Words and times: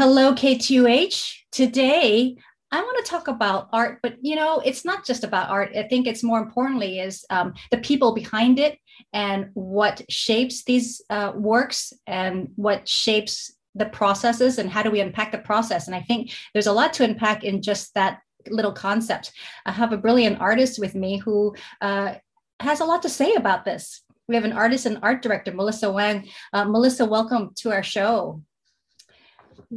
Hello, 0.00 0.32
K2H. 0.32 1.30
Today, 1.52 2.34
I 2.72 2.80
want 2.80 3.04
to 3.04 3.10
talk 3.10 3.28
about 3.28 3.68
art, 3.70 3.98
but 4.02 4.14
you 4.22 4.34
know, 4.34 4.62
it's 4.64 4.82
not 4.82 5.04
just 5.04 5.24
about 5.24 5.50
art. 5.50 5.76
I 5.76 5.82
think 5.82 6.06
it's 6.06 6.22
more 6.22 6.38
importantly 6.38 7.00
is 7.00 7.22
um, 7.28 7.52
the 7.70 7.76
people 7.76 8.14
behind 8.14 8.58
it 8.58 8.78
and 9.12 9.50
what 9.52 10.00
shapes 10.08 10.64
these 10.64 11.02
uh, 11.10 11.32
works 11.34 11.92
and 12.06 12.48
what 12.56 12.88
shapes 12.88 13.52
the 13.74 13.84
processes 13.84 14.58
and 14.58 14.70
how 14.70 14.82
do 14.82 14.90
we 14.90 15.02
unpack 15.02 15.32
the 15.32 15.38
process. 15.38 15.86
And 15.86 15.94
I 15.94 16.00
think 16.00 16.32
there's 16.54 16.66
a 16.66 16.72
lot 16.72 16.94
to 16.94 17.04
unpack 17.04 17.44
in 17.44 17.60
just 17.60 17.92
that 17.92 18.20
little 18.48 18.72
concept. 18.72 19.32
I 19.66 19.72
have 19.72 19.92
a 19.92 19.98
brilliant 19.98 20.40
artist 20.40 20.78
with 20.78 20.94
me 20.94 21.18
who 21.18 21.54
uh, 21.82 22.14
has 22.60 22.80
a 22.80 22.86
lot 22.86 23.02
to 23.02 23.10
say 23.10 23.34
about 23.34 23.66
this. 23.66 24.00
We 24.28 24.34
have 24.34 24.44
an 24.44 24.54
artist 24.54 24.86
and 24.86 24.98
art 25.02 25.20
director, 25.20 25.52
Melissa 25.52 25.92
Wang. 25.92 26.26
Uh, 26.54 26.64
Melissa, 26.64 27.04
welcome 27.04 27.50
to 27.56 27.70
our 27.70 27.82
show. 27.82 28.40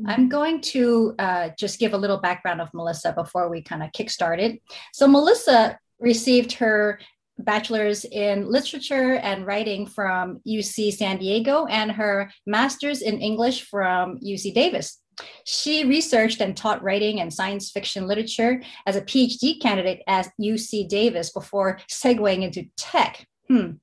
I'm 0.07 0.29
going 0.29 0.61
to 0.61 1.13
uh, 1.19 1.49
just 1.57 1.79
give 1.79 1.93
a 1.93 1.97
little 1.97 2.17
background 2.17 2.61
of 2.61 2.73
Melissa 2.73 3.13
before 3.13 3.49
we 3.49 3.61
kind 3.61 3.83
of 3.83 3.91
kick 3.91 4.09
started. 4.09 4.59
So, 4.93 5.07
Melissa 5.07 5.77
received 5.99 6.53
her 6.53 6.99
bachelor's 7.39 8.05
in 8.05 8.47
literature 8.47 9.15
and 9.15 9.45
writing 9.45 9.85
from 9.87 10.39
UC 10.47 10.93
San 10.93 11.17
Diego 11.17 11.65
and 11.65 11.91
her 11.91 12.31
master's 12.45 13.01
in 13.01 13.19
English 13.19 13.63
from 13.63 14.19
UC 14.19 14.53
Davis. 14.53 14.99
She 15.45 15.85
researched 15.85 16.41
and 16.41 16.57
taught 16.57 16.83
writing 16.83 17.21
and 17.21 17.33
science 17.33 17.71
fiction 17.71 18.07
literature 18.07 18.61
as 18.85 18.95
a 18.95 19.01
PhD 19.01 19.61
candidate 19.61 20.01
at 20.07 20.29
UC 20.41 20.87
Davis 20.89 21.31
before 21.31 21.79
segueing 21.89 22.43
into 22.43 22.65
tech. 22.77 23.27
Hmm. 23.47 23.73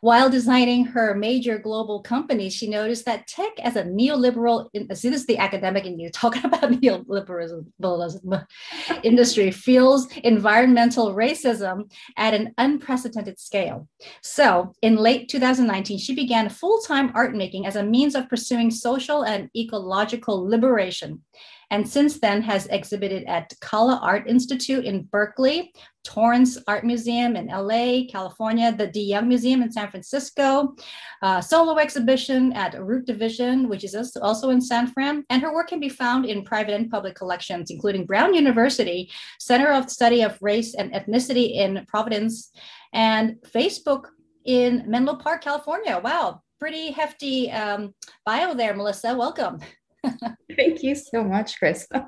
While 0.00 0.30
designing 0.30 0.86
her 0.86 1.14
major 1.14 1.58
global 1.58 2.00
companies, 2.00 2.54
she 2.54 2.68
noticed 2.68 3.04
that 3.04 3.26
tech 3.26 3.52
as 3.60 3.76
a 3.76 3.82
neoliberal, 3.82 4.68
see 4.72 5.10
this 5.10 5.20
is 5.20 5.26
the 5.26 5.36
academic 5.36 5.84
in 5.84 5.98
you 5.98 6.10
talking 6.10 6.44
about 6.44 6.72
neoliberalism 6.72 8.46
industry, 9.02 9.50
feels 9.50 10.10
environmental 10.24 11.14
racism 11.14 11.90
at 12.16 12.32
an 12.32 12.54
unprecedented 12.56 13.38
scale. 13.38 13.88
So 14.22 14.72
in 14.80 14.96
late 14.96 15.28
2019, 15.28 15.98
she 15.98 16.14
began 16.14 16.48
full-time 16.48 17.12
art 17.14 17.34
making 17.34 17.66
as 17.66 17.76
a 17.76 17.82
means 17.82 18.14
of 18.14 18.28
pursuing 18.28 18.70
social 18.70 19.22
and 19.22 19.50
ecological 19.54 20.48
liberation 20.48 21.22
and 21.70 21.88
since 21.88 22.18
then 22.20 22.42
has 22.42 22.66
exhibited 22.66 23.24
at 23.24 23.52
Kala 23.60 24.00
Art 24.02 24.28
Institute 24.28 24.84
in 24.84 25.04
Berkeley, 25.04 25.72
Torrance 26.02 26.58
Art 26.66 26.84
Museum 26.84 27.36
in 27.36 27.46
LA, 27.46 28.02
California, 28.10 28.72
the 28.72 28.86
De 28.86 29.00
Young 29.00 29.28
Museum 29.28 29.62
in 29.62 29.70
San 29.70 29.90
Francisco, 29.90 30.74
uh, 31.22 31.40
solo 31.40 31.78
exhibition 31.78 32.52
at 32.54 32.80
Root 32.82 33.06
Division, 33.06 33.68
which 33.68 33.84
is 33.84 33.94
also 34.16 34.50
in 34.50 34.60
San 34.60 34.88
Fran. 34.88 35.24
And 35.30 35.42
her 35.42 35.52
work 35.52 35.68
can 35.68 35.78
be 35.78 35.88
found 35.88 36.26
in 36.26 36.44
private 36.44 36.74
and 36.74 36.90
public 36.90 37.14
collections, 37.14 37.70
including 37.70 38.06
Brown 38.06 38.34
University, 38.34 39.10
Center 39.38 39.72
of 39.72 39.90
Study 39.90 40.22
of 40.22 40.38
Race 40.40 40.74
and 40.74 40.92
Ethnicity 40.92 41.54
in 41.54 41.84
Providence, 41.86 42.50
and 42.92 43.36
Facebook 43.42 44.06
in 44.44 44.84
Menlo 44.86 45.16
Park, 45.16 45.42
California. 45.42 46.00
Wow, 46.02 46.42
pretty 46.58 46.90
hefty 46.90 47.50
um, 47.50 47.94
bio 48.24 48.54
there, 48.54 48.74
Melissa. 48.74 49.14
Welcome. 49.14 49.60
Thank 50.56 50.82
you 50.82 50.94
so 50.94 51.24
much, 51.24 51.58
Chris. 51.58 51.86
and 51.92 52.04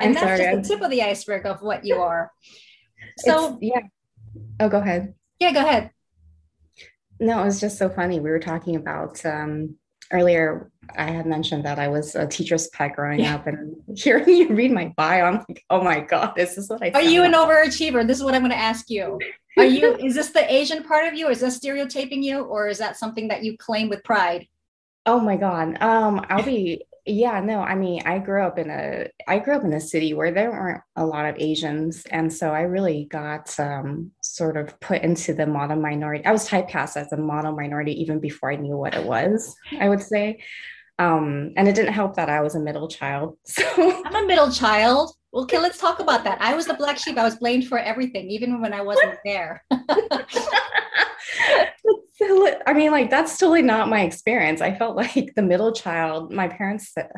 I'm 0.00 0.12
that's 0.14 0.24
sorry. 0.24 0.38
just 0.38 0.68
the 0.68 0.74
tip 0.74 0.84
of 0.84 0.90
the 0.90 1.02
iceberg 1.02 1.46
of 1.46 1.62
what 1.62 1.84
you 1.84 1.96
are. 1.96 2.30
So 3.18 3.54
it's, 3.54 3.58
yeah. 3.62 3.80
Oh, 4.60 4.68
go 4.68 4.78
ahead. 4.78 5.14
Yeah, 5.38 5.52
go 5.52 5.60
ahead. 5.60 5.90
No, 7.20 7.42
it 7.42 7.44
was 7.44 7.60
just 7.60 7.78
so 7.78 7.88
funny. 7.88 8.20
We 8.20 8.30
were 8.30 8.40
talking 8.40 8.76
about 8.76 9.24
um, 9.24 9.76
earlier. 10.12 10.70
I 10.96 11.10
had 11.10 11.26
mentioned 11.26 11.64
that 11.64 11.78
I 11.78 11.88
was 11.88 12.14
a 12.14 12.26
teacher's 12.26 12.68
pet 12.68 12.96
growing 12.96 13.20
yeah. 13.20 13.36
up, 13.36 13.46
and 13.46 13.76
hearing 13.96 14.28
you 14.28 14.54
read 14.54 14.72
my 14.72 14.92
bio, 14.96 15.24
I'm 15.24 15.44
like, 15.48 15.64
oh 15.70 15.82
my 15.82 16.00
god, 16.00 16.34
this 16.36 16.58
is 16.58 16.68
what 16.68 16.82
I. 16.82 16.90
Are 16.90 17.02
you 17.02 17.22
an 17.22 17.32
overachiever? 17.32 18.06
This 18.06 18.18
is 18.18 18.24
what 18.24 18.34
I'm 18.34 18.42
going 18.42 18.50
to 18.50 18.56
ask 18.56 18.90
you. 18.90 19.18
Are 19.56 19.64
you? 19.64 19.94
is 19.96 20.14
this 20.14 20.30
the 20.30 20.52
Asian 20.52 20.82
part 20.82 21.06
of 21.06 21.14
you? 21.14 21.28
Is 21.28 21.40
this 21.40 21.56
stereotyping 21.56 22.22
you, 22.22 22.40
or 22.40 22.68
is 22.68 22.78
that 22.78 22.96
something 22.96 23.28
that 23.28 23.44
you 23.44 23.56
claim 23.56 23.88
with 23.88 24.02
pride? 24.02 24.48
Oh 25.06 25.20
my 25.20 25.36
god. 25.36 25.80
Um, 25.80 26.24
I'll 26.28 26.42
be 26.42 26.82
yeah, 27.06 27.40
no, 27.40 27.60
I 27.60 27.74
mean, 27.74 28.02
I 28.06 28.18
grew 28.18 28.42
up 28.42 28.58
in 28.58 28.70
a 28.70 29.08
I 29.28 29.38
grew 29.38 29.54
up 29.54 29.64
in 29.64 29.72
a 29.74 29.80
city 29.80 30.14
where 30.14 30.32
there 30.32 30.50
weren't 30.50 30.80
a 30.96 31.04
lot 31.04 31.26
of 31.26 31.36
Asians, 31.38 32.02
and 32.10 32.32
so 32.32 32.52
I 32.52 32.62
really 32.62 33.06
got 33.10 33.58
um, 33.60 34.10
sort 34.22 34.56
of 34.56 34.78
put 34.80 35.02
into 35.02 35.34
the 35.34 35.46
model 35.46 35.76
minority. 35.76 36.24
I 36.24 36.32
was 36.32 36.48
typecast 36.48 36.96
as 36.96 37.12
a 37.12 37.18
model 37.18 37.52
minority 37.52 38.00
even 38.00 38.20
before 38.20 38.50
I 38.50 38.56
knew 38.56 38.76
what 38.76 38.94
it 38.94 39.04
was. 39.04 39.54
I 39.78 39.90
would 39.90 40.02
say, 40.02 40.42
um, 40.98 41.52
and 41.56 41.68
it 41.68 41.74
didn't 41.74 41.92
help 41.92 42.16
that 42.16 42.30
I 42.30 42.40
was 42.40 42.54
a 42.54 42.60
middle 42.60 42.88
child. 42.88 43.36
So 43.46 43.64
I'm 44.04 44.24
a 44.24 44.26
middle 44.26 44.50
child. 44.50 45.14
Well, 45.32 45.44
okay, 45.44 45.58
let's 45.58 45.78
talk 45.78 45.98
about 46.00 46.24
that. 46.24 46.40
I 46.40 46.54
was 46.54 46.66
the 46.66 46.74
black 46.74 46.96
sheep. 46.96 47.18
I 47.18 47.24
was 47.24 47.36
blamed 47.36 47.66
for 47.66 47.78
everything, 47.78 48.30
even 48.30 48.62
when 48.62 48.72
I 48.72 48.80
wasn't 48.82 49.18
there. 49.24 49.62
I 52.66 52.72
mean, 52.74 52.90
like 52.90 53.10
that's 53.10 53.36
totally 53.38 53.62
not 53.62 53.88
my 53.88 54.02
experience. 54.02 54.60
I 54.60 54.74
felt 54.74 54.96
like 55.04 55.34
the 55.34 55.42
middle 55.42 55.72
child. 55.72 56.32
My 56.32 56.48
parents 56.48 56.92
said, 56.92 57.10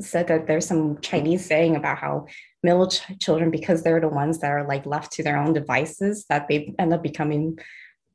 said 0.00 0.28
that 0.28 0.46
there's 0.46 0.66
some 0.66 1.00
Chinese 1.00 1.44
saying 1.44 1.76
about 1.76 1.98
how 1.98 2.26
middle 2.62 2.88
ch- 2.88 3.02
children, 3.20 3.50
because 3.50 3.82
they're 3.82 4.00
the 4.00 4.08
ones 4.08 4.38
that 4.40 4.50
are 4.50 4.66
like 4.66 4.86
left 4.86 5.12
to 5.12 5.22
their 5.22 5.36
own 5.36 5.52
devices, 5.52 6.26
that 6.28 6.48
they 6.48 6.74
end 6.78 6.92
up 6.92 7.02
becoming 7.02 7.58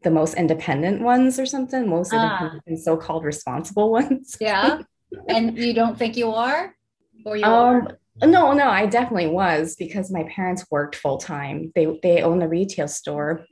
the 0.04 0.12
most 0.12 0.36
independent 0.36 1.02
ones 1.02 1.40
or 1.40 1.46
something, 1.46 1.90
most 1.90 2.14
ah. 2.14 2.22
independent 2.22 2.80
so-called 2.80 3.24
responsible 3.24 3.92
ones. 4.00 4.38
Yeah, 4.40 4.82
and 5.28 5.58
you 5.58 5.74
don't 5.74 5.98
think 5.98 6.18
you 6.18 6.32
are, 6.32 6.76
or 7.26 7.38
you 7.38 7.46
um, 7.46 7.88
are? 8.22 8.28
No, 8.28 8.54
no, 8.54 8.70
I 8.70 8.86
definitely 8.86 9.28
was 9.28 9.76
because 9.76 10.10
my 10.12 10.24
parents 10.24 10.66
worked 10.72 10.96
full 10.96 11.18
time. 11.18 11.72
They 11.76 12.00
they 12.02 12.22
own 12.22 12.42
a 12.42 12.48
retail 12.48 12.88
store 12.88 13.46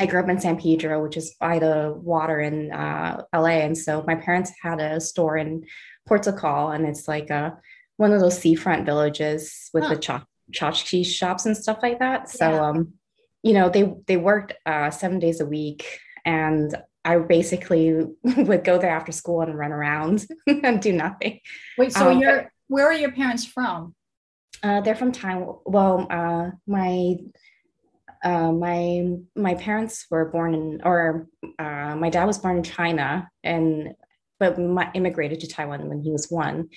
I 0.00 0.06
grew 0.06 0.20
up 0.20 0.28
in 0.30 0.40
San 0.40 0.58
Pedro, 0.58 1.02
which 1.02 1.18
is 1.18 1.34
by 1.38 1.58
the 1.58 1.94
water 1.94 2.40
in 2.40 2.72
uh, 2.72 3.22
LA. 3.34 3.60
And 3.60 3.76
so 3.76 4.02
my 4.06 4.14
parents 4.14 4.50
had 4.62 4.80
a 4.80 4.98
store 4.98 5.36
in 5.36 5.64
Ports 6.08 6.26
O' 6.26 6.32
Call, 6.32 6.72
and 6.72 6.86
it's 6.86 7.06
like 7.06 7.28
a, 7.28 7.58
one 7.98 8.12
of 8.12 8.20
those 8.20 8.38
seafront 8.38 8.86
villages 8.86 9.68
with 9.74 9.84
huh. 9.84 9.94
the 9.94 10.00
ch- 10.00 10.58
tchotchke 10.58 11.04
shops 11.04 11.44
and 11.44 11.54
stuff 11.54 11.80
like 11.82 11.98
that. 11.98 12.30
So, 12.30 12.48
yeah. 12.48 12.68
um, 12.68 12.94
you 13.42 13.52
know, 13.52 13.68
they 13.68 13.94
they 14.06 14.16
worked 14.16 14.54
uh, 14.64 14.90
seven 14.90 15.18
days 15.18 15.40
a 15.40 15.46
week, 15.46 16.00
and 16.24 16.74
I 17.04 17.18
basically 17.18 18.06
would 18.24 18.64
go 18.64 18.78
there 18.78 18.90
after 18.90 19.12
school 19.12 19.42
and 19.42 19.56
run 19.56 19.72
around 19.72 20.26
and 20.46 20.80
do 20.80 20.92
nothing. 20.92 21.40
Wait, 21.76 21.92
so 21.92 22.10
um, 22.10 22.20
you're 22.20 22.50
where 22.68 22.86
are 22.86 22.94
your 22.94 23.12
parents 23.12 23.44
from? 23.44 23.94
Uh, 24.62 24.80
they're 24.80 24.94
from 24.94 25.12
Taiwan. 25.12 25.58
Well, 25.66 26.06
uh, 26.10 26.50
my 26.66 27.16
uh, 28.22 28.52
my 28.52 29.16
my 29.34 29.54
parents 29.54 30.06
were 30.10 30.26
born 30.26 30.54
in, 30.54 30.80
or 30.84 31.28
uh, 31.58 31.96
my 31.96 32.10
dad 32.10 32.26
was 32.26 32.38
born 32.38 32.58
in 32.58 32.62
China, 32.62 33.28
and 33.42 33.94
but 34.38 34.58
my, 34.58 34.90
immigrated 34.94 35.40
to 35.40 35.48
Taiwan 35.48 35.88
when 35.88 36.02
he 36.02 36.10
was 36.10 36.30
one, 36.30 36.68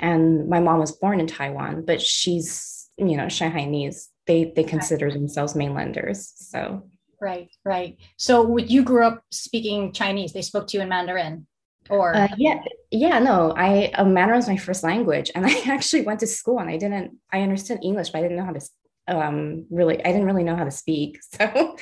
and 0.00 0.48
my 0.48 0.60
mom 0.60 0.80
was 0.80 0.92
born 0.92 1.20
in 1.20 1.26
Taiwan, 1.26 1.84
but 1.86 2.00
she's 2.00 2.90
you 2.98 3.16
know 3.16 3.26
Shanghainese. 3.26 4.08
They 4.26 4.52
they 4.54 4.64
consider 4.64 5.10
themselves 5.10 5.54
mainlanders. 5.54 6.32
So 6.36 6.88
right, 7.20 7.48
right. 7.64 7.96
So 8.18 8.42
would 8.42 8.70
you 8.70 8.82
grew 8.82 9.04
up 9.04 9.22
speaking 9.30 9.92
Chinese? 9.92 10.32
They 10.32 10.42
spoke 10.42 10.66
to 10.68 10.76
you 10.76 10.82
in 10.82 10.88
Mandarin. 10.88 11.46
Or 11.90 12.14
uh, 12.14 12.28
yeah, 12.36 12.62
yeah, 12.90 13.18
no. 13.18 13.52
I 13.56 13.90
uh, 13.94 14.04
Mandarin 14.04 14.38
was 14.38 14.48
my 14.48 14.58
first 14.58 14.84
language, 14.84 15.30
and 15.34 15.46
I 15.50 15.58
actually 15.66 16.02
went 16.02 16.20
to 16.20 16.26
school, 16.26 16.58
and 16.58 16.68
I 16.68 16.76
didn't. 16.76 17.16
I 17.32 17.40
understood 17.40 17.80
English, 17.82 18.10
but 18.10 18.18
I 18.18 18.22
didn't 18.22 18.36
know 18.36 18.44
how 18.44 18.52
to 18.52 18.60
um, 19.08 19.66
really, 19.70 19.98
I 19.98 20.12
didn't 20.12 20.26
really 20.26 20.44
know 20.44 20.56
how 20.56 20.64
to 20.64 20.70
speak. 20.70 21.18
So 21.38 21.76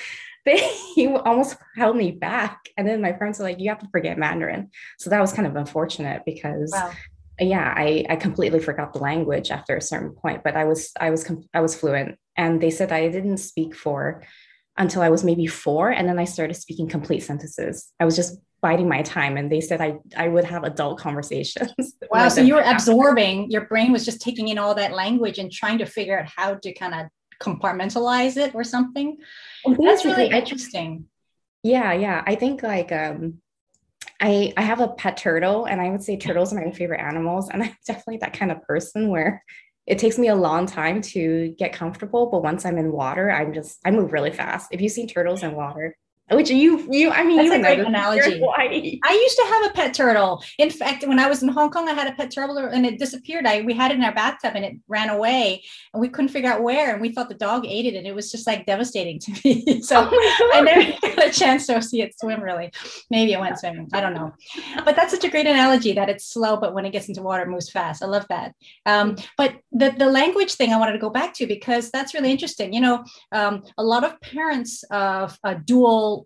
they 0.47 0.57
he 0.95 1.07
almost 1.07 1.59
held 1.77 1.97
me 1.97 2.13
back. 2.13 2.71
And 2.79 2.89
then 2.89 3.03
my 3.03 3.13
parents 3.13 3.39
were 3.39 3.45
like, 3.45 3.61
you 3.61 3.69
have 3.69 3.81
to 3.81 3.89
forget 3.93 4.17
Mandarin. 4.17 4.71
So 4.99 5.11
that 5.11 5.21
was 5.21 5.35
kind 5.35 5.47
of 5.47 5.55
unfortunate 5.55 6.23
because 6.25 6.73
wow. 6.73 6.93
yeah, 7.39 7.75
I, 7.77 8.07
I 8.09 8.17
completely 8.17 8.59
forgot 8.59 8.95
the 8.95 9.01
language 9.01 9.51
after 9.51 9.77
a 9.77 9.83
certain 9.83 10.13
point, 10.13 10.43
but 10.43 10.57
I 10.57 10.65
was, 10.65 10.93
I 10.99 11.11
was, 11.11 11.31
I 11.53 11.61
was 11.61 11.79
fluent. 11.79 12.17
And 12.39 12.59
they 12.59 12.71
said 12.71 12.91
I 12.91 13.09
didn't 13.09 13.37
speak 13.37 13.75
for 13.75 14.23
until 14.79 15.03
I 15.03 15.11
was 15.11 15.25
maybe 15.25 15.47
four. 15.47 15.91
And 15.91 16.09
then 16.09 16.19
I 16.19 16.25
started 16.25 16.55
speaking 16.55 16.89
complete 16.89 17.21
sentences. 17.21 17.93
I 18.01 18.07
was 18.07 18.17
just 18.17 18.41
biding 18.63 18.89
my 18.89 19.03
time 19.03 19.37
and 19.37 19.51
they 19.51 19.61
said 19.61 19.81
I, 19.81 19.99
I 20.17 20.29
would 20.29 20.45
have 20.45 20.65
adult 20.65 20.99
conversations. 20.99 21.73
Wow. 22.11 22.29
so 22.29 22.41
you 22.41 22.55
were 22.55 22.63
absorbing, 22.63 23.53
your 23.53 23.67
brain 23.67 23.93
was 23.93 24.05
just 24.05 24.21
taking 24.21 24.49
in 24.49 24.59
all 24.59 24.75
that 24.75 24.93
language 24.93 25.39
and 25.39 25.51
trying 25.51 25.79
to 25.79 25.87
figure 25.87 26.19
out 26.19 26.27
how 26.27 26.55
to 26.55 26.73
kind 26.73 26.93
of 26.93 27.07
compartmentalize 27.41 28.37
it 28.37 28.53
or 28.53 28.65
something. 28.65 29.17
Well, 29.65 29.77
That's 29.81 30.05
really 30.05 30.27
interesting. 30.27 31.07
Yeah, 31.63 31.93
yeah. 31.93 32.25
I 32.27 32.35
think 32.35 32.65
like 32.65 32.91
um 32.91 33.41
I 34.21 34.53
I 34.57 34.63
have 34.63 34.81
a 34.81 34.89
pet 34.89 35.17
turtle 35.17 35.67
and 35.67 35.81
I 35.81 35.91
would 35.91 36.03
say 36.03 36.17
turtles 36.17 36.53
are 36.53 36.65
my 36.65 36.73
favorite 36.73 37.01
animals. 37.01 37.49
And 37.49 37.63
I'm 37.65 37.77
definitely 37.87 38.19
that 38.19 38.33
kind 38.33 38.51
of 38.51 38.63
person 38.63 39.09
where 39.09 39.45
it 39.87 39.99
takes 39.99 40.19
me 40.19 40.29
a 40.29 40.35
long 40.35 40.67
time 40.67 41.01
to 41.03 41.55
get 41.59 41.73
comfortable, 41.73 42.27
but 42.31 42.43
once 42.43 42.65
I'm 42.65 42.79
in 42.79 42.93
water, 42.93 43.31
I'm 43.31 43.53
just 43.53 43.79
I 43.85 43.91
move 43.91 44.13
really 44.13 44.33
fast. 44.33 44.69
If 44.73 44.81
you 44.81 44.89
see 44.89 45.07
turtles 45.07 45.43
in 45.43 45.55
water, 45.55 45.97
which 46.31 46.51
you 46.51 46.87
you 46.91 47.11
I 47.11 47.25
mean 47.25 47.39
That's 47.39 47.49
you 47.49 47.55
a 47.55 47.61
great 47.61 47.81
analogy. 47.81 48.41
I 49.05 49.13
used 49.13 49.37
to 49.37 49.45
have 49.47 49.71
a 49.71 49.75
pet 49.75 49.95
turtle. 49.95 50.43
In 50.59 50.71
fact, 50.71 51.07
when 51.07 51.19
I 51.19 51.29
was 51.29 51.43
in 51.43 51.49
Hong 51.49 51.71
Kong, 51.71 51.89
I 51.89 51.93
had 51.93 52.07
a 52.07 52.15
pet 52.15 52.31
turtle 52.31 52.57
and 52.59 52.87
it 52.87 52.99
disappeared. 52.99 53.47
I 53.47 53.63
we 53.63 53.75
had 53.75 53.91
it 53.91 53.95
in 53.95 54.05
our 54.05 54.15
bathtub 54.15 54.53
and 54.55 54.65
it 54.65 54.77
ran 54.89 55.11
away 55.11 55.63
and 55.93 56.01
we 56.01 56.09
couldn't 56.09 56.29
figure 56.29 56.51
out 56.51 56.63
where. 56.63 56.93
And 56.93 57.01
we 57.01 57.13
thought 57.13 57.29
the 57.29 57.35
dog 57.35 57.67
ate 57.67 57.87
it 57.87 57.95
and 57.95 58.07
it 58.07 58.15
was 58.15 58.31
just 58.31 58.47
like 58.47 58.67
devastating 58.67 59.19
to 59.21 59.33
me. 59.45 59.83
so 59.83 60.09
Oh 60.13 60.51
I 60.55 60.61
never 60.61 61.17
got 61.17 61.29
a 61.29 61.33
chance 61.33 61.67
to 61.67 61.83
see 61.83 62.03
it 62.03 62.19
swim 62.19 62.41
really. 62.43 62.71
Maybe 63.11 63.33
it 63.33 63.41
went 63.41 63.59
swimming. 63.59 63.89
I 63.93 64.01
don't 64.01 64.15
know. 64.15 64.33
But 64.85 64.97
that's 64.97 65.13
such 65.13 65.25
a 65.25 65.31
great 65.31 65.47
analogy 65.47 65.93
that 65.95 66.09
it's 66.09 66.27
slow, 66.27 66.57
but 66.57 66.75
when 66.75 66.85
it 66.85 66.91
gets 66.91 67.09
into 67.09 67.23
water, 67.23 67.43
it 67.43 67.49
moves 67.49 67.71
fast. 67.71 68.03
I 68.03 68.07
love 68.07 68.27
that. 68.29 68.55
Um, 68.87 69.17
but 69.37 69.57
the, 69.73 69.95
the 69.97 70.07
language 70.07 70.55
thing 70.55 70.73
I 70.73 70.79
wanted 70.79 70.93
to 70.93 70.99
go 70.99 71.11
back 71.11 71.35
to 71.35 71.47
because 71.47 71.91
that's 71.91 72.15
really 72.15 72.31
interesting. 72.31 72.73
You 72.73 72.81
know, 72.81 73.05
um, 73.33 73.63
a 73.79 73.83
lot 73.83 74.05
of 74.05 74.21
parents 74.21 74.85
of 74.91 75.39
uh, 75.45 75.55
dual 75.65 76.20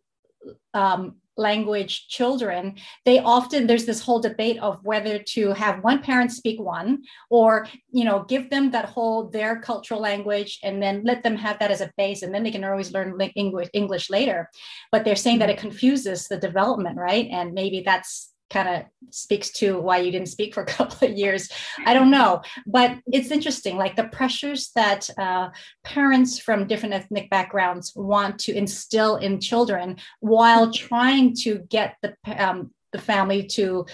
um, 0.74 1.16
language 1.36 2.06
children 2.06 2.76
they 3.04 3.18
often 3.18 3.66
there's 3.66 3.86
this 3.86 4.00
whole 4.00 4.20
debate 4.20 4.56
of 4.60 4.78
whether 4.84 5.18
to 5.18 5.52
have 5.52 5.82
one 5.82 6.00
parent 6.00 6.30
speak 6.30 6.60
one 6.60 7.02
or 7.28 7.66
you 7.90 8.04
know 8.04 8.24
give 8.28 8.48
them 8.50 8.70
that 8.70 8.84
whole 8.84 9.28
their 9.30 9.60
cultural 9.60 10.00
language 10.00 10.60
and 10.62 10.80
then 10.80 11.02
let 11.04 11.24
them 11.24 11.36
have 11.36 11.58
that 11.58 11.72
as 11.72 11.80
a 11.80 11.90
base 11.96 12.22
and 12.22 12.32
then 12.32 12.44
they 12.44 12.52
can 12.52 12.62
always 12.64 12.92
learn 12.92 13.20
english 13.34 13.68
english 13.72 14.10
later. 14.10 14.48
But 14.92 15.04
they're 15.04 15.16
saying 15.16 15.40
that 15.40 15.50
it 15.50 15.58
confuses 15.58 16.28
the 16.28 16.38
development 16.38 16.98
right? 16.98 17.28
And 17.30 17.52
maybe 17.52 17.82
that's 17.84 18.33
kind 18.50 18.68
of 18.68 18.82
speaks 19.10 19.50
to 19.50 19.80
why 19.80 19.98
you 19.98 20.10
didn't 20.10 20.28
speak 20.28 20.54
for 20.54 20.62
a 20.62 20.66
couple 20.76 21.08
of 21.08 21.16
years. 21.16 21.48
I 21.84 21.94
don't 21.94 22.10
know. 22.10 22.42
But 22.66 22.98
it's 23.06 23.30
interesting 23.30 23.76
like 23.76 23.96
the 23.96 24.04
pressures 24.04 24.70
that 24.74 25.08
uh, 25.18 25.48
parents 25.82 26.38
from 26.38 26.66
different 26.66 26.94
ethnic 26.94 27.30
backgrounds 27.30 27.92
want 27.94 28.38
to 28.40 28.56
instill 28.56 29.16
in 29.16 29.40
children 29.40 29.96
while 30.20 30.72
trying 30.72 31.34
to 31.36 31.58
get 31.68 31.96
the 32.02 32.14
um, 32.36 32.70
the 32.92 33.00
family 33.00 33.42
to 33.44 33.86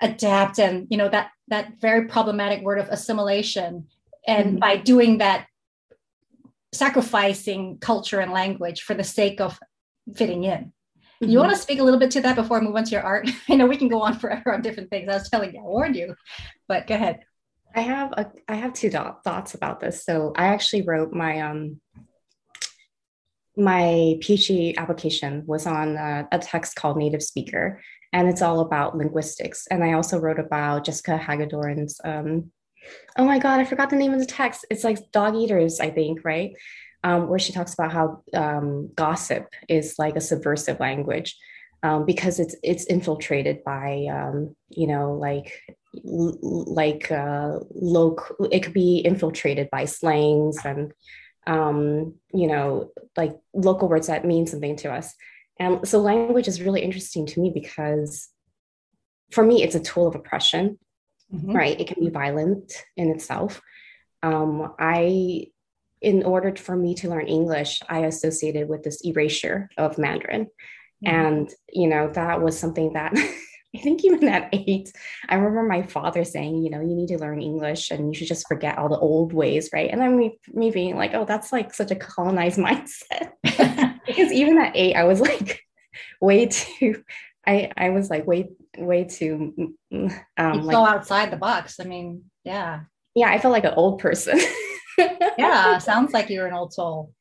adapt 0.00 0.58
and 0.58 0.86
you 0.90 0.96
know 0.96 1.08
that 1.08 1.30
that 1.48 1.74
very 1.80 2.06
problematic 2.06 2.62
word 2.62 2.78
of 2.78 2.88
assimilation. 2.88 3.86
And 4.26 4.56
Mhm. 4.56 4.60
by 4.60 4.76
doing 4.76 5.18
that 5.18 5.46
sacrificing 6.72 7.78
culture 7.78 8.20
and 8.20 8.32
language 8.32 8.82
for 8.82 8.94
the 8.94 9.04
sake 9.04 9.40
of 9.40 9.58
fitting 10.14 10.44
in 10.44 10.72
you 11.20 11.38
want 11.38 11.52
to 11.52 11.58
speak 11.58 11.78
a 11.78 11.82
little 11.82 12.00
bit 12.00 12.10
to 12.12 12.20
that 12.22 12.36
before 12.36 12.58
I 12.58 12.60
move 12.60 12.76
on 12.76 12.84
to 12.84 12.90
your 12.90 13.02
art? 13.02 13.28
I 13.48 13.54
know 13.54 13.66
we 13.66 13.76
can 13.76 13.88
go 13.88 14.02
on 14.02 14.18
forever 14.18 14.52
on 14.52 14.62
different 14.62 14.90
things. 14.90 15.08
I 15.08 15.14
was 15.14 15.28
telling 15.28 15.54
you, 15.54 15.60
I 15.60 15.64
warned 15.64 15.96
you, 15.96 16.14
but 16.68 16.86
go 16.86 16.94
ahead. 16.94 17.20
I 17.74 17.80
have 17.80 18.12
a 18.12 18.30
I 18.48 18.54
have 18.54 18.72
two 18.72 18.90
dot, 18.90 19.22
thoughts 19.22 19.54
about 19.54 19.80
this. 19.80 20.04
So 20.04 20.32
I 20.36 20.46
actually 20.46 20.82
wrote 20.82 21.12
my 21.12 21.40
um 21.40 21.80
my 23.56 24.18
PhD 24.20 24.76
application 24.76 25.42
was 25.46 25.66
on 25.66 25.96
a, 25.96 26.28
a 26.30 26.38
text 26.38 26.76
called 26.76 26.98
Native 26.98 27.22
Speaker, 27.22 27.82
and 28.12 28.28
it's 28.28 28.42
all 28.42 28.60
about 28.60 28.96
linguistics. 28.96 29.66
And 29.68 29.82
I 29.82 29.92
also 29.92 30.18
wrote 30.18 30.38
about 30.38 30.84
Jessica 30.84 31.16
Hagedorn's 31.18 32.00
um, 32.04 32.50
oh 33.18 33.24
my 33.24 33.38
god, 33.38 33.60
I 33.60 33.64
forgot 33.64 33.90
the 33.90 33.96
name 33.96 34.12
of 34.12 34.20
the 34.20 34.26
text. 34.26 34.66
It's 34.70 34.84
like 34.84 35.10
Dogeaters, 35.12 35.80
I 35.80 35.90
think, 35.90 36.24
right? 36.24 36.52
Um, 37.04 37.28
where 37.28 37.38
she 37.38 37.52
talks 37.52 37.74
about 37.74 37.92
how 37.92 38.22
um, 38.34 38.90
gossip 38.96 39.48
is 39.68 39.94
like 39.98 40.16
a 40.16 40.20
subversive 40.20 40.80
language 40.80 41.36
um, 41.82 42.04
because 42.04 42.40
it's 42.40 42.56
it's 42.62 42.84
infiltrated 42.86 43.62
by 43.64 44.06
um, 44.10 44.56
you 44.70 44.86
know 44.88 45.12
like 45.14 45.52
l- 46.04 46.38
like 46.42 47.12
uh, 47.12 47.60
low 47.74 48.16
it 48.50 48.60
could 48.64 48.72
be 48.72 48.98
infiltrated 48.98 49.68
by 49.70 49.84
slangs 49.84 50.58
and 50.64 50.92
um, 51.46 52.14
you 52.34 52.48
know 52.48 52.90
like 53.16 53.36
local 53.54 53.88
words 53.88 54.08
that 54.08 54.24
mean 54.24 54.46
something 54.46 54.76
to 54.76 54.92
us. 54.92 55.14
And 55.60 55.86
so 55.86 56.00
language 56.00 56.48
is 56.48 56.60
really 56.60 56.82
interesting 56.82 57.24
to 57.26 57.40
me 57.40 57.50
because 57.54 58.28
for 59.30 59.44
me 59.44 59.62
it's 59.62 59.74
a 59.76 59.80
tool 59.80 60.06
of 60.08 60.14
oppression 60.14 60.78
Mhm. 61.34 61.54
right? 61.54 61.80
It 61.80 61.88
can 61.88 62.00
be 62.04 62.08
violent 62.10 62.72
in 62.96 63.10
itself. 63.10 63.60
Um, 64.22 64.74
i 64.78 65.46
in 66.00 66.22
order 66.24 66.54
for 66.56 66.76
me 66.76 66.94
to 66.94 67.08
learn 67.08 67.26
english 67.26 67.80
i 67.88 68.00
associated 68.00 68.68
with 68.68 68.82
this 68.82 69.00
erasure 69.04 69.68
of 69.76 69.98
mandarin. 69.98 70.46
Mhm. 71.04 71.12
and 71.12 71.50
you 71.72 71.88
know 71.88 72.08
that 72.12 72.40
was 72.42 72.58
something 72.58 72.92
that 72.94 73.12
i 73.76 73.78
think 73.80 74.04
even 74.04 74.26
at 74.28 74.48
eight 74.52 74.90
i 75.28 75.34
remember 75.34 75.62
my 75.62 75.82
father 75.82 76.24
saying 76.24 76.62
you 76.62 76.70
know 76.70 76.80
you 76.80 76.94
need 76.94 77.08
to 77.08 77.18
learn 77.18 77.42
english 77.42 77.90
and 77.90 78.08
you 78.08 78.14
should 78.18 78.28
just 78.28 78.48
forget 78.48 78.78
all 78.78 78.88
the 78.88 78.98
old 78.98 79.32
ways 79.34 79.68
right? 79.74 79.90
And 79.90 80.00
then 80.00 80.16
me, 80.16 80.38
me 80.54 80.70
being 80.70 80.96
like 80.96 81.12
oh 81.14 81.26
that's 81.26 81.52
like 81.52 81.74
such 81.74 81.90
a 81.90 81.96
colonized 81.96 82.58
mindset. 82.66 83.32
Because 84.06 84.30
even 84.32 84.56
at 84.58 84.76
eight 84.76 84.94
i 84.94 85.04
was 85.04 85.20
like 85.20 85.60
way 86.20 86.46
too 86.46 87.02
i 87.46 87.70
i 87.76 87.90
was 87.90 88.08
like 88.08 88.24
way 88.26 88.48
way 88.78 89.04
too 89.04 89.52
mm, 89.92 90.22
um 90.38 90.54
you 90.54 90.60
like 90.62 90.74
go 90.76 90.84
outside 90.86 91.30
the 91.30 91.36
box. 91.36 91.80
I 91.80 91.84
mean, 91.84 92.24
yeah, 92.44 92.80
yeah 93.14 93.28
i 93.30 93.38
felt 93.38 93.52
like 93.52 93.64
an 93.64 93.74
old 93.76 93.98
person 93.98 94.38
yeah. 94.98 95.78
sounds 95.78 96.12
like 96.12 96.30
you're 96.30 96.46
an 96.46 96.54
old 96.54 96.72
soul. 96.72 97.12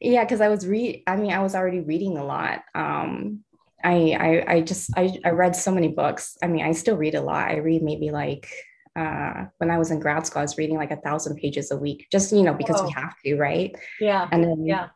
yeah 0.00 0.24
because 0.24 0.40
i 0.40 0.48
was 0.48 0.66
read 0.66 1.02
i 1.06 1.16
mean 1.16 1.32
i 1.32 1.40
was 1.40 1.54
already 1.54 1.80
reading 1.80 2.16
a 2.18 2.24
lot 2.24 2.62
um 2.74 3.44
I, 3.84 4.16
I 4.48 4.52
i 4.54 4.60
just 4.60 4.90
I, 4.96 5.16
I 5.24 5.30
read 5.30 5.54
so 5.54 5.70
many 5.70 5.88
books 5.88 6.36
i 6.42 6.46
mean 6.46 6.64
i 6.64 6.72
still 6.72 6.96
read 6.96 7.14
a 7.14 7.20
lot 7.20 7.48
i 7.50 7.56
read 7.58 7.82
maybe 7.82 8.10
like 8.10 8.48
uh 8.96 9.44
when 9.58 9.70
i 9.70 9.78
was 9.78 9.90
in 9.90 10.00
grad 10.00 10.26
school 10.26 10.40
i 10.40 10.42
was 10.42 10.58
reading 10.58 10.76
like 10.76 10.90
a 10.90 10.96
thousand 10.96 11.36
pages 11.36 11.70
a 11.70 11.76
week 11.76 12.06
just 12.10 12.32
you 12.32 12.42
know 12.42 12.54
because 12.54 12.82
we 12.82 12.90
have 12.90 13.14
to 13.24 13.36
right 13.36 13.76
Yeah, 14.00 14.28
and 14.32 14.42
then 14.42 14.64
yeah. 14.66 14.88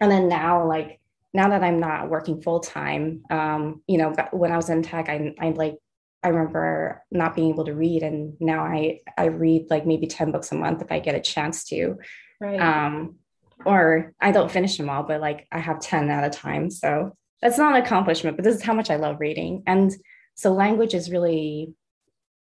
and 0.00 0.10
then 0.10 0.28
now 0.28 0.66
like 0.66 1.00
now 1.34 1.48
that 1.50 1.62
i'm 1.62 1.78
not 1.78 2.08
working 2.10 2.40
full 2.42 2.60
time 2.60 3.22
um 3.30 3.82
you 3.86 3.98
know 3.98 4.12
when 4.32 4.50
i 4.50 4.56
was 4.56 4.70
in 4.70 4.82
tech 4.82 5.08
i 5.08 5.32
i 5.40 5.50
like 5.50 5.76
i 6.22 6.28
remember 6.28 7.02
not 7.10 7.34
being 7.34 7.50
able 7.50 7.64
to 7.64 7.74
read 7.74 8.02
and 8.02 8.34
now 8.40 8.64
i 8.64 9.00
i 9.16 9.26
read 9.26 9.66
like 9.70 9.86
maybe 9.86 10.06
10 10.06 10.32
books 10.32 10.52
a 10.52 10.54
month 10.54 10.82
if 10.82 10.90
i 10.90 10.98
get 10.98 11.14
a 11.14 11.20
chance 11.20 11.64
to. 11.64 11.96
Right. 12.40 12.60
um 12.60 13.16
or 13.64 14.12
i 14.20 14.30
don't 14.30 14.50
finish 14.50 14.76
them 14.76 14.90
all 14.90 15.02
but 15.02 15.20
like 15.20 15.46
i 15.50 15.58
have 15.58 15.80
10 15.80 16.10
at 16.10 16.24
a 16.24 16.30
time 16.30 16.70
so 16.70 17.16
that's 17.40 17.56
not 17.56 17.74
an 17.74 17.82
accomplishment 17.82 18.36
but 18.36 18.44
this 18.44 18.56
is 18.56 18.62
how 18.62 18.74
much 18.74 18.90
i 18.90 18.96
love 18.96 19.20
reading. 19.20 19.62
And 19.66 19.94
so 20.34 20.52
language 20.52 20.94
is 20.94 21.10
really 21.10 21.74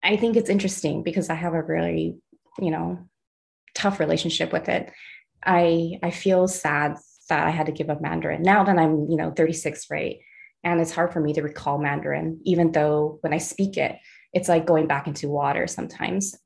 i 0.03 0.17
think 0.17 0.37
it's 0.37 0.51
interesting 0.51 1.03
because 1.03 1.31
i 1.31 1.35
have 1.35 1.55
a 1.55 1.63
really 1.63 2.17
you 2.59 2.71
know 2.71 2.99
tough 3.75 4.01
relationship 4.01 4.53
with 4.53 4.69
it. 4.69 4.93
I 5.45 5.99
i 6.03 6.11
feel 6.11 6.49
sad 6.49 6.97
that 7.29 7.47
i 7.47 7.51
had 7.51 7.67
to 7.67 7.73
give 7.73 7.89
up 7.89 8.03
mandarin. 8.03 8.43
Now 8.43 8.65
that 8.65 8.79
i'm 8.79 9.07
you 9.09 9.17
know 9.17 9.31
36 9.31 9.87
right 9.91 10.19
and 10.65 10.81
it's 10.81 10.93
hard 10.93 11.13
for 11.13 11.21
me 11.21 11.33
to 11.33 11.43
recall 11.43 11.79
mandarin 11.79 12.41
even 12.45 12.73
though 12.73 13.19
when 13.23 13.33
i 13.33 13.39
speak 13.39 13.77
it 13.77 13.97
it's 14.33 14.49
like 14.49 14.67
going 14.67 14.87
back 14.87 15.09
into 15.09 15.29
water 15.29 15.67
sometimes. 15.67 16.37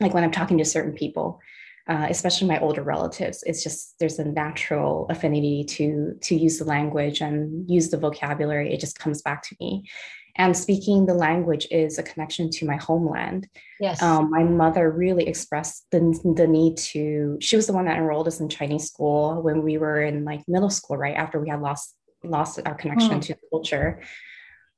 Like 0.00 0.14
when 0.14 0.24
i'm 0.24 0.30
talking 0.30 0.58
to 0.58 0.64
certain 0.64 0.92
people 0.92 1.40
uh, 1.88 2.08
especially 2.10 2.48
my 2.48 2.58
older 2.58 2.82
relatives 2.82 3.44
it's 3.46 3.62
just 3.62 3.94
there's 4.00 4.18
a 4.18 4.24
natural 4.24 5.06
affinity 5.08 5.64
to 5.64 6.14
to 6.20 6.34
use 6.34 6.58
the 6.58 6.64
language 6.64 7.20
and 7.20 7.70
use 7.70 7.90
the 7.90 7.96
vocabulary. 7.96 8.74
It 8.74 8.80
just 8.80 8.98
comes 8.98 9.22
back 9.22 9.42
to 9.44 9.56
me. 9.60 9.88
And 10.34 10.54
speaking 10.56 11.06
the 11.06 11.14
language 11.14 11.68
is 11.70 11.96
a 11.96 12.02
connection 12.02 12.50
to 12.50 12.66
my 12.66 12.76
homeland. 12.76 13.48
Yes. 13.78 14.02
um, 14.02 14.30
my 14.30 14.42
mother 14.42 14.90
really 14.90 15.28
expressed 15.28 15.86
the, 15.92 16.00
the 16.36 16.48
need 16.48 16.76
to 16.78 17.38
she 17.40 17.54
was 17.56 17.68
the 17.68 17.72
one 17.72 17.84
that 17.84 17.96
enrolled 17.96 18.26
us 18.26 18.40
in 18.40 18.48
chinese 18.48 18.86
school 18.86 19.42
when 19.42 19.62
we 19.62 19.78
were 19.78 20.02
in 20.02 20.24
like 20.24 20.42
middle 20.48 20.70
school 20.70 20.96
right 20.96 21.14
after 21.14 21.38
we 21.38 21.50
had 21.50 21.60
lost 21.60 21.94
lost 22.24 22.60
our 22.64 22.74
connection 22.74 23.14
Hmm. 23.14 23.20
to 23.20 23.36
culture 23.50 24.02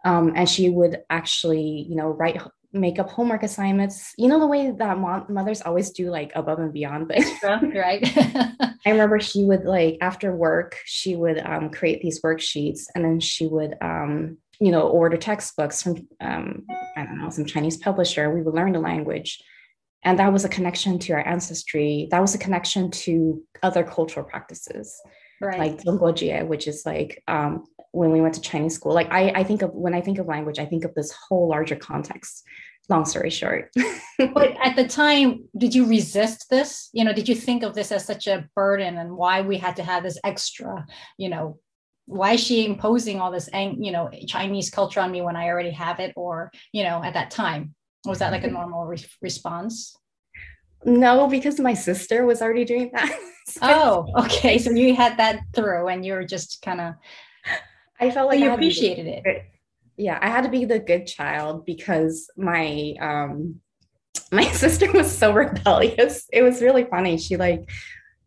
um, 0.04 0.32
and 0.36 0.48
she 0.48 0.68
would 0.70 1.02
actually 1.10 1.86
you 1.88 1.96
know 1.96 2.08
write 2.08 2.40
make 2.72 2.98
up 2.98 3.08
homework 3.10 3.42
assignments 3.42 4.12
you 4.18 4.28
know 4.28 4.38
the 4.38 4.46
way 4.46 4.70
that 4.70 4.98
mo- 4.98 5.24
mothers 5.28 5.62
always 5.62 5.90
do 5.90 6.10
like 6.10 6.32
above 6.34 6.58
and 6.58 6.72
beyond 6.72 7.08
but 7.08 7.18
right. 7.74 8.02
I 8.86 8.90
remember 8.90 9.20
she 9.20 9.44
would 9.44 9.64
like 9.64 9.98
after 10.00 10.34
work, 10.34 10.76
she 10.84 11.16
would 11.16 11.38
um, 11.38 11.68
create 11.70 12.00
these 12.00 12.22
worksheets 12.22 12.84
and 12.94 13.04
then 13.04 13.20
she 13.20 13.46
would, 13.46 13.74
um, 13.82 14.38
you 14.60 14.70
know, 14.70 14.88
order 14.88 15.16
textbooks 15.16 15.82
from, 15.82 16.08
um, 16.20 16.64
I 16.96 17.04
don't 17.04 17.18
know, 17.20 17.28
some 17.28 17.44
Chinese 17.44 17.76
publisher. 17.76 18.32
We 18.32 18.40
would 18.42 18.54
learn 18.54 18.72
the 18.72 18.80
language. 18.80 19.42
And 20.04 20.18
that 20.20 20.32
was 20.32 20.44
a 20.44 20.48
connection 20.48 20.98
to 21.00 21.12
our 21.14 21.26
ancestry. 21.26 22.08
That 22.10 22.20
was 22.22 22.34
a 22.34 22.38
connection 22.38 22.90
to 22.92 23.42
other 23.62 23.82
cultural 23.82 24.24
practices, 24.24 24.98
right. 25.40 25.58
like 25.58 25.82
Zhonggojie, 25.82 26.46
which 26.46 26.66
is 26.66 26.84
like 26.84 27.22
um, 27.28 27.64
when 27.92 28.10
we 28.10 28.20
went 28.20 28.34
to 28.34 28.40
Chinese 28.40 28.74
school. 28.74 28.94
Like 28.94 29.10
I, 29.10 29.30
I 29.30 29.44
think 29.44 29.62
of 29.62 29.72
when 29.72 29.94
I 29.94 30.00
think 30.00 30.18
of 30.18 30.26
language, 30.26 30.58
I 30.58 30.66
think 30.66 30.84
of 30.84 30.94
this 30.94 31.12
whole 31.12 31.48
larger 31.48 31.76
context. 31.76 32.44
Long 32.88 33.04
story 33.04 33.28
short. 33.28 33.70
but 34.18 34.56
at 34.64 34.74
the 34.74 34.88
time, 34.88 35.44
did 35.56 35.74
you 35.74 35.84
resist 35.86 36.46
this? 36.48 36.88
You 36.94 37.04
know, 37.04 37.12
did 37.12 37.28
you 37.28 37.34
think 37.34 37.62
of 37.62 37.74
this 37.74 37.92
as 37.92 38.06
such 38.06 38.26
a 38.26 38.48
burden 38.54 38.96
and 38.96 39.14
why 39.14 39.42
we 39.42 39.58
had 39.58 39.76
to 39.76 39.84
have 39.84 40.02
this 40.02 40.18
extra, 40.24 40.86
you 41.18 41.28
know, 41.28 41.58
why 42.06 42.32
is 42.32 42.40
she 42.40 42.64
imposing 42.64 43.20
all 43.20 43.30
this, 43.30 43.50
you 43.52 43.92
know, 43.92 44.08
Chinese 44.26 44.70
culture 44.70 45.00
on 45.00 45.12
me 45.12 45.20
when 45.20 45.36
I 45.36 45.48
already 45.48 45.72
have 45.72 46.00
it? 46.00 46.14
Or, 46.16 46.50
you 46.72 46.82
know, 46.82 47.02
at 47.04 47.12
that 47.12 47.30
time, 47.30 47.74
was 48.06 48.20
that 48.20 48.32
like 48.32 48.44
a 48.44 48.50
normal 48.50 48.86
re- 48.86 49.04
response? 49.20 49.94
no, 50.84 51.26
because 51.28 51.58
my 51.60 51.74
sister 51.74 52.24
was 52.24 52.40
already 52.42 52.64
doing 52.64 52.90
that. 52.94 53.18
Oh, 53.62 54.06
okay. 54.24 54.58
So 54.58 54.70
you 54.70 54.94
had 54.94 55.18
that 55.18 55.40
through 55.54 55.88
and 55.88 56.04
you 56.04 56.12
were 56.14 56.24
just 56.24 56.62
kind 56.62 56.80
of, 56.80 56.94
I 58.00 58.10
felt 58.10 58.28
like 58.28 58.40
you 58.40 58.52
appreciated 58.52 59.06
it. 59.06 59.44
Yeah, 59.96 60.18
I 60.22 60.28
had 60.28 60.44
to 60.44 60.50
be 60.50 60.64
the 60.64 60.78
good 60.78 61.06
child 61.06 61.66
because 61.66 62.30
my 62.36 62.94
um 63.00 63.60
my 64.30 64.44
sister 64.62 64.90
was 64.92 65.16
so 65.16 65.32
rebellious. 65.32 66.26
It 66.32 66.42
was 66.42 66.62
really 66.62 66.84
funny. 66.84 67.18
She 67.18 67.36
like, 67.36 67.68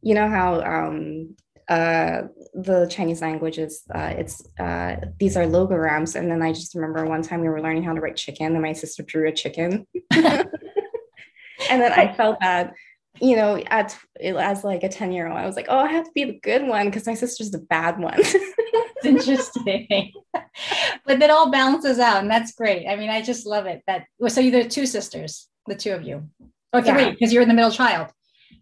you 0.01 0.13
know 0.13 0.29
how 0.29 0.61
um 0.61 1.35
uh 1.69 2.23
the 2.53 2.87
Chinese 2.87 3.21
language 3.21 3.57
is 3.57 3.83
uh 3.95 4.13
it's 4.17 4.43
uh 4.59 4.97
these 5.19 5.37
are 5.37 5.45
logograms. 5.45 6.15
And 6.15 6.29
then 6.29 6.41
I 6.41 6.51
just 6.51 6.75
remember 6.75 7.05
one 7.05 7.21
time 7.21 7.39
we 7.39 7.47
were 7.47 7.61
learning 7.61 7.83
how 7.83 7.93
to 7.93 8.01
write 8.01 8.17
chicken 8.17 8.53
and 8.53 8.61
my 8.61 8.73
sister 8.73 9.03
drew 9.03 9.29
a 9.29 9.31
chicken. 9.31 9.87
and 10.13 11.81
then 11.81 11.93
I 11.93 12.13
felt 12.13 12.39
that 12.41 12.73
you 13.21 13.35
know, 13.35 13.57
at 13.67 13.97
as 14.19 14.63
like 14.63 14.83
a 14.83 14.89
10 14.89 15.11
year 15.11 15.27
old, 15.27 15.37
I 15.37 15.45
was 15.45 15.55
like, 15.55 15.67
oh, 15.69 15.77
I 15.77 15.91
have 15.91 16.05
to 16.05 16.11
be 16.13 16.25
the 16.25 16.39
good 16.41 16.67
one 16.67 16.87
because 16.87 17.05
my 17.05 17.13
sister's 17.13 17.51
the 17.51 17.59
bad 17.59 17.99
one. 17.99 18.15
it's 18.17 19.05
interesting. 19.05 20.11
but 20.33 21.21
it 21.21 21.29
all 21.29 21.51
balances 21.51 21.99
out, 21.99 22.21
and 22.21 22.31
that's 22.31 22.53
great. 22.53 22.87
I 22.87 22.95
mean, 22.95 23.09
I 23.09 23.21
just 23.21 23.45
love 23.45 23.67
it. 23.67 23.83
That 23.87 24.05
so 24.27 24.41
you're 24.41 24.67
two 24.67 24.85
sisters, 24.85 25.47
the 25.67 25.75
two 25.75 25.91
of 25.91 26.03
you. 26.03 26.29
Oh, 26.73 26.81
three, 26.81 27.11
because 27.11 27.31
you're 27.31 27.43
in 27.43 27.49
the 27.49 27.53
middle 27.53 27.71
child. 27.71 28.11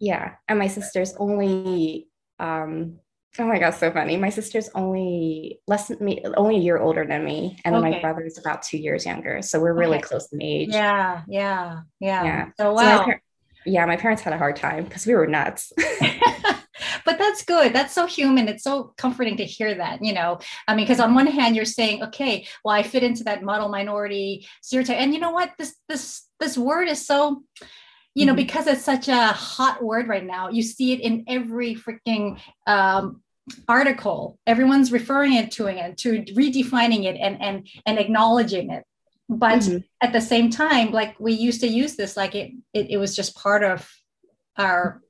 Yeah. 0.00 0.34
And 0.48 0.58
my 0.58 0.68
sister's 0.68 1.14
only 1.16 2.08
um 2.38 2.98
oh 3.38 3.46
my 3.46 3.58
god, 3.58 3.70
so 3.70 3.90
funny. 3.92 4.16
My 4.16 4.30
sister's 4.30 4.68
only 4.74 5.60
less 5.66 5.88
than 5.88 6.04
me, 6.04 6.22
only 6.36 6.56
a 6.56 6.60
year 6.60 6.78
older 6.78 7.06
than 7.06 7.24
me. 7.24 7.58
And 7.64 7.74
okay. 7.76 7.90
my 7.90 8.00
brother's 8.00 8.38
about 8.38 8.62
two 8.62 8.78
years 8.78 9.06
younger. 9.06 9.40
So 9.42 9.60
we're 9.60 9.74
really 9.74 9.98
okay. 9.98 10.08
close 10.08 10.28
in 10.32 10.42
age. 10.42 10.70
Yeah, 10.70 11.22
yeah, 11.28 11.80
yeah. 12.00 12.24
Yeah. 12.24 12.48
So 12.58 12.72
wow. 12.72 13.06
So 13.06 13.12
yeah, 13.66 13.84
my 13.86 13.96
parents 13.96 14.22
had 14.22 14.32
a 14.32 14.38
hard 14.38 14.56
time 14.56 14.84
because 14.84 15.06
we 15.06 15.14
were 15.14 15.26
nuts. 15.26 15.72
but 17.04 17.18
that's 17.18 17.44
good. 17.44 17.72
That's 17.72 17.94
so 17.94 18.06
human. 18.06 18.48
It's 18.48 18.64
so 18.64 18.94
comforting 18.96 19.36
to 19.38 19.44
hear 19.44 19.74
that, 19.74 20.04
you 20.04 20.12
know. 20.12 20.40
I 20.66 20.74
mean, 20.74 20.84
because 20.84 21.00
on 21.00 21.14
one 21.14 21.26
hand, 21.26 21.56
you're 21.56 21.64
saying, 21.64 22.02
okay, 22.04 22.46
well, 22.64 22.74
I 22.74 22.82
fit 22.82 23.02
into 23.02 23.24
that 23.24 23.42
model 23.42 23.68
minority 23.68 24.46
stereotype. 24.62 24.98
And 24.98 25.12
you 25.14 25.20
know 25.20 25.32
what? 25.32 25.52
This 25.58 25.76
this 25.88 26.26
this 26.38 26.56
word 26.56 26.88
is 26.88 27.04
so, 27.04 27.42
you 28.14 28.26
know, 28.26 28.32
mm-hmm. 28.32 28.36
because 28.36 28.66
it's 28.66 28.84
such 28.84 29.08
a 29.08 29.26
hot 29.28 29.82
word 29.82 30.08
right 30.08 30.24
now, 30.24 30.48
you 30.48 30.62
see 30.62 30.92
it 30.92 31.00
in 31.00 31.24
every 31.28 31.74
freaking 31.74 32.40
um 32.66 33.22
article 33.68 34.38
everyone's 34.46 34.92
referring 34.92 35.32
it 35.32 35.50
to 35.50 35.66
it 35.66 35.96
to 35.96 36.22
redefining 36.34 37.04
it 37.04 37.16
and 37.16 37.40
and 37.40 37.66
and 37.84 37.98
acknowledging 37.98 38.70
it 38.70 38.84
but 39.30 39.60
mm-hmm. 39.60 39.78
at 40.00 40.12
the 40.12 40.20
same 40.20 40.50
time 40.50 40.90
like 40.90 41.18
we 41.20 41.32
used 41.32 41.60
to 41.60 41.68
use 41.68 41.94
this 41.94 42.16
like 42.16 42.34
it, 42.34 42.52
it 42.74 42.90
it 42.90 42.96
was 42.96 43.14
just 43.14 43.36
part 43.36 43.62
of 43.62 43.88
our 44.56 45.00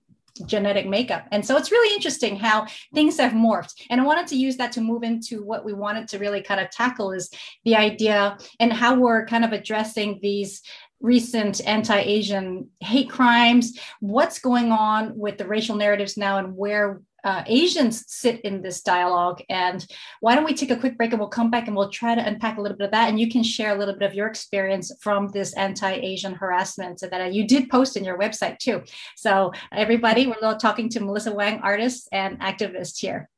genetic 0.46 0.86
makeup 0.86 1.26
and 1.32 1.44
so 1.44 1.56
it's 1.56 1.72
really 1.72 1.94
interesting 1.94 2.36
how 2.36 2.66
things 2.94 3.18
have 3.18 3.32
morphed 3.32 3.74
and 3.88 4.00
i 4.00 4.04
wanted 4.04 4.26
to 4.26 4.36
use 4.36 4.56
that 4.56 4.72
to 4.72 4.80
move 4.80 5.02
into 5.02 5.42
what 5.42 5.64
we 5.64 5.72
wanted 5.72 6.06
to 6.06 6.18
really 6.18 6.42
kind 6.42 6.60
of 6.60 6.70
tackle 6.70 7.12
is 7.12 7.30
the 7.64 7.74
idea 7.74 8.36
and 8.58 8.72
how 8.72 8.94
we're 8.94 9.26
kind 9.26 9.44
of 9.44 9.52
addressing 9.52 10.18
these 10.22 10.62
recent 11.00 11.60
anti-asian 11.66 12.68
hate 12.80 13.08
crimes 13.08 13.78
what's 14.00 14.38
going 14.38 14.70
on 14.70 15.16
with 15.16 15.38
the 15.38 15.46
racial 15.46 15.76
narratives 15.76 16.16
now 16.16 16.38
and 16.38 16.56
where 16.56 17.00
uh, 17.24 17.42
Asians 17.46 18.04
sit 18.08 18.40
in 18.42 18.62
this 18.62 18.82
dialogue. 18.82 19.42
And 19.48 19.86
why 20.20 20.34
don't 20.34 20.44
we 20.44 20.54
take 20.54 20.70
a 20.70 20.76
quick 20.76 20.96
break 20.96 21.10
and 21.12 21.20
we'll 21.20 21.28
come 21.28 21.50
back 21.50 21.66
and 21.66 21.76
we'll 21.76 21.90
try 21.90 22.14
to 22.14 22.26
unpack 22.26 22.58
a 22.58 22.60
little 22.60 22.76
bit 22.76 22.86
of 22.86 22.90
that. 22.92 23.08
And 23.08 23.20
you 23.20 23.30
can 23.30 23.42
share 23.42 23.74
a 23.74 23.78
little 23.78 23.94
bit 23.94 24.08
of 24.08 24.14
your 24.14 24.26
experience 24.26 24.92
from 25.00 25.28
this 25.28 25.52
anti 25.54 25.92
Asian 25.92 26.34
harassment 26.34 27.00
that 27.00 27.20
uh, 27.20 27.24
you 27.24 27.46
did 27.46 27.68
post 27.68 27.96
in 27.96 28.04
your 28.04 28.18
website 28.18 28.58
too. 28.58 28.82
So, 29.16 29.52
everybody, 29.72 30.26
we're 30.26 30.56
talking 30.58 30.88
to 30.90 31.00
Melissa 31.00 31.32
Wang, 31.32 31.60
artist 31.62 32.08
and 32.12 32.40
activist 32.40 32.98
here. 32.98 33.28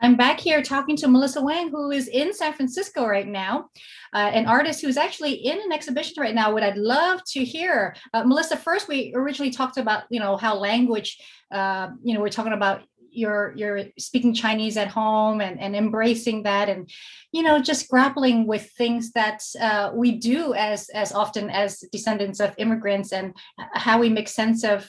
I'm 0.00 0.16
back 0.16 0.38
here 0.38 0.62
talking 0.62 0.96
to 0.98 1.08
Melissa 1.08 1.40
Wang, 1.40 1.70
who 1.70 1.90
is 1.90 2.06
in 2.06 2.32
San 2.32 2.52
Francisco 2.52 3.04
right 3.04 3.26
now, 3.26 3.70
uh, 4.14 4.30
an 4.32 4.46
artist 4.46 4.80
who's 4.80 4.96
actually 4.96 5.32
in 5.32 5.60
an 5.60 5.72
exhibition 5.72 6.22
right 6.22 6.34
now. 6.34 6.52
What 6.52 6.62
I'd 6.62 6.76
love 6.76 7.20
to 7.32 7.44
hear, 7.44 7.96
uh, 8.14 8.22
Melissa. 8.22 8.56
First, 8.56 8.86
we 8.86 9.12
originally 9.16 9.50
talked 9.50 9.76
about 9.76 10.04
you 10.08 10.20
know 10.20 10.36
how 10.36 10.56
language, 10.56 11.18
uh, 11.50 11.88
you 12.02 12.14
know, 12.14 12.20
we're 12.20 12.28
talking 12.28 12.52
about 12.52 12.82
your 13.10 13.52
your 13.56 13.86
speaking 13.98 14.34
Chinese 14.34 14.76
at 14.76 14.86
home 14.86 15.40
and 15.40 15.58
and 15.58 15.74
embracing 15.74 16.44
that, 16.44 16.68
and 16.68 16.88
you 17.32 17.42
know 17.42 17.60
just 17.60 17.88
grappling 17.88 18.46
with 18.46 18.70
things 18.78 19.10
that 19.12 19.42
uh, 19.60 19.90
we 19.92 20.12
do 20.12 20.54
as 20.54 20.88
as 20.90 21.12
often 21.12 21.50
as 21.50 21.80
descendants 21.90 22.38
of 22.38 22.54
immigrants 22.56 23.12
and 23.12 23.34
how 23.74 23.98
we 23.98 24.08
make 24.08 24.28
sense 24.28 24.62
of 24.62 24.88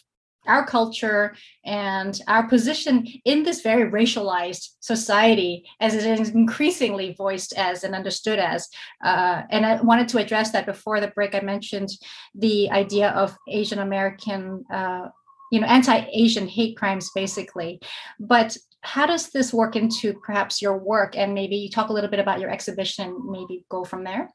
our 0.50 0.66
culture 0.66 1.36
and 1.66 2.20
our 2.28 2.48
position 2.48 3.06
in 3.26 3.44
this 3.44 3.62
very 3.62 3.90
racialized 3.90 4.70
society 4.80 5.64
as 5.80 5.94
it 5.94 6.20
is 6.20 6.30
increasingly 6.30 7.14
voiced 7.18 7.54
as 7.58 7.84
and 7.84 7.96
understood 7.96 8.40
as. 8.40 8.68
Uh, 9.04 9.44
and 9.50 9.66
i 9.66 9.82
wanted 9.82 10.08
to 10.10 10.18
address 10.18 10.52
that 10.52 10.66
before 10.66 11.00
the 11.00 11.14
break 11.16 11.34
i 11.36 11.40
mentioned 11.40 11.90
the 12.36 12.70
idea 12.72 13.10
of 13.12 13.38
asian 13.48 13.80
american 13.80 14.64
uh, 14.74 15.08
you 15.52 15.60
know 15.60 15.68
anti-asian 15.68 16.48
hate 16.48 16.78
crimes 16.78 17.10
basically. 17.14 17.80
But 18.20 18.58
how 18.82 19.06
does 19.06 19.30
this 19.30 19.54
work 19.54 19.76
into 19.76 20.14
perhaps 20.14 20.62
your 20.62 20.78
work? 20.78 21.18
And 21.18 21.34
maybe 21.34 21.58
you 21.58 21.70
talk 21.70 21.90
a 21.90 21.94
little 21.94 22.10
bit 22.10 22.20
about 22.20 22.40
your 22.40 22.50
exhibition 22.50 23.30
maybe 23.30 23.66
go 23.70 23.84
from 23.84 24.04
there 24.04 24.30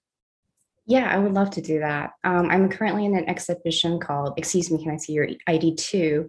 yeah, 0.86 1.08
I 1.12 1.18
would 1.18 1.32
love 1.32 1.50
to 1.50 1.62
do 1.62 1.80
that. 1.80 2.12
Um, 2.24 2.50
I'm 2.50 2.68
currently 2.68 3.06
in 3.06 3.16
an 3.16 3.28
exhibition 3.28 3.98
called 3.98 4.34
"Excuse 4.36 4.70
Me, 4.70 4.82
Can 4.82 4.92
I 4.92 4.96
See 4.96 5.12
Your 5.12 5.28
ID 5.46 5.76
Too?" 5.76 6.28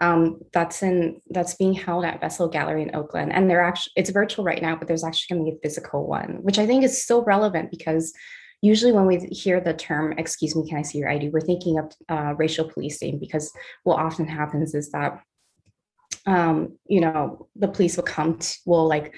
um, 0.00 0.40
that's 0.52 0.82
in 0.82 1.20
that's 1.30 1.54
being 1.54 1.72
held 1.72 2.04
at 2.04 2.20
Vessel 2.20 2.48
Gallery 2.48 2.82
in 2.82 2.94
Oakland, 2.94 3.32
and 3.32 3.48
they're 3.48 3.62
actually 3.62 3.92
it's 3.96 4.10
virtual 4.10 4.44
right 4.44 4.60
now, 4.60 4.76
but 4.76 4.88
there's 4.88 5.04
actually 5.04 5.36
going 5.36 5.46
to 5.46 5.52
be 5.52 5.56
a 5.56 5.60
physical 5.60 6.06
one, 6.06 6.38
which 6.42 6.58
I 6.58 6.66
think 6.66 6.84
is 6.84 7.02
still 7.02 7.24
relevant 7.24 7.70
because 7.70 8.12
usually 8.60 8.92
when 8.92 9.06
we 9.06 9.18
hear 9.26 9.60
the 9.60 9.74
term 9.74 10.14
"Excuse 10.18 10.56
me, 10.56 10.68
can 10.68 10.78
I 10.78 10.82
see 10.82 10.98
your 10.98 11.10
ID," 11.10 11.28
we're 11.28 11.40
thinking 11.40 11.78
of 11.78 11.92
uh, 12.08 12.34
racial 12.36 12.68
policing 12.68 13.18
because 13.20 13.52
what 13.84 14.00
often 14.00 14.26
happens 14.26 14.74
is 14.74 14.90
that 14.90 15.20
um, 16.26 16.76
you 16.86 17.00
know 17.00 17.48
the 17.54 17.68
police 17.68 17.96
will 17.96 18.04
come 18.04 18.38
to, 18.38 18.58
will 18.66 18.88
like 18.88 19.14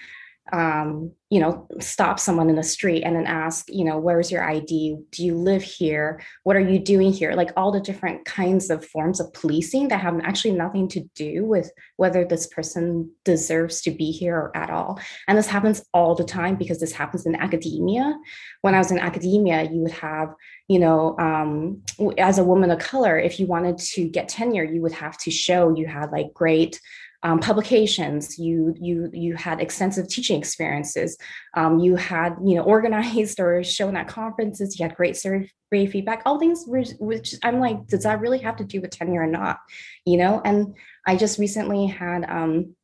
um, 0.52 1.12
you 1.28 1.40
know, 1.40 1.66
stop 1.80 2.20
someone 2.20 2.48
in 2.48 2.54
the 2.54 2.62
street 2.62 3.02
and 3.02 3.16
then 3.16 3.26
ask, 3.26 3.66
you 3.68 3.84
know, 3.84 3.98
where's 3.98 4.30
your 4.30 4.48
ID? 4.48 4.96
Do 5.10 5.24
you 5.24 5.34
live 5.34 5.62
here? 5.62 6.20
What 6.44 6.54
are 6.54 6.60
you 6.60 6.78
doing 6.78 7.12
here? 7.12 7.32
Like 7.32 7.50
all 7.56 7.72
the 7.72 7.80
different 7.80 8.24
kinds 8.24 8.70
of 8.70 8.86
forms 8.86 9.18
of 9.18 9.32
policing 9.32 9.88
that 9.88 10.00
have 10.00 10.20
actually 10.20 10.54
nothing 10.54 10.86
to 10.88 11.00
do 11.16 11.44
with 11.44 11.72
whether 11.96 12.24
this 12.24 12.46
person 12.46 13.10
deserves 13.24 13.80
to 13.82 13.90
be 13.90 14.12
here 14.12 14.52
at 14.54 14.70
all. 14.70 15.00
And 15.26 15.36
this 15.36 15.48
happens 15.48 15.84
all 15.92 16.14
the 16.14 16.24
time 16.24 16.54
because 16.54 16.78
this 16.78 16.92
happens 16.92 17.26
in 17.26 17.34
academia. 17.34 18.16
When 18.60 18.76
I 18.76 18.78
was 18.78 18.92
in 18.92 19.00
academia, 19.00 19.64
you 19.64 19.80
would 19.80 19.92
have, 19.92 20.32
you 20.68 20.78
know, 20.78 21.16
um, 21.18 21.82
as 22.18 22.38
a 22.38 22.44
woman 22.44 22.70
of 22.70 22.78
color, 22.78 23.18
if 23.18 23.40
you 23.40 23.46
wanted 23.46 23.78
to 23.78 24.08
get 24.08 24.28
tenure, 24.28 24.64
you 24.64 24.80
would 24.80 24.92
have 24.92 25.18
to 25.18 25.32
show 25.32 25.74
you 25.74 25.88
had 25.88 26.12
like 26.12 26.32
great 26.34 26.80
um, 27.22 27.40
publications 27.40 28.38
you 28.38 28.74
you 28.78 29.10
you 29.12 29.34
had 29.34 29.60
extensive 29.60 30.08
teaching 30.08 30.38
experiences. 30.38 31.16
Um, 31.54 31.78
you 31.78 31.96
had 31.96 32.36
you 32.44 32.56
know 32.56 32.62
organized 32.76 33.40
or 33.40 33.62
shown 33.64 33.96
at 33.96 34.08
conferences. 34.08 34.78
You 34.78 34.84
had 34.86 34.96
great 34.96 35.16
survey 35.16 35.50
feedback 35.72 36.22
all 36.24 36.38
things 36.38 36.64
which, 36.66 36.90
which 37.00 37.34
i'm 37.42 37.58
like 37.58 37.86
does 37.88 38.04
that 38.04 38.20
really 38.20 38.38
have 38.38 38.56
to 38.56 38.64
do 38.64 38.80
with 38.80 38.90
tenure 38.90 39.22
or 39.22 39.26
not? 39.26 39.58
You 40.04 40.16
know 40.16 40.40
and 40.44 40.74
i 41.06 41.16
just 41.16 41.38
recently 41.38 41.86
had 41.86 42.24
um, 42.28 42.76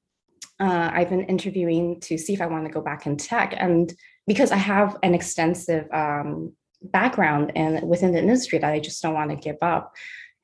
uh, 0.61 0.91
i've 0.93 1.09
been 1.09 1.25
interviewing 1.25 2.01
to 2.01 2.19
see 2.19 2.33
if 2.35 2.41
i 2.41 2.47
want 2.47 2.65
to 2.67 2.73
go 2.73 2.81
back 2.81 3.07
in 3.07 3.17
tech. 3.17 3.55
And 3.57 3.93
because 4.27 4.51
i 4.51 4.57
have 4.57 4.97
an 5.03 5.15
extensive 5.15 5.87
um, 5.93 6.55
background 6.83 7.53
and 7.55 7.89
within 7.89 8.13
the 8.13 8.19
industry 8.19 8.59
that 8.59 8.73
i 8.73 8.81
just 8.81 9.03
don't 9.03 9.15
want 9.15 9.31
to 9.31 9.37
give 9.37 9.59
up. 9.63 9.95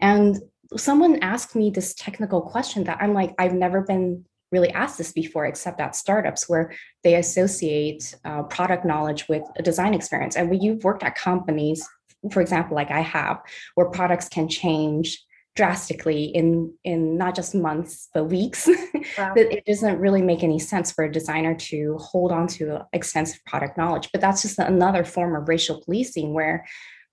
And 0.01 0.39
someone 0.77 1.19
asked 1.23 1.57
me 1.57 1.71
this 1.71 1.95
technical 1.95 2.43
question 2.43 2.85
that 2.85 2.99
I'm 3.01 3.15
like, 3.15 3.35
I've 3.39 3.55
never 3.55 3.81
been 3.81 4.25
really 4.51 4.71
asked 4.71 4.99
this 4.99 5.13
before, 5.13 5.47
except 5.47 5.81
at 5.81 5.97
startups 5.97 6.49
where 6.49 6.73
they 7.05 7.17
associate 7.17 8.15
uh, 8.25 8.43
product 8.45 8.85
knowledge 8.85 9.29
with 9.29 9.43
a 9.59 9.63
design 9.63 9.95
experience. 9.95 10.37
And 10.37 10.51
when 10.51 10.61
you've 10.61 10.85
worked 10.85 11.03
at 11.03 11.15
companies, 11.15 11.87
for 12.33 12.41
example, 12.41 12.75
like 12.75 12.91
I 12.91 13.01
have, 13.01 13.41
where 13.75 13.89
products 13.91 14.29
can 14.29 14.49
change 14.49 15.23
drastically 15.57 16.27
in 16.27 16.73
in 16.85 17.19
not 17.19 17.35
just 17.35 17.53
months 17.53 18.11
but 18.15 18.27
weeks 18.27 18.69
wow. 19.19 19.35
that 19.35 19.53
it 19.53 19.65
doesn't 19.67 19.99
really 19.99 20.23
make 20.23 20.45
any 20.45 20.57
sense 20.57 20.93
for 20.93 21.05
a 21.05 21.11
designer 21.11 21.53
to 21.53 21.99
hold 21.99 22.31
on 22.31 22.47
to 22.47 22.87
extensive 22.93 23.45
product 23.45 23.77
knowledge 23.77 24.09
but 24.13 24.21
that's 24.21 24.41
just 24.41 24.57
another 24.61 25.03
form 25.03 25.35
of 25.35 25.49
racial 25.49 25.83
policing 25.83 26.33
where 26.33 26.65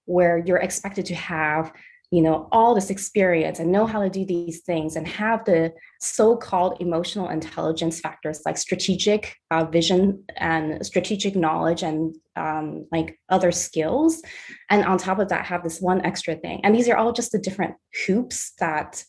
where 0.06 0.38
you're 0.46 0.60
expected 0.60 1.08
to 1.08 1.16
have 1.16 1.74
you 2.12 2.22
know 2.22 2.48
all 2.52 2.76
this 2.76 2.90
experience 2.90 3.60
and 3.60 3.72
know 3.72 3.86
how 3.86 4.02
to 4.02 4.10
do 4.10 4.26
these 4.26 4.62
things 4.62 4.96
and 4.96 5.08
have 5.08 5.44
the 5.46 5.72
so-called 6.00 6.78
emotional 6.80 7.30
intelligence 7.30 8.00
factors 8.00 8.42
like 8.46 8.58
strategic 8.58 9.36
uh, 9.52 9.66
vision 9.66 10.24
and 10.38 10.86
strategic 10.86 11.36
knowledge 11.36 11.84
and 11.84 12.16
um, 12.36 12.86
like 12.92 13.20
other 13.30 13.52
skills 13.52 14.22
and 14.70 14.84
on 14.86 14.98
top 14.98 15.20
of 15.20 15.30
that 15.30 15.46
have 15.46 15.64
this 15.64 15.82
one 15.82 16.06
extra 16.06 16.36
thing 16.36 16.62
and 16.64 16.76
these 16.76 16.90
are 16.90 16.98
all 16.98 17.12
just 17.12 17.32
the 17.32 17.40
different 17.40 17.76
hoops 18.06 18.54
that 18.60 19.04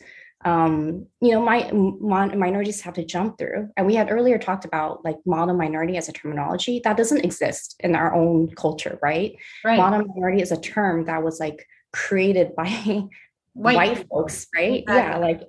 um, 0.45 1.07
you 1.21 1.33
know, 1.33 1.41
my, 1.41 1.69
minorities 1.73 2.81
have 2.83 2.95
to 2.95 3.05
jump 3.05 3.37
through. 3.37 3.69
And 3.77 3.85
we 3.85 3.97
had 3.97 4.13
earlier 4.13 4.39
talked 4.39 4.65
about 4.65 5.05
like 5.05 5.17
model 5.27 5.57
minority 5.57 5.97
as 5.97 6.09
a 6.09 6.13
terminology 6.13 6.81
that 6.85 6.97
doesn't 6.97 7.25
exist 7.25 7.75
in 7.81 7.97
our 7.97 8.15
own 8.15 8.55
culture, 8.55 8.99
right? 9.03 9.35
right. 9.65 9.77
Model 9.77 10.05
minority 10.07 10.43
is 10.43 10.53
a 10.53 10.61
term 10.61 11.07
that 11.07 11.25
was 11.25 11.41
like 11.41 11.67
created 11.97 12.55
by 12.55 12.69
white, 13.55 13.77
white 13.77 14.07
folks, 14.09 14.47
right? 14.55 14.83
Exactly. 14.83 14.95
Yeah, 14.95 15.19
like 15.19 15.41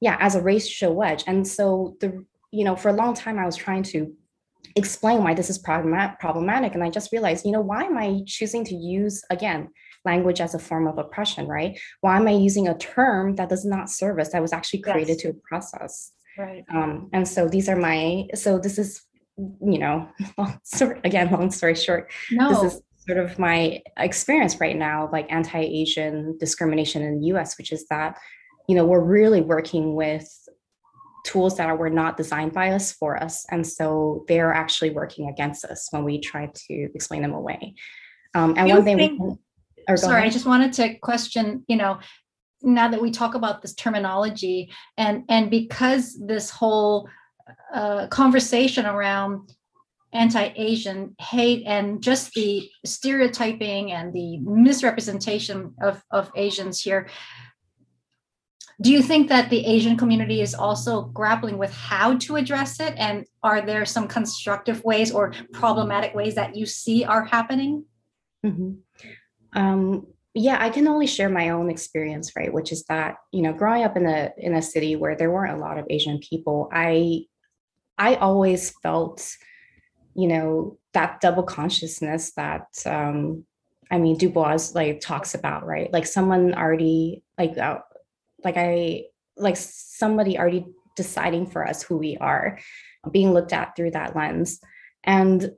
yeah, 0.00 0.16
as 0.20 0.36
a 0.36 0.42
racial 0.42 0.94
wedge. 0.94 1.24
And 1.26 1.46
so 1.46 1.96
the 2.00 2.24
you 2.52 2.64
know, 2.64 2.76
for 2.76 2.88
a 2.88 2.92
long 2.92 3.14
time 3.14 3.38
I 3.38 3.44
was 3.44 3.56
trying 3.56 3.82
to 3.94 4.12
explain 4.76 5.22
why 5.22 5.34
this 5.34 5.50
is 5.50 5.58
problematic 5.58 6.74
and 6.74 6.84
I 6.84 6.90
just 6.90 7.12
realized, 7.12 7.44
you 7.44 7.52
know, 7.52 7.60
why 7.60 7.84
am 7.84 7.98
I 7.98 8.20
choosing 8.26 8.64
to 8.64 8.74
use 8.74 9.22
again 9.30 9.68
language 10.04 10.40
as 10.40 10.54
a 10.54 10.58
form 10.58 10.86
of 10.86 10.98
oppression, 10.98 11.46
right? 11.46 11.78
Why 12.00 12.16
am 12.16 12.28
I 12.28 12.32
using 12.32 12.68
a 12.68 12.78
term 12.78 13.34
that 13.36 13.48
does 13.48 13.64
not 13.64 13.90
service 13.90 14.30
that 14.30 14.40
was 14.40 14.52
actually 14.52 14.80
created 14.80 15.18
yes. 15.18 15.22
to 15.22 15.40
process? 15.48 16.12
Right. 16.38 16.64
Um, 16.72 17.10
and 17.12 17.26
so 17.26 17.48
these 17.48 17.68
are 17.68 17.76
my, 17.76 18.28
so 18.34 18.58
this 18.58 18.78
is, 18.78 19.02
you 19.36 19.78
know, 19.78 20.08
long 20.38 20.60
story, 20.62 21.00
again, 21.04 21.30
long 21.30 21.50
story 21.50 21.74
short, 21.74 22.10
no. 22.30 22.48
this 22.48 22.74
is 22.74 22.82
sort 23.08 23.18
of 23.18 23.38
my 23.38 23.82
experience 23.96 24.60
right 24.60 24.76
now, 24.76 25.08
like 25.12 25.30
anti-Asian 25.32 26.36
discrimination 26.38 27.02
in 27.02 27.20
the 27.20 27.26
US, 27.28 27.56
which 27.56 27.72
is 27.72 27.86
that, 27.88 28.18
you 28.68 28.74
know, 28.74 28.84
we're 28.84 29.00
really 29.02 29.40
working 29.40 29.94
with 29.94 30.28
tools 31.24 31.56
that 31.56 31.68
are, 31.68 31.76
were 31.76 31.90
not 31.90 32.16
designed 32.16 32.52
by 32.52 32.70
us 32.70 32.92
for 32.92 33.22
us. 33.22 33.46
And 33.50 33.66
so 33.66 34.24
they're 34.28 34.52
actually 34.52 34.90
working 34.90 35.28
against 35.28 35.64
us 35.64 35.88
when 35.90 36.04
we 36.04 36.20
try 36.20 36.50
to 36.54 36.88
explain 36.94 37.22
them 37.22 37.32
away. 37.32 37.74
Um, 38.34 38.54
and 38.56 38.68
you 38.68 38.74
one 38.74 38.84
thing 38.84 38.96
think, 38.98 39.18
can, 39.18 39.96
sorry, 39.96 40.22
I 40.22 40.28
just 40.28 40.46
wanted 40.46 40.72
to 40.74 40.98
question, 40.98 41.64
you 41.66 41.76
know, 41.76 42.00
now 42.62 42.88
that 42.88 43.00
we 43.00 43.10
talk 43.10 43.34
about 43.34 43.62
this 43.62 43.74
terminology 43.74 44.70
and 44.96 45.24
and 45.28 45.48
because 45.48 46.18
this 46.26 46.50
whole 46.50 47.08
uh, 47.72 48.08
conversation 48.08 48.84
around 48.84 49.52
anti-asian 50.12 51.14
hate 51.18 51.64
and 51.66 52.02
just 52.02 52.32
the 52.32 52.68
stereotyping 52.84 53.92
and 53.92 54.12
the 54.12 54.38
misrepresentation 54.38 55.74
of, 55.82 56.02
of 56.10 56.30
asians 56.36 56.80
here 56.80 57.08
do 58.80 58.92
you 58.92 59.02
think 59.02 59.28
that 59.28 59.50
the 59.50 59.66
asian 59.66 59.96
community 59.96 60.40
is 60.40 60.54
also 60.54 61.02
grappling 61.02 61.58
with 61.58 61.72
how 61.72 62.16
to 62.16 62.36
address 62.36 62.80
it 62.80 62.94
and 62.96 63.26
are 63.42 63.60
there 63.60 63.84
some 63.84 64.08
constructive 64.08 64.82
ways 64.84 65.12
or 65.12 65.32
problematic 65.52 66.14
ways 66.14 66.34
that 66.34 66.56
you 66.56 66.64
see 66.64 67.04
are 67.04 67.24
happening 67.24 67.84
mm-hmm. 68.44 68.72
Um, 69.52 70.06
yeah, 70.34 70.58
I 70.60 70.70
can 70.70 70.86
only 70.86 71.06
share 71.06 71.28
my 71.28 71.50
own 71.50 71.70
experience, 71.70 72.32
right? 72.36 72.52
Which 72.52 72.70
is 72.70 72.84
that 72.84 73.16
you 73.32 73.42
know, 73.42 73.52
growing 73.52 73.84
up 73.84 73.96
in 73.96 74.06
a 74.06 74.30
in 74.36 74.54
a 74.54 74.62
city 74.62 74.96
where 74.96 75.16
there 75.16 75.30
weren't 75.30 75.56
a 75.56 75.60
lot 75.60 75.78
of 75.78 75.86
Asian 75.90 76.18
people, 76.18 76.68
I 76.72 77.24
I 77.96 78.14
always 78.16 78.70
felt, 78.82 79.28
you 80.18 80.26
know, 80.26 80.76
that 80.94 81.20
double 81.20 81.44
consciousness 81.44 82.32
that 82.32 82.66
um, 82.86 83.44
I 83.88 83.98
mean, 83.98 84.18
Du 84.18 84.28
Bois 84.28 84.58
like 84.74 85.00
talks 85.00 85.32
about, 85.32 85.64
right? 85.64 85.92
Like 85.92 86.06
someone 86.06 86.54
already 86.54 87.22
like 87.38 87.56
uh, 87.56 87.78
like 88.42 88.56
I 88.56 89.04
like 89.36 89.56
somebody 89.56 90.36
already 90.36 90.66
deciding 90.96 91.46
for 91.46 91.64
us 91.64 91.84
who 91.84 91.96
we 91.96 92.16
are, 92.16 92.58
being 93.12 93.32
looked 93.32 93.52
at 93.52 93.76
through 93.76 93.92
that 93.92 94.16
lens, 94.16 94.60
and 95.04 95.52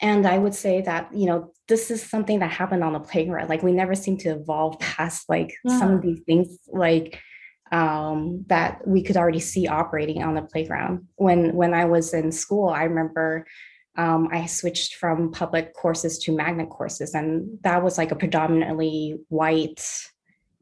and 0.00 0.26
i 0.26 0.38
would 0.38 0.54
say 0.54 0.80
that 0.80 1.08
you 1.12 1.26
know 1.26 1.52
this 1.66 1.90
is 1.90 2.00
something 2.00 2.38
that 2.38 2.52
happened 2.52 2.84
on 2.84 2.92
the 2.92 3.00
playground 3.00 3.48
like 3.48 3.64
we 3.64 3.72
never 3.72 3.96
seem 3.96 4.16
to 4.16 4.28
evolve 4.28 4.78
past 4.78 5.28
like 5.28 5.56
yeah. 5.64 5.76
some 5.76 5.94
of 5.94 6.02
these 6.02 6.20
things 6.20 6.56
like 6.68 7.20
um, 7.72 8.44
that 8.48 8.86
we 8.86 9.02
could 9.02 9.16
already 9.16 9.40
see 9.40 9.66
operating 9.66 10.22
on 10.22 10.34
the 10.34 10.42
playground 10.42 11.06
when 11.16 11.54
when 11.54 11.74
i 11.74 11.84
was 11.84 12.14
in 12.14 12.30
school 12.32 12.68
i 12.68 12.84
remember 12.84 13.46
um, 13.96 14.28
i 14.32 14.46
switched 14.46 14.94
from 14.94 15.32
public 15.32 15.74
courses 15.74 16.18
to 16.18 16.36
magnet 16.36 16.70
courses 16.70 17.14
and 17.14 17.58
that 17.62 17.82
was 17.82 17.98
like 17.98 18.10
a 18.10 18.16
predominantly 18.16 19.16
white 19.28 19.84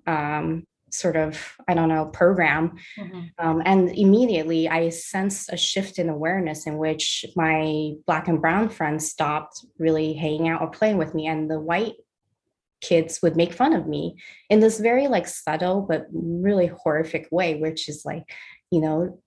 um, 0.06 0.64
sort 0.90 1.16
of 1.16 1.56
i 1.68 1.74
don't 1.74 1.88
know 1.88 2.06
program 2.06 2.76
mm-hmm. 2.98 3.20
um, 3.38 3.62
and 3.64 3.90
immediately 3.90 4.68
i 4.68 4.88
sensed 4.88 5.52
a 5.52 5.56
shift 5.56 5.98
in 5.98 6.08
awareness 6.08 6.66
in 6.66 6.78
which 6.78 7.24
my 7.34 7.92
black 8.06 8.28
and 8.28 8.40
brown 8.40 8.68
friends 8.68 9.08
stopped 9.08 9.64
really 9.78 10.12
hanging 10.12 10.48
out 10.48 10.60
or 10.60 10.70
playing 10.70 10.96
with 10.96 11.14
me 11.14 11.26
and 11.26 11.50
the 11.50 11.58
white 11.58 11.94
kids 12.80 13.20
would 13.22 13.36
make 13.36 13.52
fun 13.52 13.72
of 13.72 13.86
me 13.86 14.16
in 14.50 14.60
this 14.60 14.78
very 14.78 15.08
like 15.08 15.26
subtle 15.26 15.82
but 15.82 16.06
really 16.12 16.66
horrific 16.66 17.28
way 17.30 17.56
which 17.56 17.88
is 17.88 18.02
like 18.04 18.24
you 18.70 18.80
know 18.80 19.18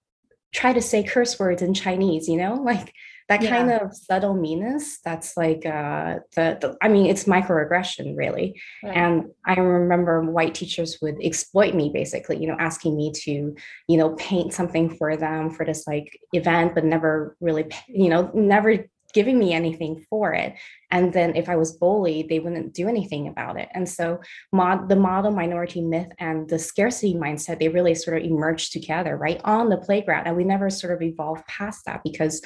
try 0.54 0.74
to 0.74 0.82
say 0.82 1.04
curse 1.04 1.40
words 1.40 1.62
in 1.62 1.74
chinese 1.74 2.28
you 2.28 2.38
know 2.38 2.54
like 2.64 2.94
that 3.28 3.44
yeah. 3.44 3.50
kind 3.50 3.72
of 3.72 3.94
subtle 3.94 4.34
meanness 4.34 5.00
that's 5.06 5.38
like 5.38 5.66
uh 5.66 6.18
the, 6.36 6.58
the 6.62 6.76
i 6.82 6.88
mean 6.88 7.06
it's 7.06 7.26
microaggression 7.26 8.18
really 8.18 8.60
right. 8.84 8.98
and 8.98 9.26
i 9.46 9.54
remember 9.54 10.22
white 10.22 10.56
teachers 10.56 10.98
would 11.02 11.16
exploit 11.24 11.76
me 11.76 11.92
basically 11.94 12.38
you 12.38 12.48
know 12.48 12.58
asking 12.60 12.98
me 12.98 13.12
to 13.14 13.56
you 13.88 13.98
know 13.98 14.16
paint 14.16 14.54
something 14.54 14.90
for 14.96 15.16
them 15.16 15.52
for 15.52 15.66
this 15.66 15.86
like 15.88 16.20
event 16.34 16.74
but 16.74 16.84
never 16.84 17.36
really 17.40 17.66
you 17.88 18.10
know 18.10 18.32
never 18.34 18.86
giving 19.14 19.40
me 19.40 19.54
anything 19.54 20.06
for 20.10 20.34
it. 20.34 20.54
And 20.92 21.14
then 21.14 21.36
if 21.36 21.50
i 21.50 21.56
was 21.56 21.74
bullied 21.74 22.30
they 22.30 22.40
wouldn't 22.40 22.74
do 22.74 22.88
anything 22.88 23.28
about 23.28 23.60
it. 23.60 23.70
And 23.74 23.88
so 23.88 24.20
mod, 24.52 24.90
the 24.90 24.96
model 24.96 25.32
minority 25.32 25.82
myth 25.82 26.12
and 26.20 26.48
the 26.50 26.60
scarcity 26.60 27.16
mindset 27.16 27.60
they 27.60 27.70
really 27.70 27.96
sort 27.96 28.18
of 28.18 28.24
emerged 28.24 28.72
together 28.72 29.18
right 29.18 29.42
on 29.44 29.70
the 29.70 29.78
playground. 29.78 30.28
And 30.28 30.38
we 30.38 30.44
never 30.44 30.70
sort 30.70 30.94
of 30.94 31.02
evolved 31.02 31.46
past 31.48 31.86
that 31.86 32.02
because 32.04 32.42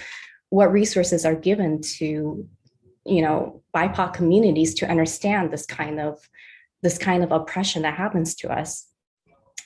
what 0.50 0.72
resources 0.72 1.26
are 1.26 1.36
given 1.36 1.82
to 1.82 2.48
you 3.06 3.22
know 3.22 3.62
bipoc 3.76 4.14
communities 4.14 4.74
to 4.76 4.90
understand 4.90 5.52
this 5.52 5.66
kind 5.66 6.00
of 6.00 6.20
this 6.82 6.98
kind 6.98 7.24
of 7.24 7.32
oppression 7.32 7.82
that 7.84 7.96
happens 7.96 8.36
to 8.36 8.52
us. 8.52 8.88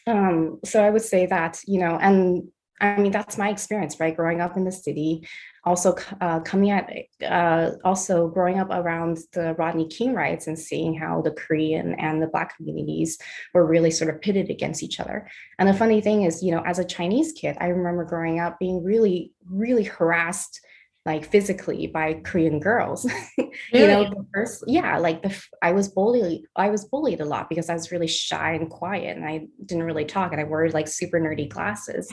Um, 0.06 0.60
so 0.64 0.84
i 0.84 0.90
would 0.90 1.02
say 1.02 1.26
that 1.26 1.60
you 1.68 1.80
know 1.80 1.98
and 2.02 2.48
i 2.82 2.98
mean 2.98 3.12
that's 3.12 3.38
my 3.38 3.50
experience 3.50 4.00
right 4.00 4.16
growing 4.16 4.42
up 4.42 4.58
in 4.58 4.64
the 4.64 4.72
city 4.72 5.28
also 5.64 5.96
uh, 6.22 6.40
coming 6.42 6.72
at 6.72 6.90
uh, 7.26 7.72
also 7.84 8.30
growing 8.30 8.60
up 8.60 8.70
around 8.72 9.18
the 9.34 9.54
rodney 9.56 9.88
king 9.88 10.14
riots 10.14 10.48
and 10.48 10.58
seeing 10.58 10.94
how 10.94 11.22
the 11.22 11.32
korean 11.32 11.94
and 11.96 12.22
the 12.22 12.28
black 12.28 12.56
communities 12.56 13.18
were 13.54 13.66
really 13.66 13.92
sort 13.92 14.14
of 14.14 14.22
pitted 14.22 14.50
against 14.50 14.84
each 14.84 15.00
other 15.00 15.30
and 15.60 15.68
the 15.68 15.74
funny 15.74 16.02
thing 16.02 16.24
is 16.24 16.42
you 16.44 16.52
know 16.52 16.64
as 16.66 16.80
a 16.80 16.86
chinese 16.86 17.34
kid 17.34 17.58
i 17.60 17.68
remember 17.68 18.06
growing 18.06 18.40
up 18.40 18.58
being 18.60 18.84
really 18.84 19.32
really 19.50 19.84
harassed 19.84 20.62
like 21.08 21.26
physically 21.26 21.88
by 21.88 22.16
Korean 22.26 22.60
girls. 22.60 23.10
Really? 23.38 23.52
you 23.74 23.88
know, 23.88 24.04
the 24.04 24.26
first 24.34 24.66
yeah, 24.68 24.98
like 24.98 25.24
the 25.24 25.34
I 25.62 25.72
was 25.72 25.88
bullied 25.88 26.42
I 26.58 26.70
was 26.70 26.84
bullied 26.84 27.22
a 27.22 27.26
lot 27.26 27.48
because 27.48 27.70
I 27.70 27.74
was 27.74 27.94
really 27.94 28.08
shy 28.08 28.54
and 28.54 28.70
quiet 28.70 29.16
and 29.16 29.26
I 29.26 29.48
didn't 29.66 29.86
really 29.86 30.04
talk 30.04 30.34
and 30.34 30.42
I 30.42 30.44
wore 30.44 30.70
like 30.70 30.90
super 30.90 31.18
nerdy 31.18 31.48
glasses. 31.48 32.12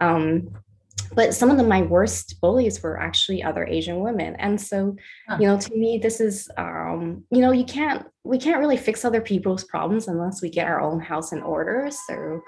Um, 0.00 0.50
but 1.14 1.34
some 1.34 1.50
of 1.50 1.56
the, 1.56 1.62
my 1.62 1.82
worst 1.82 2.40
bullies 2.40 2.82
were 2.82 3.00
actually 3.00 3.42
other 3.42 3.66
Asian 3.66 4.00
women. 4.00 4.36
And 4.36 4.60
so, 4.60 4.96
you 5.38 5.46
know, 5.46 5.58
to 5.58 5.74
me, 5.74 5.98
this 5.98 6.20
is, 6.20 6.48
um, 6.56 7.24
you 7.30 7.40
know, 7.40 7.52
you 7.52 7.64
can't, 7.64 8.06
we 8.24 8.38
can't 8.38 8.58
really 8.58 8.76
fix 8.76 9.04
other 9.04 9.20
people's 9.20 9.64
problems 9.64 10.08
unless 10.08 10.42
we 10.42 10.50
get 10.50 10.66
our 10.66 10.80
own 10.80 11.00
house 11.00 11.32
in 11.32 11.42
order. 11.42 11.88
So 12.08 12.40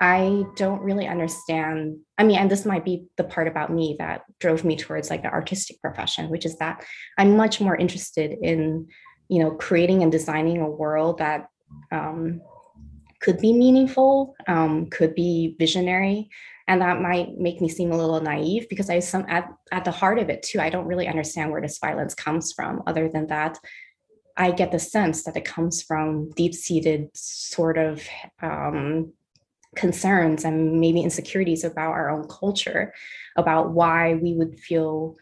I 0.00 0.44
don't 0.56 0.82
really 0.82 1.06
understand. 1.06 1.98
I 2.18 2.24
mean, 2.24 2.38
and 2.38 2.50
this 2.50 2.66
might 2.66 2.84
be 2.84 3.06
the 3.16 3.24
part 3.24 3.48
about 3.48 3.72
me 3.72 3.96
that 3.98 4.22
drove 4.40 4.64
me 4.64 4.76
towards 4.76 5.10
like 5.10 5.24
an 5.24 5.30
artistic 5.30 5.80
profession, 5.80 6.28
which 6.28 6.44
is 6.44 6.58
that 6.58 6.84
I'm 7.18 7.36
much 7.36 7.60
more 7.60 7.76
interested 7.76 8.36
in, 8.42 8.88
you 9.28 9.42
know, 9.42 9.52
creating 9.52 10.02
and 10.02 10.12
designing 10.12 10.60
a 10.60 10.68
world 10.68 11.18
that 11.18 11.48
um, 11.90 12.40
could 13.20 13.38
be 13.38 13.52
meaningful, 13.52 14.34
um, 14.46 14.88
could 14.90 15.14
be 15.14 15.56
visionary, 15.58 16.28
and 16.68 16.80
that 16.80 17.00
might 17.00 17.38
make 17.38 17.60
me 17.60 17.68
seem 17.68 17.92
a 17.92 17.96
little 17.96 18.20
naive 18.20 18.68
because 18.68 18.90
I 18.90 18.98
some 18.98 19.24
at 19.28 19.48
at 19.70 19.84
the 19.84 19.90
heart 19.90 20.18
of 20.18 20.28
it 20.28 20.42
too. 20.42 20.60
I 20.60 20.70
don't 20.70 20.86
really 20.86 21.08
understand 21.08 21.50
where 21.50 21.60
this 21.60 21.78
violence 21.78 22.14
comes 22.14 22.52
from, 22.52 22.82
other 22.86 23.08
than 23.08 23.28
that. 23.28 23.58
I 24.36 24.50
get 24.50 24.72
the 24.72 24.78
sense 24.78 25.22
that 25.24 25.36
it 25.36 25.44
comes 25.44 25.82
from 25.82 26.30
deep 26.32 26.54
seated 26.54 27.08
sort 27.14 27.78
of 27.78 28.06
um, 28.42 29.12
concerns 29.76 30.44
and 30.44 30.80
maybe 30.80 31.02
insecurities 31.02 31.64
about 31.64 31.92
our 31.92 32.10
own 32.10 32.26
culture 32.28 32.92
about 33.36 33.72
why 33.72 34.14
we 34.14 34.34
would 34.34 34.58
feel 34.58 35.16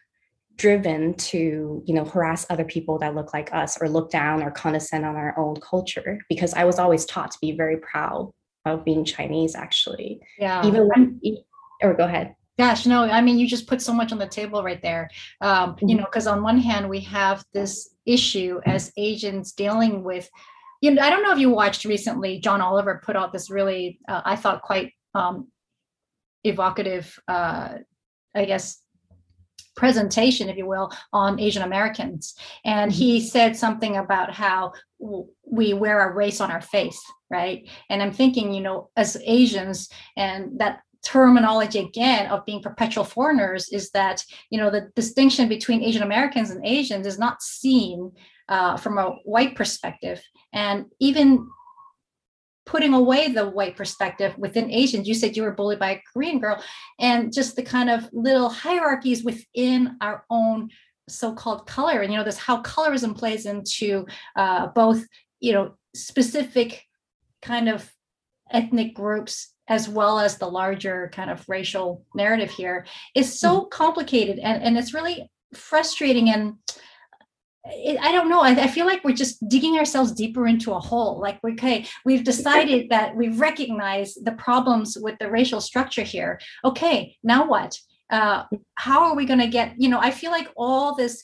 driven 0.56 1.14
to 1.14 1.82
you 1.84 1.94
know 1.94 2.04
harass 2.04 2.46
other 2.48 2.64
people 2.64 2.98
that 2.98 3.14
look 3.14 3.34
like 3.34 3.52
us 3.52 3.76
or 3.80 3.88
look 3.88 4.10
down 4.10 4.42
or 4.42 4.52
condescend 4.52 5.04
on 5.04 5.16
our 5.16 5.36
own 5.36 5.56
culture 5.56 6.20
because 6.28 6.54
i 6.54 6.64
was 6.64 6.78
always 6.78 7.04
taught 7.06 7.32
to 7.32 7.38
be 7.40 7.50
very 7.50 7.76
proud 7.78 8.30
of 8.64 8.84
being 8.84 9.04
chinese 9.04 9.54
actually 9.54 10.20
yeah 10.38 10.64
even 10.66 10.88
when 10.88 11.20
or 11.82 11.94
go 11.94 12.04
ahead 12.04 12.34
gosh 12.58 12.86
no 12.86 13.04
i 13.04 13.20
mean 13.20 13.38
you 13.38 13.46
just 13.46 13.66
put 13.66 13.82
so 13.82 13.92
much 13.92 14.12
on 14.12 14.18
the 14.18 14.26
table 14.26 14.62
right 14.62 14.82
there 14.82 15.08
um, 15.40 15.76
you 15.80 15.88
mm-hmm. 15.88 15.98
know 15.98 16.04
because 16.04 16.26
on 16.26 16.42
one 16.42 16.58
hand 16.58 16.88
we 16.88 17.00
have 17.00 17.44
this 17.52 17.94
issue 18.06 18.60
as 18.66 18.92
asians 18.96 19.52
dealing 19.52 20.04
with 20.04 20.28
you 20.84 20.90
know, 20.90 21.02
I 21.02 21.08
don't 21.08 21.22
know 21.22 21.32
if 21.32 21.38
you 21.38 21.48
watched 21.48 21.86
recently. 21.86 22.40
John 22.40 22.60
Oliver 22.60 23.00
put 23.02 23.16
out 23.16 23.32
this 23.32 23.48
really, 23.48 23.98
uh, 24.06 24.20
I 24.22 24.36
thought, 24.36 24.60
quite 24.60 24.92
um, 25.14 25.48
evocative, 26.44 27.18
uh, 27.26 27.78
I 28.34 28.44
guess, 28.44 28.82
presentation, 29.76 30.50
if 30.50 30.58
you 30.58 30.66
will, 30.66 30.92
on 31.10 31.40
Asian 31.40 31.62
Americans. 31.62 32.34
And 32.66 32.92
he 32.92 33.18
mm-hmm. 33.18 33.26
said 33.26 33.56
something 33.56 33.96
about 33.96 34.34
how 34.34 34.74
we 35.50 35.72
wear 35.72 36.00
our 36.00 36.12
race 36.12 36.42
on 36.42 36.50
our 36.50 36.60
face, 36.60 37.00
right? 37.38 37.58
And 37.90 37.98
I'm 38.02 38.14
thinking, 38.20 38.46
you 38.56 38.62
know, 38.66 38.78
as 39.02 39.16
Asians, 39.38 39.88
and 40.16 40.40
that 40.60 40.74
terminology 41.14 41.80
again 41.80 42.24
of 42.32 42.46
being 42.48 42.62
perpetual 42.62 43.04
foreigners 43.04 43.62
is 43.78 43.90
that, 43.90 44.18
you 44.50 44.58
know, 44.60 44.70
the 44.70 44.82
distinction 45.00 45.48
between 45.48 45.82
Asian 45.88 46.04
Americans 46.10 46.50
and 46.50 46.64
Asians 46.64 47.06
is 47.06 47.18
not 47.18 47.42
seen 47.42 47.96
uh, 48.54 48.74
from 48.82 48.94
a 48.98 49.06
white 49.24 49.54
perspective. 49.60 50.18
And 50.52 50.86
even 51.08 51.26
putting 52.66 52.94
away 52.94 53.28
the 53.28 53.48
white 53.48 53.76
perspective 53.76 54.36
within 54.38 54.70
Asians. 54.70 55.06
You 55.06 55.14
said 55.14 55.36
you 55.36 55.42
were 55.42 55.58
bullied 55.58 55.78
by 55.78 55.90
a 55.92 56.02
Korean 56.12 56.38
girl, 56.38 56.62
and 56.98 57.32
just 57.32 57.56
the 57.56 57.62
kind 57.62 57.90
of 57.90 58.08
little 58.12 58.48
hierarchies 58.48 59.24
within 59.24 59.96
our 60.00 60.24
own 60.30 60.70
so-called 61.08 61.66
color. 61.66 62.00
And 62.00 62.10
you 62.12 62.18
know, 62.18 62.24
this 62.24 62.38
how 62.38 62.62
colorism 62.62 63.16
plays 63.16 63.44
into 63.46 64.06
uh, 64.36 64.68
both, 64.68 65.04
you 65.40 65.52
know, 65.52 65.74
specific 65.94 66.82
kind 67.44 67.68
of 67.68 67.88
ethnic 68.50 68.94
groups 68.94 69.54
as 69.68 69.88
well 69.88 70.18
as 70.18 70.36
the 70.36 70.46
larger 70.46 71.10
kind 71.14 71.30
of 71.30 71.48
racial 71.48 72.04
narrative 72.14 72.50
here 72.50 72.84
is 73.14 73.38
so 73.38 73.60
mm-hmm. 73.60 73.68
complicated 73.70 74.38
and, 74.38 74.62
and 74.62 74.76
it's 74.76 74.92
really 74.92 75.30
frustrating 75.54 76.30
and 76.30 76.54
it, 77.66 77.98
I 78.00 78.12
don't 78.12 78.28
know. 78.28 78.42
I, 78.42 78.50
I, 78.50 78.66
feel 78.66 78.84
like 78.84 79.02
we're 79.04 79.14
just 79.14 79.48
digging 79.48 79.78
ourselves 79.78 80.12
deeper 80.12 80.46
into 80.46 80.74
a 80.74 80.78
hole. 80.80 81.18
Like, 81.18 81.38
okay, 81.52 81.86
we've 82.04 82.22
decided 82.22 82.88
that 82.90 83.16
we 83.16 83.28
recognize 83.28 84.14
the 84.14 84.32
problems 84.32 84.98
with 85.00 85.16
the 85.18 85.30
racial 85.30 85.62
structure 85.62 86.02
here. 86.02 86.38
Okay, 86.62 87.16
now 87.22 87.46
what? 87.46 87.78
Uh, 88.10 88.44
how 88.74 89.04
are 89.04 89.16
we 89.16 89.24
going 89.24 89.40
to 89.40 89.46
get, 89.46 89.74
you 89.78 89.88
know, 89.88 89.98
I 89.98 90.10
feel 90.10 90.30
like 90.30 90.48
all 90.56 90.94
this 90.94 91.22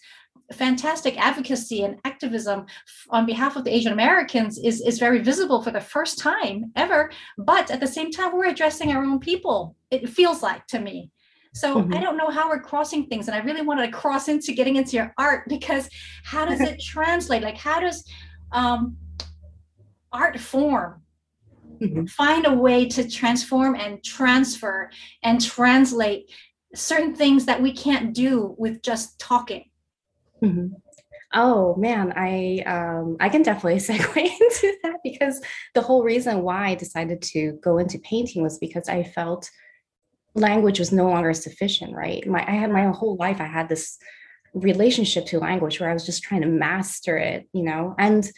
fantastic 0.54 1.18
advocacy 1.18 1.82
and 1.84 1.98
activism 2.04 2.66
on 3.10 3.26
behalf 3.26 3.56
of 3.56 3.64
the 3.64 3.74
Asian 3.74 3.92
Americans 3.92 4.58
is, 4.58 4.80
is 4.80 4.98
very 4.98 5.20
visible 5.20 5.62
for 5.62 5.70
the 5.70 5.80
first 5.80 6.18
time 6.18 6.72
ever. 6.76 7.10
But 7.38 7.70
at 7.70 7.80
the 7.80 7.86
same 7.86 8.10
time, 8.10 8.32
we're 8.32 8.48
addressing 8.48 8.90
our 8.92 9.04
own 9.04 9.20
people, 9.20 9.76
it 9.90 10.08
feels 10.08 10.42
like 10.42 10.66
to 10.68 10.80
me. 10.80 11.10
So 11.54 11.76
mm-hmm. 11.76 11.94
I 11.94 12.00
don't 12.00 12.16
know 12.16 12.30
how 12.30 12.48
we're 12.48 12.60
crossing 12.60 13.06
things. 13.06 13.26
And 13.26 13.34
I 13.34 13.40
really 13.40 13.62
wanted 13.62 13.86
to 13.86 13.92
cross 13.92 14.28
into 14.28 14.52
getting 14.52 14.76
into 14.76 14.96
your 14.96 15.12
art 15.18 15.48
because 15.48 15.88
how 16.24 16.44
does 16.44 16.60
it 16.60 16.80
translate? 16.84 17.42
Like, 17.42 17.56
how 17.56 17.80
does 17.80 18.04
um, 18.52 18.96
art 20.12 20.38
form 20.38 21.02
mm-hmm. 21.80 22.04
find 22.06 22.46
a 22.46 22.54
way 22.54 22.88
to 22.88 23.08
transform 23.08 23.74
and 23.74 24.02
transfer 24.04 24.90
and 25.22 25.40
translate 25.40 26.30
certain 26.74 27.16
things 27.16 27.46
that 27.46 27.60
we 27.60 27.72
can't 27.72 28.14
do 28.14 28.54
with 28.56 28.82
just 28.82 29.18
talking? 29.18 29.69
Mm-hmm. 30.42 30.74
Oh 31.32 31.76
man, 31.76 32.12
I 32.16 32.62
um, 32.66 33.16
I 33.20 33.28
can 33.28 33.42
definitely 33.42 33.76
segue 33.80 34.16
into 34.16 34.76
that 34.82 34.96
because 35.04 35.40
the 35.74 35.82
whole 35.82 36.02
reason 36.02 36.42
why 36.42 36.68
I 36.68 36.74
decided 36.74 37.22
to 37.22 37.58
go 37.62 37.78
into 37.78 37.98
painting 38.00 38.42
was 38.42 38.58
because 38.58 38.88
I 38.88 39.04
felt 39.04 39.50
language 40.34 40.78
was 40.78 40.92
no 40.92 41.08
longer 41.08 41.34
sufficient, 41.34 41.94
right? 41.94 42.26
My 42.26 42.44
I 42.46 42.52
had 42.52 42.70
my 42.70 42.88
whole 42.88 43.16
life 43.16 43.40
I 43.40 43.46
had 43.46 43.68
this 43.68 43.98
relationship 44.54 45.26
to 45.26 45.38
language 45.38 45.78
where 45.78 45.90
I 45.90 45.94
was 45.94 46.06
just 46.06 46.22
trying 46.22 46.40
to 46.42 46.48
master 46.48 47.16
it, 47.16 47.48
you 47.52 47.62
know. 47.62 47.94
And 47.98 48.28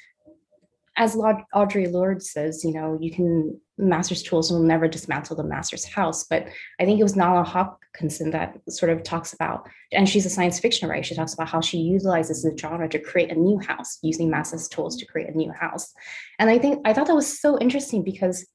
as 0.96 1.16
Audre 1.16 1.90
Lorde 1.90 2.22
says, 2.22 2.64
you 2.64 2.72
know, 2.72 2.98
you 3.00 3.10
can 3.10 3.58
master's 3.78 4.22
tools 4.22 4.50
will 4.50 4.62
never 4.62 4.86
dismantle 4.86 5.36
the 5.36 5.44
master's 5.44 5.84
house. 5.84 6.24
But 6.24 6.46
I 6.78 6.84
think 6.84 7.00
it 7.00 7.02
was 7.02 7.14
Nalo 7.14 7.44
Hopkinson 7.44 8.30
that 8.30 8.58
sort 8.68 8.92
of 8.92 9.02
talks 9.02 9.32
about, 9.32 9.68
and 9.92 10.08
she's 10.08 10.26
a 10.26 10.30
science 10.30 10.60
fiction 10.60 10.88
writer. 10.88 11.02
She 11.02 11.14
talks 11.14 11.34
about 11.34 11.48
how 11.48 11.60
she 11.60 11.78
utilizes 11.78 12.42
the 12.42 12.56
genre 12.56 12.88
to 12.88 12.98
create 12.98 13.30
a 13.30 13.34
new 13.34 13.58
house 13.58 13.98
using 14.02 14.30
master's 14.30 14.68
tools 14.68 14.96
to 14.96 15.06
create 15.06 15.28
a 15.28 15.36
new 15.36 15.52
house. 15.52 15.92
And 16.38 16.50
I 16.50 16.58
think 16.58 16.80
I 16.84 16.92
thought 16.92 17.06
that 17.06 17.14
was 17.14 17.40
so 17.40 17.58
interesting 17.58 18.04
because, 18.04 18.46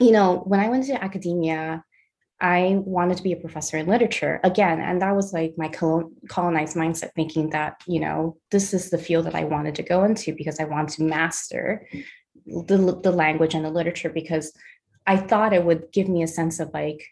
you 0.00 0.12
know, 0.12 0.42
when 0.46 0.60
I 0.60 0.68
went 0.68 0.84
to 0.86 1.02
academia, 1.02 1.84
I 2.40 2.80
wanted 2.84 3.16
to 3.16 3.22
be 3.22 3.32
a 3.32 3.36
professor 3.36 3.76
in 3.76 3.86
literature 3.86 4.40
again. 4.44 4.80
And 4.80 5.02
that 5.02 5.16
was 5.16 5.32
like 5.32 5.54
my 5.56 5.68
colonized 5.68 6.76
mindset, 6.76 7.12
thinking 7.14 7.50
that, 7.50 7.82
you 7.86 8.00
know, 8.00 8.36
this 8.50 8.72
is 8.72 8.90
the 8.90 8.98
field 8.98 9.26
that 9.26 9.34
I 9.34 9.44
wanted 9.44 9.74
to 9.76 9.82
go 9.82 10.04
into 10.04 10.34
because 10.34 10.60
I 10.60 10.64
want 10.64 10.90
to 10.90 11.02
master 11.02 11.86
the, 12.46 13.00
the 13.02 13.10
language 13.10 13.54
and 13.54 13.64
the 13.64 13.70
literature 13.70 14.10
because 14.10 14.52
I 15.06 15.16
thought 15.16 15.52
it 15.52 15.64
would 15.64 15.90
give 15.92 16.08
me 16.08 16.22
a 16.22 16.28
sense 16.28 16.60
of 16.60 16.70
like 16.72 17.02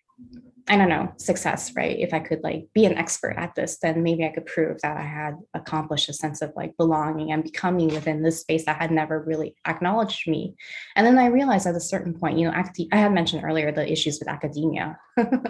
I 0.68 0.76
don't 0.76 0.88
know, 0.88 1.12
success, 1.16 1.72
right? 1.76 1.96
If 1.96 2.12
I 2.12 2.18
could 2.18 2.42
like 2.42 2.68
be 2.74 2.86
an 2.86 2.98
expert 2.98 3.36
at 3.36 3.54
this, 3.54 3.78
then 3.78 4.02
maybe 4.02 4.24
I 4.24 4.30
could 4.30 4.46
prove 4.46 4.80
that 4.82 4.96
I 4.96 5.02
had 5.02 5.36
accomplished 5.54 6.08
a 6.08 6.12
sense 6.12 6.42
of 6.42 6.52
like 6.56 6.76
belonging 6.76 7.30
and 7.30 7.44
becoming 7.44 7.88
within 7.88 8.22
this 8.22 8.40
space 8.40 8.64
that 8.64 8.80
had 8.80 8.90
never 8.90 9.22
really 9.22 9.54
acknowledged 9.66 10.28
me. 10.28 10.56
And 10.96 11.06
then 11.06 11.18
I 11.18 11.26
realized 11.26 11.68
at 11.68 11.76
a 11.76 11.80
certain 11.80 12.14
point, 12.14 12.38
you 12.38 12.50
know, 12.50 12.64
I 12.92 12.96
had 12.96 13.12
mentioned 13.12 13.44
earlier 13.44 13.70
the 13.70 13.90
issues 13.90 14.18
with 14.18 14.28
academia. 14.28 14.98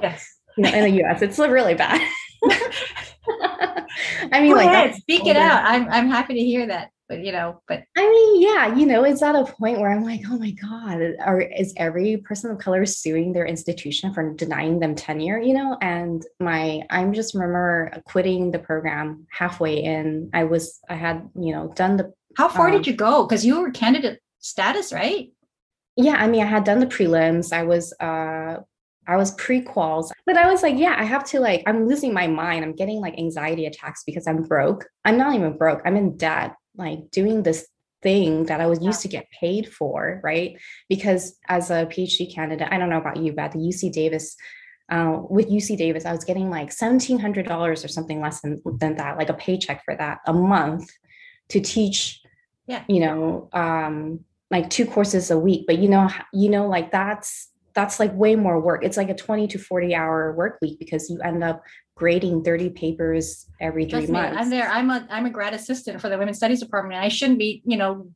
Yes. 0.02 0.36
you 0.58 0.64
know, 0.64 0.70
in 0.70 0.84
the 0.84 1.04
US, 1.04 1.22
it's 1.22 1.38
really 1.38 1.74
bad. 1.74 2.00
I 4.32 4.40
mean, 4.40 4.50
Go 4.50 4.56
like, 4.56 4.66
ahead, 4.66 4.94
speak 4.96 5.26
it 5.26 5.36
out. 5.36 5.64
I'm, 5.64 5.88
I'm 5.88 6.08
happy 6.08 6.34
to 6.34 6.40
hear 6.40 6.66
that 6.66 6.90
but 7.08 7.24
you 7.24 7.32
know 7.32 7.60
but 7.68 7.84
i 7.96 8.08
mean 8.08 8.42
yeah 8.42 8.74
you 8.74 8.86
know 8.86 9.04
it's 9.04 9.22
at 9.22 9.34
a 9.34 9.44
point 9.44 9.80
where 9.80 9.90
i'm 9.90 10.04
like 10.04 10.20
oh 10.28 10.38
my 10.38 10.50
god 10.50 11.00
are 11.24 11.40
is 11.40 11.72
every 11.76 12.16
person 12.18 12.50
of 12.50 12.58
color 12.58 12.84
suing 12.84 13.32
their 13.32 13.46
institution 13.46 14.12
for 14.12 14.32
denying 14.34 14.80
them 14.80 14.94
tenure? 14.94 15.38
You 15.38 15.54
know 15.54 15.78
and 15.80 16.24
my 16.40 16.82
i'm 16.90 17.12
just 17.12 17.34
remember 17.34 18.02
quitting 18.04 18.50
the 18.50 18.58
program 18.58 19.26
halfway 19.30 19.82
in. 19.82 20.30
I 20.34 20.44
was 20.44 20.80
i 20.88 20.94
had 20.94 21.28
you 21.38 21.52
know 21.52 21.72
done 21.74 21.96
the 21.96 22.12
how 22.36 22.48
far 22.48 22.66
um, 22.68 22.72
did 22.72 22.86
you 22.86 22.92
go? 22.92 23.24
Because 23.24 23.46
you 23.46 23.60
were 23.60 23.70
candidate 23.70 24.20
status 24.40 24.92
right? 24.92 25.30
Yeah 25.96 26.16
i 26.16 26.26
mean 26.26 26.42
i 26.42 26.46
had 26.46 26.64
done 26.64 26.80
the 26.80 26.86
prelims. 26.86 27.52
I 27.52 27.62
was 27.62 27.92
uh 28.00 28.58
I 29.08 29.16
was 29.16 29.36
pre-quals, 29.36 30.10
but 30.24 30.36
I 30.36 30.50
was 30.50 30.64
like, 30.64 30.76
yeah, 30.76 30.96
I 30.98 31.04
have 31.04 31.24
to 31.26 31.38
like, 31.38 31.62
I'm 31.68 31.86
losing 31.86 32.12
my 32.12 32.26
mind. 32.26 32.64
I'm 32.64 32.74
getting 32.74 33.00
like 33.00 33.16
anxiety 33.16 33.66
attacks 33.66 34.02
because 34.04 34.26
I'm 34.26 34.42
broke. 34.42 34.84
I'm 35.04 35.16
not 35.16 35.32
even 35.32 35.56
broke. 35.56 35.80
I'm 35.84 35.96
in 35.96 36.16
debt 36.16 36.56
like 36.76 37.10
doing 37.10 37.42
this 37.42 37.66
thing 38.02 38.44
that 38.44 38.60
I 38.60 38.66
was 38.66 38.82
used 38.82 39.02
to 39.02 39.08
get 39.08 39.26
paid 39.30 39.72
for, 39.72 40.20
right? 40.22 40.56
Because 40.88 41.38
as 41.48 41.70
a 41.70 41.86
PhD 41.86 42.32
candidate, 42.32 42.68
I 42.70 42.78
don't 42.78 42.90
know 42.90 42.98
about 42.98 43.16
you, 43.16 43.32
but 43.32 43.52
the 43.52 43.58
UC 43.58 43.92
Davis, 43.92 44.36
uh, 44.90 45.20
with 45.28 45.50
UC 45.50 45.76
Davis, 45.76 46.04
I 46.04 46.12
was 46.12 46.24
getting 46.24 46.50
like 46.50 46.70
$1,700 46.70 47.84
or 47.84 47.88
something 47.88 48.20
less 48.20 48.40
than, 48.40 48.62
than 48.78 48.96
that, 48.96 49.18
like 49.18 49.30
a 49.30 49.34
paycheck 49.34 49.84
for 49.84 49.96
that 49.96 50.18
a 50.26 50.32
month 50.32 50.88
to 51.48 51.60
teach, 51.60 52.20
yeah. 52.66 52.84
you 52.88 53.00
know, 53.00 53.48
um, 53.52 54.20
like 54.50 54.70
two 54.70 54.86
courses 54.86 55.30
a 55.30 55.38
week. 55.38 55.64
But 55.66 55.78
you 55.78 55.88
know, 55.88 56.08
you 56.32 56.48
know, 56.50 56.68
like 56.68 56.90
that's 56.92 57.50
that's 57.74 58.00
like 58.00 58.14
way 58.14 58.36
more 58.36 58.58
work. 58.58 58.84
It's 58.84 58.96
like 58.96 59.10
a 59.10 59.14
20 59.14 59.48
to 59.48 59.58
40 59.58 59.94
hour 59.94 60.32
work 60.32 60.58
week 60.62 60.78
because 60.78 61.10
you 61.10 61.20
end 61.22 61.44
up 61.44 61.62
grading 61.96 62.44
30 62.44 62.70
papers 62.70 63.46
every 63.60 63.84
three 63.84 64.06
Trust 64.06 64.12
months. 64.12 64.36
Me, 64.36 64.42
I'm 64.42 64.50
there. 64.50 64.68
I'm 64.68 64.90
a 64.90 65.06
I'm 65.10 65.26
a 65.26 65.30
grad 65.30 65.54
assistant 65.54 66.00
for 66.00 66.08
the 66.08 66.18
women's 66.18 66.36
studies 66.36 66.60
department. 66.60 66.96
And 66.96 67.04
I 67.04 67.08
shouldn't 67.08 67.38
be, 67.38 67.62
you 67.64 67.76
know, 67.76 68.08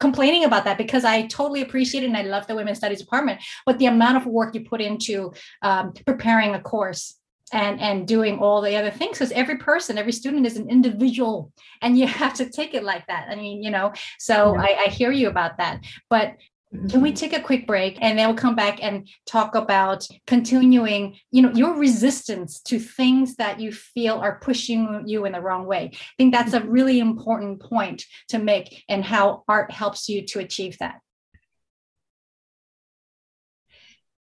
complaining 0.00 0.44
about 0.44 0.64
that 0.64 0.78
because 0.78 1.04
I 1.04 1.26
totally 1.26 1.60
appreciate 1.62 2.04
it 2.04 2.06
and 2.06 2.16
I 2.16 2.22
love 2.22 2.46
the 2.46 2.54
women's 2.54 2.78
studies 2.78 3.00
department. 3.00 3.40
But 3.66 3.78
the 3.78 3.86
amount 3.86 4.16
of 4.16 4.26
work 4.26 4.54
you 4.54 4.64
put 4.64 4.80
into 4.80 5.32
um, 5.62 5.92
preparing 6.06 6.54
a 6.54 6.60
course 6.60 7.16
and 7.52 7.80
and 7.80 8.06
doing 8.06 8.38
all 8.38 8.60
the 8.60 8.76
other 8.76 8.90
things 8.90 9.12
because 9.12 9.32
every 9.32 9.56
person 9.56 9.96
every 9.96 10.12
student 10.12 10.46
is 10.46 10.58
an 10.58 10.68
individual 10.68 11.50
and 11.80 11.98
you 11.98 12.06
have 12.22 12.34
to 12.34 12.50
take 12.50 12.74
it 12.74 12.84
like 12.84 13.06
that 13.06 13.26
i 13.30 13.34
mean 13.34 13.62
you 13.62 13.70
know 13.70 13.90
so 14.18 14.54
yeah. 14.54 14.60
I, 14.60 14.84
I 14.84 14.88
hear 14.88 15.10
you 15.10 15.28
about 15.28 15.56
that 15.56 15.80
but 16.10 16.34
can 16.70 17.00
we 17.00 17.12
take 17.12 17.32
a 17.32 17.40
quick 17.40 17.66
break 17.66 17.96
and 18.00 18.18
then 18.18 18.28
we'll 18.28 18.36
come 18.36 18.54
back 18.54 18.82
and 18.82 19.08
talk 19.26 19.54
about 19.54 20.06
continuing, 20.26 21.16
you 21.30 21.40
know, 21.40 21.50
your 21.52 21.74
resistance 21.74 22.60
to 22.60 22.78
things 22.78 23.36
that 23.36 23.58
you 23.58 23.72
feel 23.72 24.16
are 24.16 24.38
pushing 24.40 25.04
you 25.06 25.24
in 25.24 25.32
the 25.32 25.40
wrong 25.40 25.64
way? 25.64 25.90
I 25.94 25.98
think 26.18 26.34
that's 26.34 26.52
a 26.52 26.60
really 26.60 27.00
important 27.00 27.60
point 27.60 28.04
to 28.28 28.38
make 28.38 28.84
and 28.88 29.02
how 29.02 29.44
art 29.48 29.70
helps 29.70 30.10
you 30.10 30.26
to 30.26 30.40
achieve 30.40 30.76
that. 30.78 31.00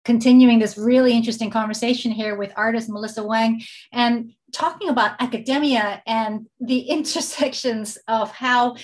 Continuing 0.04 0.60
this 0.60 0.78
really 0.78 1.14
interesting 1.14 1.50
conversation 1.50 2.12
here 2.12 2.36
with 2.36 2.54
artist 2.56 2.90
Melissa 2.90 3.24
Wang 3.24 3.64
and 3.92 4.34
talking 4.54 4.90
about 4.90 5.20
academia 5.20 6.04
and 6.06 6.46
the 6.60 6.80
intersections 6.90 7.98
of 8.08 8.32
how 8.32 8.76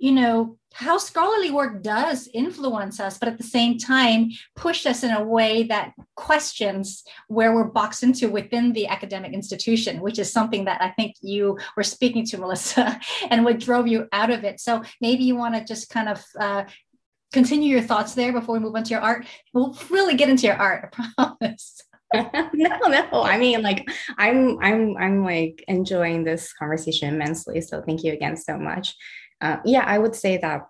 you 0.00 0.12
know, 0.12 0.58
how 0.74 0.98
scholarly 0.98 1.50
work 1.50 1.82
does 1.82 2.28
influence 2.32 3.00
us, 3.00 3.18
but 3.18 3.28
at 3.28 3.38
the 3.38 3.44
same 3.44 3.76
time, 3.76 4.30
push 4.54 4.86
us 4.86 5.02
in 5.02 5.10
a 5.10 5.22
way 5.22 5.64
that 5.64 5.92
questions 6.14 7.02
where 7.28 7.54
we're 7.54 7.64
boxed 7.64 8.02
into 8.02 8.28
within 8.28 8.72
the 8.72 8.86
academic 8.86 9.32
institution, 9.32 10.00
which 10.00 10.18
is 10.18 10.32
something 10.32 10.64
that 10.66 10.80
I 10.80 10.90
think 10.90 11.16
you 11.20 11.58
were 11.76 11.82
speaking 11.82 12.24
to, 12.26 12.38
Melissa, 12.40 13.00
and 13.30 13.44
what 13.44 13.58
drove 13.58 13.88
you 13.88 14.08
out 14.12 14.30
of 14.30 14.44
it. 14.44 14.60
So 14.60 14.82
maybe 15.00 15.24
you 15.24 15.36
want 15.36 15.54
to 15.54 15.64
just 15.64 15.90
kind 15.90 16.08
of 16.08 16.24
uh, 16.38 16.64
continue 17.32 17.70
your 17.70 17.82
thoughts 17.82 18.14
there 18.14 18.32
before 18.32 18.54
we 18.54 18.60
move 18.60 18.74
on 18.74 18.84
to 18.84 18.90
your 18.90 19.00
art. 19.00 19.26
We'll 19.52 19.76
really 19.90 20.14
get 20.14 20.30
into 20.30 20.46
your 20.46 20.56
art, 20.56 20.94
I 20.98 21.34
promise. 21.38 21.82
no, 22.14 22.76
no. 22.88 23.22
I 23.22 23.38
mean, 23.38 23.62
like, 23.62 23.88
I'm, 24.18 24.58
I'm, 24.60 24.96
I'm 24.96 25.24
like 25.24 25.64
enjoying 25.68 26.24
this 26.24 26.52
conversation 26.52 27.14
immensely. 27.14 27.60
So 27.60 27.82
thank 27.82 28.02
you 28.02 28.12
again 28.12 28.36
so 28.36 28.58
much 28.58 28.96
uh, 29.40 29.58
yeah, 29.64 29.84
I 29.86 29.98
would 29.98 30.14
say 30.14 30.36
that, 30.38 30.68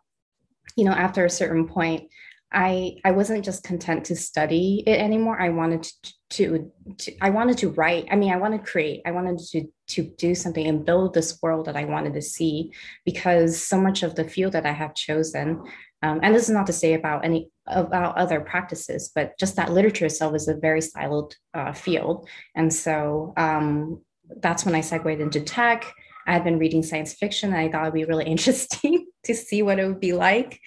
you 0.77 0.85
know, 0.85 0.93
after 0.93 1.25
a 1.25 1.31
certain 1.31 1.67
point, 1.67 2.11
I 2.53 2.97
I 3.05 3.13
wasn't 3.13 3.45
just 3.45 3.63
content 3.63 4.07
to 4.07 4.17
study 4.17 4.83
it 4.87 4.99
anymore. 4.99 5.41
I 5.41 5.51
wanted 5.51 5.85
to, 5.85 5.93
to, 6.31 6.73
to 6.99 7.17
I 7.21 7.31
wanted 7.31 7.59
to 7.59 7.71
write. 7.71 8.09
I 8.11 8.17
mean, 8.17 8.33
I 8.33 8.37
wanted 8.37 8.65
to 8.65 8.71
create. 8.71 9.03
I 9.07 9.13
wanted 9.13 9.39
to 9.51 9.67
to 9.89 10.03
do 10.19 10.35
something 10.35 10.67
and 10.67 10.85
build 10.85 11.15
this 11.15 11.39
world 11.43 11.67
that 11.67 11.77
I 11.77 11.85
wanted 11.85 12.15
to 12.15 12.23
see 12.23 12.73
because 13.05 13.61
so 13.61 13.81
much 13.81 14.03
of 14.03 14.15
the 14.15 14.25
field 14.25 14.53
that 14.53 14.67
I 14.67 14.73
have 14.73 14.95
chosen, 14.95 15.63
um, 16.03 16.21
and 16.23 16.35
this 16.35 16.45
is 16.45 16.51
not 16.51 16.67
to 16.67 16.73
say 16.73 16.95
about 16.95 17.25
any 17.25 17.51
about 17.69 18.17
other 18.17 18.41
practices, 18.41 19.13
but 19.15 19.39
just 19.39 19.55
that 19.57 19.73
literature 19.73 20.07
itself 20.07 20.35
is 20.35 20.49
a 20.49 20.55
very 20.55 20.81
siloed 20.81 21.33
uh, 21.55 21.73
field, 21.73 22.29
and 22.57 22.73
so 22.73 23.33
um, 23.37 24.01
that's 24.43 24.65
when 24.65 24.75
I 24.75 24.81
segued 24.81 25.21
into 25.21 25.41
tech. 25.41 25.93
I 26.31 26.35
had 26.35 26.45
been 26.45 26.61
reading 26.61 26.85
science 26.85 27.13
fiction. 27.13 27.53
And 27.53 27.59
I 27.59 27.69
thought 27.69 27.83
it'd 27.83 27.95
be 27.95 28.05
really 28.05 28.25
interesting 28.35 29.07
to 29.25 29.35
see 29.35 29.63
what 29.63 29.81
it 29.81 29.87
would 29.87 30.01
be 30.01 30.13
like. 30.13 30.61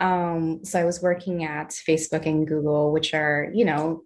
Um, 0.00 0.64
so 0.64 0.80
I 0.80 0.84
was 0.84 1.00
working 1.00 1.44
at 1.44 1.70
Facebook 1.70 2.26
and 2.26 2.46
Google, 2.46 2.92
which 2.92 3.14
are, 3.14 3.48
you 3.54 3.64
know, 3.64 4.02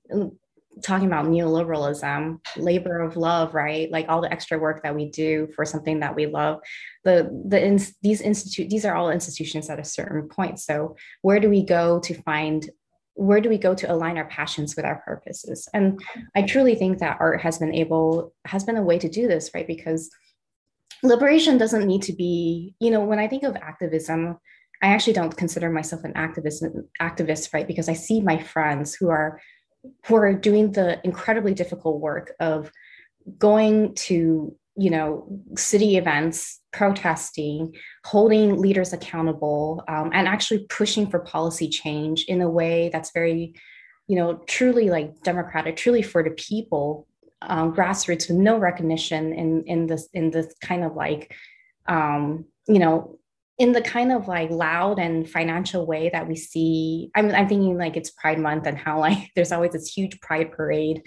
talking 0.83 1.07
about 1.07 1.25
neoliberalism, 1.25 2.39
labor 2.59 3.01
of 3.01 3.17
love, 3.17 3.55
right? 3.55 3.91
Like 3.91 4.07
all 4.11 4.21
the 4.21 4.31
extra 4.31 4.59
work 4.59 4.83
that 4.83 4.95
we 4.95 5.11
do 5.11 5.49
for 5.57 5.65
something 5.65 6.01
that 6.01 6.15
we 6.15 6.27
love. 6.27 6.61
The 7.05 7.31
the 7.47 7.65
in, 7.65 7.81
these 8.03 8.21
institute 8.21 8.69
these 8.69 8.85
are 8.85 8.95
all 8.95 9.11
institutions 9.11 9.71
at 9.71 9.81
a 9.81 9.85
certain 9.85 10.29
point. 10.29 10.61
So 10.61 10.95
where 11.23 11.41
do 11.41 11.49
we 11.49 11.65
go 11.65 12.01
to 12.01 12.23
find 12.23 12.69
where 13.15 13.41
do 13.41 13.49
we 13.49 13.59
go 13.59 13.75
to 13.75 13.93
align 13.93 14.19
our 14.19 14.29
passions 14.29 14.77
with 14.77 14.85
our 14.85 15.03
purposes? 15.05 15.69
And 15.75 16.01
I 16.37 16.43
truly 16.43 16.77
think 16.77 16.99
that 16.99 17.17
art 17.19 17.41
has 17.41 17.59
been 17.59 17.75
able 17.75 18.35
has 18.45 18.63
been 18.63 18.77
a 18.77 18.83
way 18.83 18.99
to 18.99 19.09
do 19.09 19.27
this, 19.27 19.51
right? 19.55 19.67
Because 19.67 20.11
liberation 21.03 21.59
doesn't 21.59 21.87
need 21.87 22.03
to 22.03 22.13
be, 22.13 22.75
you 22.81 22.91
know, 22.91 23.05
when 23.05 23.19
I 23.19 23.29
think 23.29 23.43
of 23.43 23.57
activism, 23.57 24.39
I 24.83 24.89
actually 24.89 25.15
don't 25.15 25.37
consider 25.37 25.71
myself 25.71 26.05
an 26.05 26.15
activist 26.15 26.63
activist, 27.01 27.53
right? 27.53 27.67
Because 27.67 27.89
I 27.89 27.95
see 27.95 28.21
my 28.21 28.39
friends 28.39 28.95
who 28.95 29.09
are 29.09 29.41
who 30.07 30.17
are 30.17 30.35
doing 30.35 30.73
the 30.73 31.01
incredibly 31.05 31.55
difficult 31.55 32.01
work 32.01 32.33
of 32.41 32.71
going 33.39 33.95
to 33.95 34.57
you 34.77 34.91
know 34.91 35.27
city 35.57 35.97
events 35.97 36.61
protesting 36.73 37.75
holding 38.05 38.61
leaders 38.61 38.93
accountable 38.93 39.83
um, 39.89 40.11
and 40.15 40.29
actually 40.29 40.65
pushing 40.69 41.11
for 41.11 41.19
policy 41.19 41.69
change 41.69 42.25
in 42.29 42.41
a 42.41 42.49
way 42.49 42.89
that's 42.93 43.11
very 43.11 43.55
you 44.07 44.17
know 44.17 44.37
truly 44.47 44.89
like 44.89 45.21
democratic 45.23 45.77
truly 45.77 46.01
for 46.01 46.23
the 46.23 46.31
people 46.31 47.08
um, 47.43 47.75
grassroots 47.75 48.29
with 48.29 48.39
no 48.39 48.59
recognition 48.59 49.33
in 49.33 49.65
in 49.65 49.87
this 49.87 50.09
in 50.13 50.31
this 50.31 50.55
kind 50.63 50.85
of 50.85 50.95
like 50.95 51.35
um, 51.87 52.45
you 52.67 52.79
know 52.79 53.19
in 53.59 53.73
the 53.73 53.83
kind 53.83 54.13
of 54.13 54.29
like 54.29 54.51
loud 54.51 55.01
and 55.01 55.29
financial 55.29 55.85
way 55.85 56.11
that 56.11 56.29
we 56.29 56.37
see 56.37 57.11
I'm, 57.15 57.31
I'm 57.35 57.49
thinking 57.49 57.77
like 57.77 57.97
it's 57.97 58.11
pride 58.11 58.39
month 58.39 58.67
and 58.67 58.79
how 58.79 59.01
like 59.01 59.31
there's 59.37 59.53
always 59.53 59.73
this 59.73 59.93
huge 59.93 60.21
pride 60.21 60.53
parade 60.53 61.03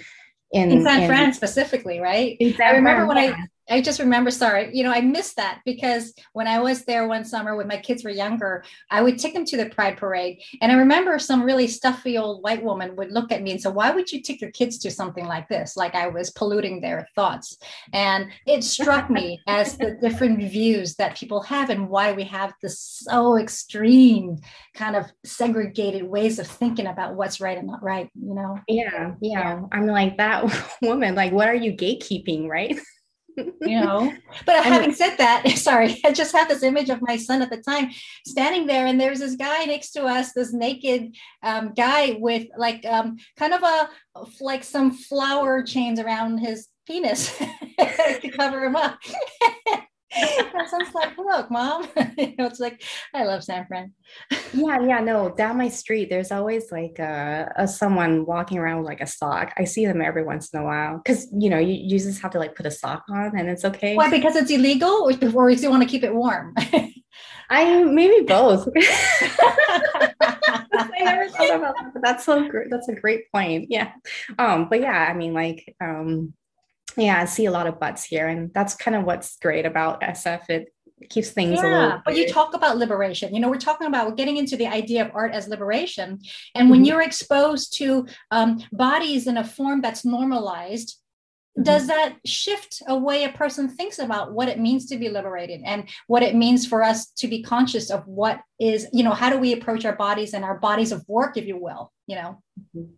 in, 0.52 0.72
in 0.72 0.84
San 0.84 1.08
Fran 1.08 1.34
specifically, 1.34 2.00
right? 2.00 2.36
I 2.42 2.72
remember 2.72 3.08
when 3.08 3.18
I 3.18 3.34
I 3.70 3.82
just 3.82 4.00
remember, 4.00 4.32
sorry, 4.32 4.70
you 4.74 4.84
know, 4.84 4.92
I 4.92 5.02
missed 5.02 5.36
that 5.38 5.62
because 5.66 6.14
when 6.34 6.48
I 6.48 6.60
was 6.60 6.84
there 6.84 7.08
one 7.08 7.24
summer 7.24 7.56
when 7.56 7.68
my 7.68 7.78
kids 7.78 8.04
were 8.04 8.10
younger, 8.10 8.64
I 8.90 9.02
would 9.02 9.20
take 9.20 9.34
them 9.34 9.46
to 9.46 9.58
the 9.58 9.70
Pride 9.70 9.98
Parade. 9.98 10.42
And 10.62 10.72
I 10.72 10.76
remember 10.76 11.18
some 11.20 11.44
really 11.44 11.68
stuffy 11.68 12.18
old 12.18 12.44
white 12.44 12.64
woman 12.64 12.96
would 12.96 13.12
look 13.12 13.32
at 13.32 13.42
me 13.42 13.52
and 13.52 13.62
say, 13.62 13.70
Why 13.70 13.92
would 13.92 14.12
you 14.12 14.22
take 14.22 14.42
your 14.42 14.52
kids 14.52 14.78
to 14.80 14.92
something 14.92 15.26
like 15.26 15.48
this? 15.48 15.78
Like 15.78 15.96
I 15.96 16.08
was 16.08 16.32
polluting 16.32 16.82
their 16.82 17.08
thoughts. 17.16 17.58
And 17.94 18.32
it 18.46 18.64
struck 18.64 19.10
me 19.10 19.42
as 19.48 19.78
the 19.78 19.98
different 20.02 20.40
views 20.40 20.96
that 20.96 21.18
people 21.18 21.42
have 21.42 21.70
and 21.70 21.88
why 21.90 22.14
we 22.14 22.24
have 22.26 22.54
this 22.62 22.80
so 22.80 23.38
extreme 23.38 24.38
kind 24.74 24.96
of 24.96 25.06
segregated 25.24 26.04
ways 26.04 26.40
of 26.40 26.48
thinking 26.48 26.88
about 26.88 27.16
what's 27.16 27.40
right 27.40 27.58
and 27.58 27.68
not 27.68 27.84
right, 27.84 28.10
you 28.16 28.34
know? 28.34 28.58
Yeah, 28.68 29.14
yeah. 29.22 29.40
yeah. 29.40 29.62
I'm 29.72 29.88
like, 29.88 30.18
that 30.18 30.78
woman, 30.82 31.16
like, 31.16 31.32
what 31.32 31.48
are 31.48 31.56
you 31.56 31.74
gatekeeping, 31.74 32.48
right? 32.48 32.78
you 33.38 33.80
know? 33.80 34.14
But 34.46 34.64
having 34.64 34.94
said 34.94 35.18
that 35.18 35.48
sorry 35.56 36.00
i 36.06 36.12
just 36.12 36.36
had 36.36 36.50
this 36.50 36.64
image 36.64 36.90
of 36.90 37.02
my 37.02 37.18
son 37.18 37.42
at 37.42 37.50
the 37.50 37.62
time 37.62 37.92
standing 38.26 38.66
there 38.66 38.86
and 38.88 39.00
there's 39.00 39.20
this 39.20 39.36
guy 39.36 39.66
next 39.66 39.92
to 39.92 40.04
us 40.06 40.34
this 40.34 40.54
naked 40.54 41.16
um, 41.44 41.74
guy 41.76 42.18
with 42.20 42.48
like 42.58 42.86
um, 42.86 43.18
kind 43.38 43.54
of 43.54 43.64
a 43.64 43.90
like 44.40 44.64
some 44.64 44.92
flower 44.92 45.64
chains 45.64 46.00
around 46.00 46.40
his 46.40 46.68
penis 46.88 47.38
to 48.22 48.32
cover 48.36 48.66
him 48.66 48.76
up 48.76 48.98
that 50.14 50.68
sounds 50.70 50.94
like 50.94 51.18
look 51.18 51.50
mom 51.50 51.88
you 52.18 52.36
know 52.38 52.46
it's 52.46 52.60
like 52.60 52.84
i 53.14 53.24
love 53.24 53.44
san 53.44 53.66
fran 53.66 53.94
yeah 54.54 54.80
yeah 54.82 55.00
no 55.00 55.30
down 55.30 55.58
my 55.58 55.70
street 55.70 56.10
there's 56.10 56.32
always 56.32 56.72
like 56.72 57.00
a, 57.00 57.52
a 57.56 57.68
someone 57.68 58.26
walking 58.26 58.58
around 58.58 58.80
with 58.80 58.88
like 58.88 59.02
a 59.02 59.08
sock 59.08 59.54
i 59.58 59.64
see 59.64 59.86
them 59.86 60.02
every 60.02 60.24
once 60.24 60.54
in 60.54 60.60
a 60.60 60.64
while 60.64 60.98
because 60.98 61.28
you 61.34 61.50
know 61.50 61.60
you, 61.60 61.74
you 61.74 61.98
just 61.98 62.22
have 62.22 62.32
to 62.32 62.40
like 62.40 62.56
put 62.56 62.66
a 62.66 62.72
sock 62.72 63.04
on 63.10 63.38
and 63.38 63.50
it's 63.50 63.66
okay 63.66 63.96
why 63.96 64.10
because 64.10 64.36
it's 64.36 64.52
illegal 64.52 64.90
or, 64.90 65.12
you 65.52 65.70
want 65.70 65.84
to 65.84 65.90
keep 65.90 66.04
it 66.04 66.14
warm 66.14 66.54
i 67.50 67.84
maybe 67.84 68.26
both 68.26 68.68
I 70.74 71.04
never 71.04 71.30
thought 71.30 71.56
about 71.56 71.76
that, 71.76 71.94
but 71.94 72.02
that's 72.02 72.26
so 72.26 72.48
great. 72.48 72.70
That's 72.70 72.88
a 72.88 72.96
great 72.96 73.32
point. 73.32 73.68
Yeah. 73.70 73.92
Um, 74.40 74.68
but 74.70 74.82
yeah, 74.82 75.08
I 75.10 75.14
mean, 75.14 75.34
like, 75.34 75.76
um, 75.82 76.34
yeah, 76.98 77.22
I 77.22 77.26
see 77.26 77.46
a 77.46 77.52
lot 77.52 77.68
of 77.68 77.80
butts 77.80 78.04
here, 78.04 78.28
and 78.28 78.54
that's 78.54 78.76
kind 78.76 78.96
of 78.96 79.04
what's 79.04 79.38
great 79.38 79.66
about 79.66 80.02
SF. 80.02 80.50
It 80.50 80.74
keeps 81.10 81.30
things 81.32 81.60
yeah, 81.62 81.66
a 81.66 81.70
little. 81.82 82.02
But 82.06 82.16
you 82.16 82.28
talk 82.28 82.54
about 82.54 82.78
liberation. 82.78 83.34
You 83.34 83.42
know, 83.42 83.50
we're 83.50 83.58
talking 83.58 83.88
about 83.88 84.08
we're 84.08 84.16
getting 84.16 84.38
into 84.38 84.58
the 84.58 84.68
idea 84.68 85.06
of 85.06 85.12
art 85.14 85.34
as 85.34 85.48
liberation, 85.48 86.20
and 86.56 86.70
when 86.70 86.80
mm-hmm. 86.80 86.86
you're 86.86 87.02
exposed 87.02 87.78
to 87.78 88.08
um, 88.32 88.64
bodies 88.72 89.28
in 89.28 89.38
a 89.38 89.44
form 89.44 89.82
that's 89.82 90.06
normalized. 90.06 90.98
Mm-hmm. 91.58 91.64
Does 91.64 91.88
that 91.88 92.16
shift 92.26 92.82
a 92.88 92.98
way 92.98 93.26
a 93.26 93.30
person 93.30 93.68
thinks 93.68 94.00
about 94.00 94.32
what 94.32 94.48
it 94.48 94.58
means 94.58 94.86
to 94.86 94.96
be 94.96 95.10
liberated 95.10 95.60
and 95.66 95.90
what 96.08 96.24
it 96.24 96.34
means 96.34 96.66
for 96.66 96.82
us 96.82 97.08
to 97.18 97.28
be 97.28 97.44
conscious 97.44 97.90
of 97.90 98.08
what 98.08 98.40
is, 98.58 98.88
you 98.94 99.04
know, 99.04 99.12
how 99.12 99.30
do 99.30 99.38
we 99.38 99.52
approach 99.52 99.84
our 99.84 99.98
bodies 99.98 100.34
and 100.34 100.46
our 100.46 100.58
bodies 100.58 100.94
of 100.94 101.04
work, 101.10 101.36
if 101.36 101.46
you 101.46 101.58
will, 101.58 101.92
you 102.08 102.16
know? 102.16 102.42
Mm-hmm. 102.74 102.94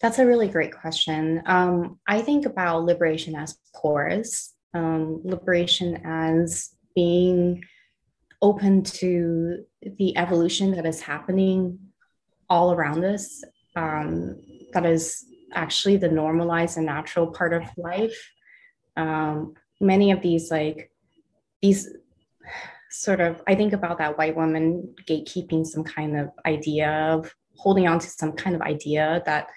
That's 0.00 0.18
a 0.18 0.26
really 0.26 0.48
great 0.48 0.74
question. 0.74 1.42
Um, 1.46 1.98
I 2.06 2.20
think 2.20 2.46
about 2.46 2.84
liberation 2.84 3.34
as 3.34 3.58
porous, 3.74 4.54
um, 4.74 5.20
liberation 5.24 6.02
as 6.04 6.70
being 6.94 7.62
open 8.42 8.82
to 8.82 9.64
the 9.98 10.16
evolution 10.16 10.72
that 10.72 10.86
is 10.86 11.00
happening 11.00 11.78
all 12.48 12.72
around 12.72 13.04
us. 13.04 13.42
Um, 13.74 14.40
that 14.72 14.86
is 14.86 15.24
actually 15.52 15.96
the 15.96 16.08
normalized 16.08 16.76
and 16.76 16.86
natural 16.86 17.28
part 17.28 17.52
of 17.52 17.64
life. 17.76 18.16
Um, 18.96 19.54
many 19.80 20.10
of 20.10 20.22
these, 20.22 20.50
like 20.50 20.90
these 21.62 21.88
sort 22.90 23.20
of, 23.20 23.42
I 23.46 23.54
think 23.54 23.72
about 23.72 23.98
that 23.98 24.16
white 24.18 24.36
woman 24.36 24.94
gatekeeping 25.08 25.66
some 25.66 25.84
kind 25.84 26.18
of 26.18 26.30
idea 26.46 26.90
of 26.90 27.34
holding 27.56 27.88
on 27.88 27.98
to 27.98 28.08
some 28.08 28.32
kind 28.32 28.54
of 28.54 28.62
idea 28.62 29.22
that 29.26 29.48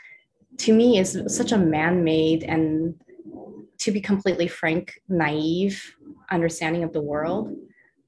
to 0.59 0.73
me 0.73 0.99
is 0.99 1.19
such 1.27 1.51
a 1.51 1.57
man-made 1.57 2.43
and 2.43 2.95
to 3.79 3.91
be 3.91 4.01
completely 4.01 4.47
frank 4.47 5.01
naive 5.07 5.95
understanding 6.29 6.83
of 6.83 6.93
the 6.93 7.01
world. 7.01 7.55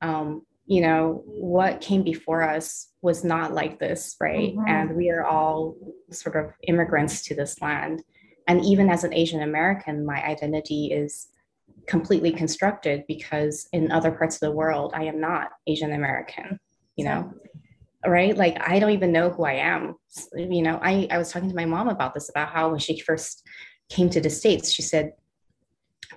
Um, 0.01 0.45
you 0.65 0.81
know 0.81 1.23
what 1.25 1.81
came 1.81 2.03
before 2.03 2.43
us 2.43 2.89
was 3.01 3.23
not 3.23 3.53
like 3.53 3.79
this 3.79 4.15
right? 4.21 4.55
Mm-hmm. 4.55 4.67
and 4.67 4.95
we 4.95 5.09
are 5.09 5.25
all 5.25 5.75
sort 6.11 6.35
of 6.35 6.53
immigrants 6.67 7.23
to 7.23 7.35
this 7.35 7.61
land. 7.61 8.03
And 8.47 8.63
even 8.65 8.89
as 8.89 9.03
an 9.03 9.13
asian 9.13 9.41
american 9.41 10.05
my 10.05 10.21
identity 10.23 10.91
is 10.91 11.27
completely 11.87 12.31
constructed 12.31 13.03
because 13.07 13.67
in 13.73 13.91
other 13.91 14.11
parts 14.11 14.35
of 14.35 14.41
the 14.41 14.51
world 14.51 14.93
i 14.95 15.03
am 15.03 15.19
not 15.19 15.51
asian 15.67 15.93
american 15.93 16.59
you 16.95 17.05
know 17.05 17.33
right 18.05 18.37
like 18.37 18.57
i 18.67 18.79
don't 18.79 18.91
even 18.91 19.11
know 19.11 19.29
who 19.29 19.43
i 19.43 19.53
am 19.53 19.95
you 20.35 20.61
know 20.61 20.79
i 20.81 21.07
i 21.11 21.17
was 21.17 21.31
talking 21.31 21.49
to 21.49 21.55
my 21.55 21.65
mom 21.65 21.87
about 21.87 22.13
this 22.13 22.29
about 22.29 22.49
how 22.49 22.69
when 22.69 22.79
she 22.79 22.99
first 22.99 23.45
came 23.89 24.09
to 24.09 24.19
the 24.19 24.29
states 24.29 24.71
she 24.71 24.81
said 24.81 25.11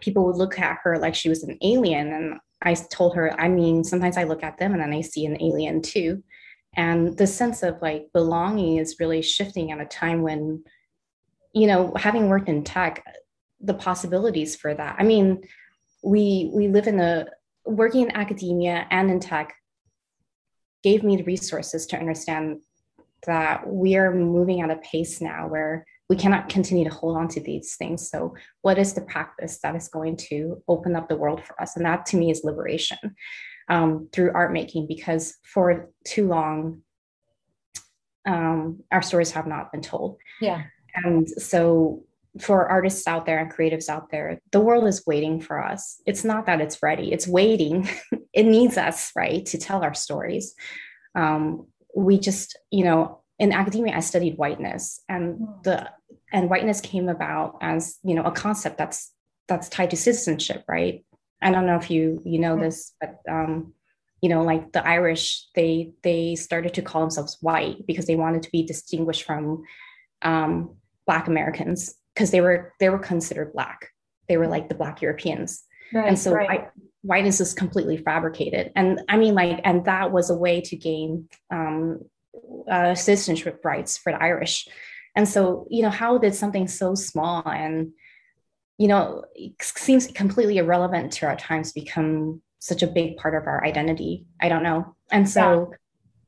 people 0.00 0.24
would 0.24 0.36
look 0.36 0.58
at 0.58 0.78
her 0.82 0.98
like 0.98 1.14
she 1.14 1.28
was 1.28 1.42
an 1.42 1.58
alien 1.62 2.12
and 2.12 2.38
I 2.64 2.74
told 2.74 3.14
her, 3.14 3.38
I 3.38 3.48
mean, 3.48 3.84
sometimes 3.84 4.16
I 4.16 4.24
look 4.24 4.42
at 4.42 4.58
them 4.58 4.72
and 4.72 4.80
then 4.80 4.92
I 4.92 5.02
see 5.02 5.26
an 5.26 5.40
alien 5.40 5.82
too. 5.82 6.22
And 6.76 7.16
the 7.16 7.26
sense 7.26 7.62
of 7.62 7.80
like 7.82 8.06
belonging 8.12 8.78
is 8.78 8.96
really 8.98 9.22
shifting 9.22 9.70
at 9.70 9.80
a 9.80 9.84
time 9.84 10.22
when, 10.22 10.64
you 11.52 11.66
know, 11.66 11.92
having 11.96 12.28
worked 12.28 12.48
in 12.48 12.64
tech, 12.64 13.04
the 13.60 13.74
possibilities 13.74 14.56
for 14.56 14.74
that. 14.74 14.96
I 14.98 15.04
mean, 15.04 15.42
we 16.02 16.50
we 16.52 16.68
live 16.68 16.86
in 16.86 17.00
a 17.00 17.26
working 17.64 18.02
in 18.02 18.16
academia 18.16 18.86
and 18.90 19.10
in 19.10 19.20
tech 19.20 19.54
gave 20.84 21.02
me 21.02 21.16
the 21.16 21.24
resources 21.24 21.86
to 21.86 21.98
understand 21.98 22.60
that 23.26 23.66
we 23.66 23.96
are 23.96 24.14
moving 24.14 24.60
at 24.60 24.70
a 24.70 24.76
pace 24.76 25.20
now 25.20 25.48
where 25.48 25.84
we 26.10 26.16
cannot 26.16 26.50
continue 26.50 26.84
to 26.84 26.94
hold 26.94 27.16
on 27.16 27.26
to 27.28 27.40
these 27.40 27.76
things. 27.76 28.10
So, 28.10 28.34
what 28.60 28.78
is 28.78 28.92
the 28.92 29.00
practice 29.00 29.58
that 29.60 29.74
is 29.74 29.88
going 29.88 30.16
to 30.28 30.62
open 30.68 30.94
up 30.94 31.08
the 31.08 31.16
world 31.16 31.42
for 31.42 31.60
us? 31.60 31.76
And 31.76 31.86
that 31.86 32.04
to 32.06 32.18
me 32.18 32.30
is 32.30 32.44
liberation 32.44 32.98
um, 33.68 34.08
through 34.12 34.32
art 34.34 34.52
making, 34.52 34.86
because 34.86 35.38
for 35.42 35.90
too 36.04 36.28
long, 36.28 36.82
um, 38.26 38.82
our 38.92 39.00
stories 39.00 39.30
have 39.30 39.46
not 39.46 39.72
been 39.72 39.80
told. 39.80 40.18
Yeah. 40.42 40.64
And 40.94 41.28
so, 41.28 42.04
for 42.40 42.68
artists 42.68 43.06
out 43.06 43.26
there 43.26 43.38
and 43.38 43.52
creatives 43.52 43.88
out 43.88 44.10
there, 44.10 44.40
the 44.50 44.60
world 44.60 44.86
is 44.86 45.06
waiting 45.06 45.40
for 45.40 45.62
us. 45.62 46.00
It's 46.06 46.24
not 46.24 46.46
that 46.46 46.60
it's 46.60 46.82
ready, 46.82 47.12
it's 47.12 47.28
waiting. 47.28 47.88
it 48.32 48.44
needs 48.44 48.76
us, 48.76 49.12
right, 49.14 49.44
to 49.46 49.58
tell 49.58 49.82
our 49.82 49.94
stories. 49.94 50.54
Um, 51.14 51.66
we 51.94 52.18
just, 52.18 52.58
you 52.70 52.84
know, 52.84 53.20
in 53.38 53.52
academia, 53.52 53.96
I 53.96 54.00
studied 54.00 54.36
whiteness, 54.36 55.00
and 55.08 55.46
the 55.62 55.90
and 56.32 56.50
whiteness 56.50 56.80
came 56.80 57.08
about 57.08 57.58
as 57.60 57.98
you 58.04 58.14
know 58.14 58.22
a 58.22 58.30
concept 58.30 58.78
that's 58.78 59.12
that's 59.48 59.68
tied 59.68 59.90
to 59.90 59.96
citizenship, 59.96 60.64
right? 60.68 61.04
I 61.42 61.50
don't 61.50 61.66
know 61.66 61.76
if 61.76 61.90
you 61.90 62.22
you 62.24 62.38
know 62.38 62.54
hmm. 62.54 62.62
this, 62.62 62.92
but 63.00 63.18
um, 63.28 63.74
you 64.20 64.28
know, 64.28 64.42
like 64.42 64.72
the 64.72 64.86
Irish, 64.86 65.48
they 65.54 65.92
they 66.02 66.34
started 66.34 66.74
to 66.74 66.82
call 66.82 67.02
themselves 67.02 67.38
white 67.40 67.86
because 67.86 68.06
they 68.06 68.16
wanted 68.16 68.42
to 68.44 68.50
be 68.50 68.64
distinguished 68.64 69.24
from 69.24 69.64
um, 70.22 70.76
Black 71.06 71.28
Americans 71.28 71.94
because 72.14 72.30
they 72.30 72.40
were 72.40 72.72
they 72.80 72.88
were 72.88 72.98
considered 72.98 73.52
Black. 73.52 73.90
They 74.28 74.36
were 74.36 74.48
like 74.48 74.68
the 74.68 74.74
Black 74.74 75.02
Europeans, 75.02 75.64
right, 75.92 76.08
and 76.08 76.18
so 76.18 76.32
right. 76.32 76.50
I, 76.50 76.68
whiteness 77.04 77.40
is 77.40 77.52
completely 77.52 77.98
fabricated. 77.98 78.72
And 78.74 79.02
I 79.08 79.18
mean, 79.18 79.34
like, 79.34 79.60
and 79.64 79.84
that 79.84 80.10
was 80.10 80.30
a 80.30 80.36
way 80.36 80.62
to 80.62 80.74
gain 80.74 81.28
um, 81.50 82.00
uh, 82.68 82.94
citizenship 82.94 83.62
rights 83.62 83.98
for 83.98 84.10
the 84.10 84.22
Irish. 84.22 84.66
And 85.14 85.28
so, 85.28 85.66
you 85.70 85.82
know, 85.82 85.90
how 85.90 86.16
did 86.16 86.34
something 86.34 86.66
so 86.66 86.94
small 86.94 87.46
and, 87.46 87.92
you 88.78 88.88
know, 88.88 89.24
seems 89.60 90.06
completely 90.06 90.56
irrelevant 90.56 91.12
to 91.12 91.26
our 91.26 91.36
times 91.36 91.72
become 91.72 92.40
such 92.58 92.82
a 92.82 92.86
big 92.86 93.18
part 93.18 93.34
of 93.34 93.46
our 93.46 93.62
identity? 93.64 94.24
I 94.40 94.48
don't 94.48 94.62
know. 94.62 94.96
And 95.12 95.28
so 95.28 95.68
yeah. 95.70 95.76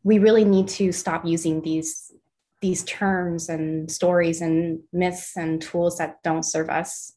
we 0.04 0.18
really 0.18 0.44
need 0.44 0.68
to 0.68 0.92
stop 0.92 1.24
using 1.24 1.62
these 1.62 2.12
these 2.60 2.84
terms 2.84 3.48
and 3.48 3.90
stories 3.90 4.40
and 4.40 4.80
myths 4.92 5.36
and 5.36 5.60
tools 5.60 5.98
that 5.98 6.22
don't 6.22 6.42
serve 6.42 6.68
us. 6.68 7.12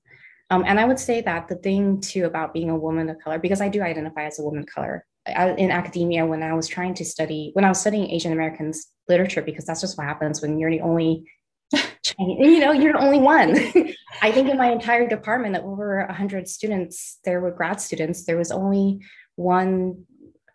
Um, 0.49 0.63
and 0.65 0.79
I 0.79 0.85
would 0.85 0.99
say 0.99 1.21
that 1.21 1.47
the 1.47 1.55
thing 1.55 2.01
too 2.01 2.25
about 2.25 2.53
being 2.53 2.69
a 2.69 2.77
woman 2.77 3.09
of 3.09 3.19
color, 3.19 3.39
because 3.39 3.61
I 3.61 3.69
do 3.69 3.81
identify 3.81 4.25
as 4.25 4.39
a 4.39 4.43
woman 4.43 4.61
of 4.61 4.65
color, 4.65 5.05
in 5.27 5.71
academia 5.71 6.25
when 6.25 6.43
I 6.43 6.53
was 6.53 6.67
trying 6.67 6.93
to 6.95 7.05
study 7.05 7.51
when 7.53 7.65
I 7.65 7.69
was 7.69 7.79
studying 7.79 8.09
Asian 8.09 8.31
Americans 8.31 8.87
literature 9.07 9.41
because 9.41 9.65
that's 9.65 9.81
just 9.81 9.97
what 9.97 10.07
happens 10.07 10.41
when 10.41 10.57
you're 10.57 10.71
the 10.71 10.81
only 10.81 11.29
you 12.17 12.59
know 12.59 12.71
you're 12.71 12.93
the 12.93 12.99
only 12.99 13.19
one 13.19 13.51
I 14.21 14.31
think 14.31 14.49
in 14.49 14.57
my 14.57 14.71
entire 14.71 15.07
department 15.07 15.55
of 15.55 15.65
over 15.65 16.05
100 16.07 16.47
students 16.47 17.19
there 17.25 17.41
were 17.41 17.51
grad 17.51 17.81
students 17.81 18.25
there 18.25 18.37
was 18.37 18.51
only 18.51 19.01
one 19.35 20.05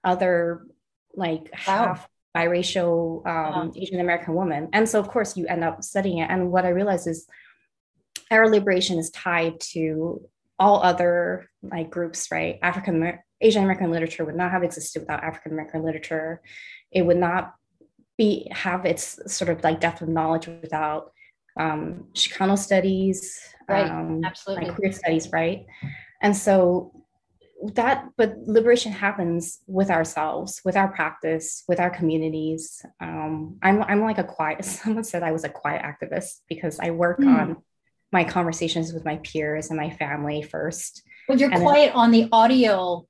other 0.03 0.67
like 1.15 1.45
wow. 1.67 1.95
half 1.95 2.09
biracial 2.35 3.27
um, 3.27 3.69
wow. 3.69 3.73
Asian 3.77 4.01
American 4.01 4.35
woman 4.35 4.69
and 4.73 4.89
so 4.89 4.99
of 4.99 5.09
course 5.09 5.37
you 5.37 5.47
end 5.47 5.63
up 5.63 5.83
studying 5.85 6.19
it 6.19 6.31
and 6.31 6.51
what 6.51 6.65
I 6.65 6.71
realized 6.71 7.07
is 7.07 7.27
our 8.31 8.49
liberation 8.49 8.99
is 8.99 9.11
tied 9.11 9.61
to 9.61 10.21
all 10.59 10.83
other 10.83 11.51
like 11.63 11.91
groups 11.91 12.31
right 12.31 12.59
African 12.63 13.19
Asian 13.45 13.63
American 13.63 13.91
literature 13.91 14.25
would 14.25 14.37
not 14.37 14.51
have 14.51 14.63
existed 14.63 15.01
without 15.01 15.23
African 15.23 15.53
American 15.53 15.85
literature. 15.85 16.41
It 16.91 17.03
would 17.03 17.19
not 17.19 17.55
be 18.17 18.49
have 18.51 18.87
its 18.87 19.21
sort 19.33 19.51
of 19.51 19.63
like 19.63 19.81
depth 19.81 20.01
of 20.01 20.09
knowledge 20.09 20.47
without 20.47 21.13
um, 21.59 22.07
Chicano 22.15 22.59
studies, 22.59 23.39
right. 23.69 23.89
um, 23.89 24.23
absolutely, 24.25 24.67
like 24.67 24.77
queer 24.77 24.93
studies, 24.93 25.31
right? 25.31 25.67
And 26.23 26.35
so 26.35 27.04
that, 27.75 28.09
but 28.17 28.37
liberation 28.47 28.93
happens 28.93 29.61
with 29.67 29.91
ourselves, 29.91 30.61
with 30.65 30.77
our 30.77 30.89
practice, 30.89 31.65
with 31.69 31.81
our 31.81 31.91
communities. 31.91 32.85
Um, 33.01 33.59
I'm 33.63 33.83
I'm 33.83 34.01
like 34.03 34.19
a 34.19 34.25
quiet. 34.25 34.65
Someone 34.65 35.05
said 35.05 35.23
I 35.23 35.33
was 35.33 35.45
a 35.45 35.49
quiet 35.49 35.83
activist 35.83 36.41
because 36.49 36.79
I 36.81 36.91
work 36.91 37.21
mm. 37.21 37.29
on 37.29 37.57
my 38.13 38.25
conversations 38.25 38.93
with 38.93 39.05
my 39.05 39.17
peers 39.19 39.71
and 39.71 39.79
my 39.79 39.91
family 39.91 40.43
first. 40.43 41.03
But 41.27 41.39
you're 41.39 41.51
quiet 41.51 41.89
then, 41.89 41.97
on 41.97 42.11
the 42.11 42.29
audio 42.31 43.07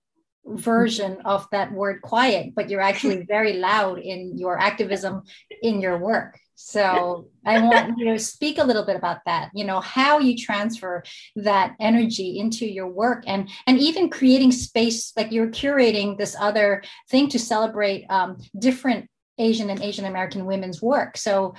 version 0.47 1.19
of 1.25 1.49
that 1.53 1.73
word 1.73 2.03
quiet, 2.03 2.55
but 2.55 2.71
you're 2.71 2.81
actually 2.81 3.25
very 3.29 3.55
loud 3.55 3.99
in 3.99 4.37
your 4.38 4.59
activism 4.59 5.23
in 5.62 5.81
your 5.81 5.99
work. 5.99 6.38
So 6.55 7.29
I 7.45 7.61
want 7.61 7.99
you 7.99 8.12
to 8.12 8.19
speak 8.19 8.59
a 8.59 8.64
little 8.64 8.85
bit 8.85 8.97
about 8.97 9.19
that, 9.27 9.51
you 9.55 9.64
know, 9.64 9.81
how 9.81 10.19
you 10.19 10.37
transfer 10.37 11.03
that 11.37 11.75
energy 11.81 12.38
into 12.38 12.64
your 12.64 12.87
work 12.87 13.25
and 13.27 13.49
and 13.67 13.79
even 13.79 14.09
creating 14.09 14.53
space 14.53 15.12
like 15.17 15.33
you're 15.33 15.49
curating 15.49 16.17
this 16.17 16.37
other 16.38 16.83
thing 17.11 17.29
to 17.31 17.38
celebrate 17.38 18.07
um, 18.09 18.38
different 18.59 19.11
Asian 19.38 19.69
and 19.69 19.83
Asian 19.83 20.05
American 20.05 20.47
women's 20.47 20.81
work. 20.81 21.17
So 21.17 21.55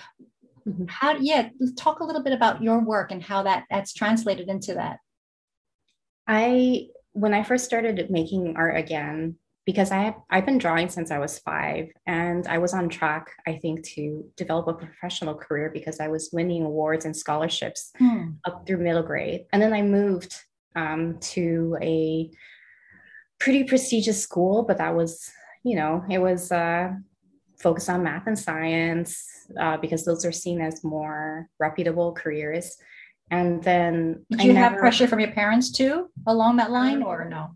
mm-hmm. 0.68 0.86
how 0.88 1.18
yeah, 1.18 1.50
talk 1.78 2.00
a 2.00 2.06
little 2.06 2.24
bit 2.24 2.34
about 2.34 2.64
your 2.64 2.80
work 2.80 3.12
and 3.12 3.22
how 3.22 3.44
that 3.44 3.66
that's 3.70 3.94
translated 3.94 4.48
into 4.48 4.76
that. 4.76 5.00
I 6.28 6.88
when 7.12 7.34
I 7.34 7.44
first 7.44 7.66
started 7.66 8.10
making 8.10 8.56
art 8.56 8.78
again, 8.78 9.36
because 9.66 9.92
I 9.92 10.16
I've 10.30 10.46
been 10.46 10.58
drawing 10.58 10.90
since 10.90 11.12
I 11.12 11.18
was 11.18 11.40
five, 11.40 11.88
and 12.06 12.48
I 12.48 12.58
was 12.60 12.74
on 12.74 12.90
track, 12.90 13.32
I 13.48 13.58
think, 13.58 13.84
to 13.96 14.24
develop 14.38 14.68
a 14.68 14.74
professional 14.74 15.36
career 15.36 15.72
because 15.74 16.00
I 16.00 16.08
was 16.08 16.30
winning 16.32 16.64
awards 16.64 17.06
and 17.06 17.16
scholarships 17.16 17.92
hmm. 17.98 18.32
up 18.46 18.66
through 18.66 18.78
middle 18.78 19.04
grade, 19.04 19.46
and 19.52 19.62
then 19.62 19.74
I 19.74 19.82
moved 19.82 20.36
um, 20.76 21.18
to 21.20 21.78
a 21.82 22.30
pretty 23.40 23.64
prestigious 23.64 24.22
school, 24.22 24.64
but 24.64 24.78
that 24.78 24.96
was, 24.96 25.30
you 25.64 25.76
know, 25.76 26.04
it 26.10 26.20
was 26.20 26.52
uh, 26.52 26.92
focused 27.60 27.90
on 27.90 28.04
math 28.04 28.28
and 28.28 28.38
science 28.38 29.24
uh, 29.60 29.78
because 29.78 30.06
those 30.06 30.26
are 30.26 30.32
seen 30.32 30.62
as 30.62 30.84
more 30.84 31.50
reputable 31.60 32.14
careers. 32.14 32.76
And 33.32 33.64
then 33.64 34.26
did 34.30 34.44
you 34.44 34.54
never, 34.54 34.70
have 34.70 34.80
pressure 34.80 35.08
from 35.08 35.20
your 35.20 35.32
parents 35.32 35.72
too 35.72 36.10
along 36.28 36.58
that 36.58 36.70
line 36.70 37.02
or 37.02 37.26
no 37.26 37.56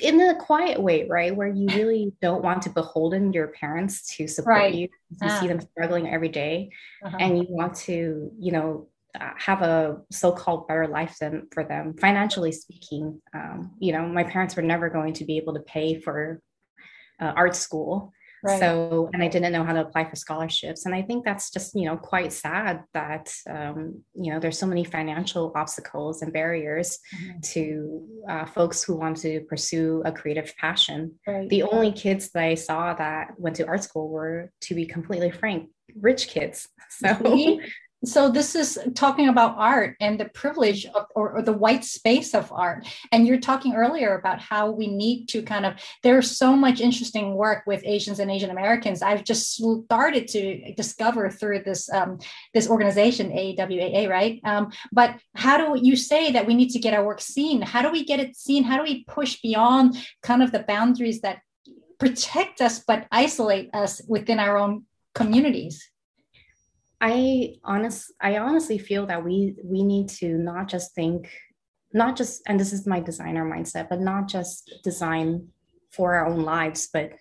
in 0.00 0.20
a 0.20 0.34
quiet 0.34 0.80
way 0.80 1.06
right? 1.08 1.34
Where 1.34 1.48
you 1.48 1.66
really 1.68 2.12
don't 2.20 2.42
want 2.42 2.62
to 2.62 2.70
beholden 2.70 3.32
your 3.32 3.48
parents 3.48 4.16
to 4.16 4.26
support 4.26 4.56
right. 4.56 4.74
you. 4.74 4.88
You 5.22 5.30
see 5.40 5.48
them 5.48 5.60
struggling 5.60 6.08
every 6.08 6.28
day, 6.28 6.70
uh-huh. 7.04 7.16
and 7.18 7.38
you 7.38 7.46
want 7.48 7.74
to 7.76 8.30
you 8.38 8.52
know 8.52 8.88
uh, 9.18 9.30
have 9.36 9.62
a 9.62 9.98
so-called 10.10 10.68
better 10.68 10.86
life 10.86 11.16
than 11.18 11.48
for 11.52 11.64
them 11.64 11.94
financially 11.94 12.52
speaking. 12.52 13.20
Um, 13.34 13.72
you 13.78 13.92
know 13.92 14.06
my 14.06 14.24
parents 14.24 14.56
were 14.56 14.62
never 14.62 14.88
going 14.88 15.14
to 15.14 15.24
be 15.24 15.36
able 15.36 15.54
to 15.54 15.60
pay 15.60 16.00
for 16.00 16.40
uh, 17.20 17.32
art 17.36 17.54
school 17.54 18.12
Right. 18.42 18.58
So, 18.58 19.10
and 19.12 19.22
I 19.22 19.28
didn't 19.28 19.52
know 19.52 19.64
how 19.64 19.72
to 19.72 19.80
apply 19.80 20.08
for 20.08 20.16
scholarships. 20.16 20.86
And 20.86 20.94
I 20.94 21.02
think 21.02 21.24
that's 21.24 21.50
just, 21.50 21.74
you 21.74 21.84
know, 21.84 21.96
quite 21.96 22.32
sad 22.32 22.84
that, 22.94 23.32
um, 23.48 24.02
you 24.14 24.32
know, 24.32 24.40
there's 24.40 24.58
so 24.58 24.66
many 24.66 24.84
financial 24.84 25.52
obstacles 25.54 26.22
and 26.22 26.32
barriers 26.32 26.98
mm-hmm. 27.14 27.40
to 27.40 28.06
uh, 28.28 28.44
folks 28.46 28.82
who 28.82 28.96
want 28.96 29.18
to 29.18 29.40
pursue 29.42 30.02
a 30.04 30.12
creative 30.12 30.54
passion. 30.56 31.18
Right. 31.26 31.48
The 31.48 31.64
only 31.64 31.92
kids 31.92 32.30
that 32.30 32.42
I 32.42 32.54
saw 32.54 32.94
that 32.94 33.32
went 33.36 33.56
to 33.56 33.66
art 33.66 33.84
school 33.84 34.08
were, 34.08 34.50
to 34.62 34.74
be 34.74 34.86
completely 34.86 35.30
frank, 35.30 35.70
rich 35.98 36.28
kids. 36.28 36.68
So, 36.92 37.60
so 38.04 38.30
this 38.30 38.54
is 38.54 38.78
talking 38.94 39.28
about 39.28 39.56
art 39.58 39.96
and 40.00 40.18
the 40.18 40.24
privilege 40.30 40.86
of, 40.86 41.06
or, 41.14 41.32
or, 41.32 41.42
the 41.42 41.52
white 41.52 41.84
space 41.84 42.34
of 42.34 42.50
art. 42.50 42.86
And 43.12 43.26
you're 43.26 43.40
talking 43.40 43.74
earlier 43.74 44.16
about 44.16 44.40
how 44.40 44.70
we 44.70 44.86
need 44.86 45.26
to 45.26 45.42
kind 45.42 45.66
of 45.66 45.74
there's 46.02 46.30
so 46.30 46.56
much 46.56 46.80
interesting 46.80 47.34
work 47.34 47.64
with 47.66 47.82
asians 47.84 48.18
and 48.18 48.30
asian 48.30 48.50
americans. 48.50 49.02
I've 49.02 49.24
just 49.24 49.62
started 49.84 50.28
to 50.28 50.72
discover 50.74 51.28
through 51.28 51.60
this 51.60 51.92
um, 51.92 52.18
this 52.54 52.68
organization 52.68 53.30
awaa 53.30 54.08
right? 54.08 54.40
Um, 54.44 54.72
but 54.92 55.16
how 55.34 55.56
do 55.58 55.80
you 55.80 55.94
say 55.96 56.32
that 56.32 56.46
we 56.46 56.54
need 56.54 56.70
to 56.70 56.78
get 56.78 56.94
our 56.94 57.04
work 57.04 57.20
seen? 57.20 57.60
How 57.60 57.82
do 57.82 57.90
we 57.90 58.04
get 58.04 58.20
it 58.20 58.36
seen? 58.36 58.64
How 58.64 58.76
do 58.76 58.82
we 58.82 59.04
push 59.04 59.40
beyond 59.42 59.96
kind 60.22 60.42
of 60.42 60.52
the 60.52 60.60
boundaries 60.60 61.20
that 61.20 61.40
protect 61.98 62.62
us 62.62 62.78
but 62.78 63.06
isolate 63.12 63.68
us 63.74 64.00
within 64.08 64.38
our 64.38 64.56
own 64.56 64.86
communities 65.14 65.89
I 67.00 67.54
honest 67.64 68.12
I 68.20 68.38
honestly 68.38 68.78
feel 68.78 69.06
that 69.06 69.24
we 69.24 69.56
we 69.64 69.82
need 69.82 70.08
to 70.20 70.36
not 70.36 70.68
just 70.68 70.94
think 70.94 71.30
not 71.92 72.16
just 72.16 72.42
and 72.46 72.58
this 72.60 72.72
is 72.72 72.86
my 72.86 73.00
designer 73.00 73.44
mindset 73.44 73.88
but 73.88 74.00
not 74.00 74.28
just 74.28 74.70
design 74.84 75.48
for 75.90 76.14
our 76.14 76.26
own 76.26 76.42
lives 76.42 76.88
but 76.92 77.12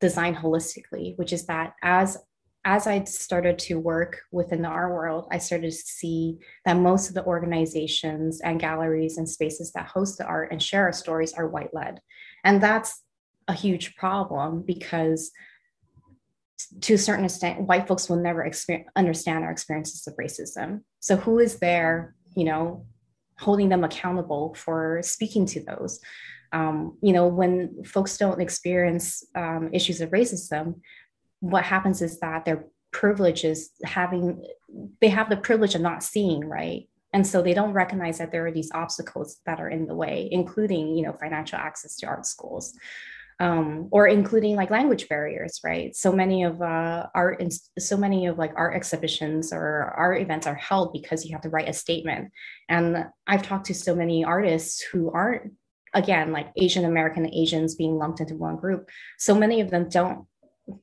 design 0.00 0.34
holistically 0.34 1.16
which 1.16 1.32
is 1.32 1.46
that 1.46 1.74
as 1.82 2.18
as 2.64 2.86
i 2.86 3.02
started 3.04 3.58
to 3.58 3.78
work 3.78 4.20
within 4.32 4.62
the 4.62 4.68
art 4.68 4.92
world 4.92 5.28
i 5.30 5.38
started 5.38 5.70
to 5.70 5.76
see 5.76 6.38
that 6.64 6.76
most 6.76 7.08
of 7.08 7.14
the 7.14 7.24
organizations 7.24 8.40
and 8.40 8.58
galleries 8.58 9.18
and 9.18 9.28
spaces 9.28 9.70
that 9.72 9.86
host 9.86 10.18
the 10.18 10.24
art 10.24 10.50
and 10.50 10.62
share 10.62 10.84
our 10.84 10.92
stories 10.92 11.32
are 11.34 11.48
white 11.48 11.72
led 11.72 12.00
and 12.44 12.62
that's 12.62 13.02
a 13.48 13.52
huge 13.52 13.94
problem 13.96 14.62
because 14.66 15.30
to 16.80 16.94
a 16.94 16.98
certain 16.98 17.24
extent 17.24 17.60
white 17.60 17.86
folks 17.86 18.08
will 18.08 18.16
never 18.16 18.50
understand 18.96 19.44
our 19.44 19.50
experiences 19.50 20.06
of 20.06 20.16
racism 20.16 20.80
so 21.00 21.16
who 21.16 21.38
is 21.38 21.58
there 21.58 22.14
you 22.34 22.44
know 22.44 22.86
holding 23.38 23.68
them 23.68 23.84
accountable 23.84 24.54
for 24.54 25.00
speaking 25.02 25.46
to 25.46 25.60
those. 25.60 26.00
Um, 26.52 26.96
you 27.02 27.12
know, 27.12 27.26
when 27.26 27.84
folks 27.84 28.16
don't 28.16 28.40
experience 28.40 29.24
um, 29.34 29.70
issues 29.72 30.00
of 30.00 30.10
racism, 30.10 30.80
what 31.40 31.64
happens 31.64 32.00
is 32.00 32.18
that 32.20 32.44
their 32.44 32.66
privilege 32.92 33.44
is 33.44 33.70
having, 33.84 34.42
they 35.00 35.08
have 35.08 35.28
the 35.28 35.36
privilege 35.36 35.74
of 35.74 35.82
not 35.82 36.02
seeing, 36.02 36.44
right? 36.46 36.88
And 37.12 37.26
so 37.26 37.42
they 37.42 37.54
don't 37.54 37.72
recognize 37.72 38.18
that 38.18 38.32
there 38.32 38.46
are 38.46 38.52
these 38.52 38.70
obstacles 38.74 39.38
that 39.44 39.60
are 39.60 39.68
in 39.68 39.86
the 39.86 39.94
way, 39.94 40.28
including, 40.30 40.96
you 40.96 41.02
know, 41.02 41.12
financial 41.12 41.58
access 41.58 41.96
to 41.96 42.06
art 42.06 42.26
schools 42.26 42.74
um, 43.38 43.88
or 43.90 44.06
including 44.06 44.56
like 44.56 44.70
language 44.70 45.08
barriers, 45.08 45.60
right? 45.62 45.94
So 45.94 46.10
many 46.10 46.44
of 46.44 46.62
uh, 46.62 47.06
art 47.14 47.42
so 47.78 47.96
many 47.96 48.26
of 48.26 48.38
like 48.38 48.52
art 48.56 48.74
exhibitions 48.74 49.52
or 49.52 49.92
art 49.96 50.22
events 50.22 50.46
are 50.46 50.54
held 50.54 50.92
because 50.92 51.24
you 51.24 51.32
have 51.32 51.42
to 51.42 51.50
write 51.50 51.68
a 51.68 51.74
statement. 51.74 52.32
And 52.68 53.04
I've 53.26 53.42
talked 53.42 53.66
to 53.66 53.74
so 53.74 53.94
many 53.94 54.24
artists 54.24 54.80
who 54.80 55.10
aren't, 55.10 55.52
again, 55.92 56.32
like 56.32 56.50
Asian 56.56 56.86
American 56.86 57.32
Asians 57.32 57.74
being 57.74 57.96
lumped 57.96 58.20
into 58.20 58.36
one 58.36 58.56
group. 58.56 58.88
So 59.18 59.34
many 59.34 59.60
of 59.60 59.70
them 59.70 59.88
don't 59.88 60.26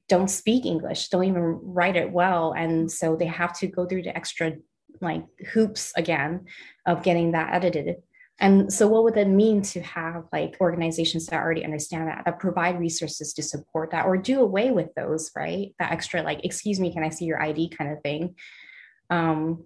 don't 0.08 0.30
speak 0.30 0.66
English, 0.66 1.10
don't 1.10 1.26
even 1.26 1.60
write 1.62 1.98
it 1.98 2.12
well, 2.12 2.54
and 2.54 2.90
so 2.90 3.16
they 3.16 3.26
have 3.26 3.58
to 3.60 3.68
go 3.68 3.86
through 3.86 4.04
the 4.04 4.16
extra 4.16 4.54
like 5.02 5.26
hoops 5.52 5.92
again 5.98 6.46
of 6.86 7.04
getting 7.04 7.32
that 7.32 7.54
edited 7.54 7.96
and 8.40 8.74
so, 8.74 8.88
what 8.88 9.04
would 9.04 9.16
that 9.16 9.28
mean 9.28 9.62
to 9.62 9.82
have 9.82 10.26
like 10.34 10.58
organizations 10.60 11.28
that 11.28 11.42
already 11.42 11.64
understand 11.64 12.08
that, 12.08 12.24
that 12.26 12.40
provide 12.40 12.80
resources 12.80 13.34
to 13.34 13.44
support 13.44 13.92
that, 13.92 14.06
or 14.06 14.18
do 14.18 14.42
away 14.42 14.72
with 14.72 14.94
those, 14.96 15.32
right? 15.36 15.76
That 15.80 15.92
extra, 15.92 16.24
like, 16.24 16.44
excuse 16.44 16.80
me, 16.80 16.92
can 16.92 17.04
I 17.04 17.10
see 17.10 17.26
your 17.26 17.42
ID 17.42 17.70
kind 17.70 17.92
of 17.92 18.02
thing. 18.02 18.36
Um, 19.10 19.66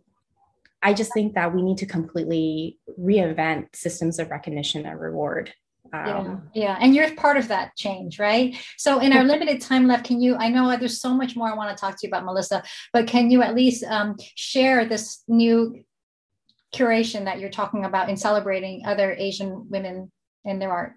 I 0.84 0.94
just 0.94 1.14
think 1.14 1.34
that 1.36 1.56
we 1.56 1.64
need 1.64 1.78
to 1.80 1.86
completely 1.86 2.78
reinvent 3.00 3.76
systems 3.76 4.20
of 4.20 4.30
recognition 4.30 4.86
and 4.86 5.00
reward. 5.00 5.54
Um, 5.94 6.50
yeah, 6.54 6.66
yeah, 6.66 6.78
and 6.82 6.94
you're 6.94 7.16
part 7.16 7.38
of 7.38 7.48
that 7.48 7.76
change, 7.78 8.20
right? 8.20 8.56
So, 8.78 9.00
in 9.00 9.14
our 9.14 9.24
limited 9.24 9.62
time 9.62 9.88
left, 9.88 10.06
can 10.06 10.22
you? 10.22 10.36
I 10.36 10.50
know 10.50 10.76
there's 10.76 11.00
so 11.00 11.14
much 11.14 11.38
more 11.38 11.50
I 11.50 11.56
want 11.56 11.76
to 11.76 11.80
talk 11.80 11.94
to 12.00 12.06
you 12.06 12.10
about, 12.10 12.26
Melissa, 12.26 12.62
but 12.92 13.08
can 13.08 13.32
you 13.32 13.42
at 13.42 13.56
least 13.56 13.86
um, 13.86 14.18
share 14.36 14.86
this 14.86 15.24
new 15.30 15.84
curation 16.74 17.26
that 17.26 17.40
you're 17.40 17.50
talking 17.50 17.86
about 17.86 18.10
in 18.10 18.18
celebrating 18.18 18.86
other 18.86 19.14
Asian 19.14 19.70
women 19.70 20.12
in 20.46 20.60
their 20.60 20.72
art? 20.72 20.94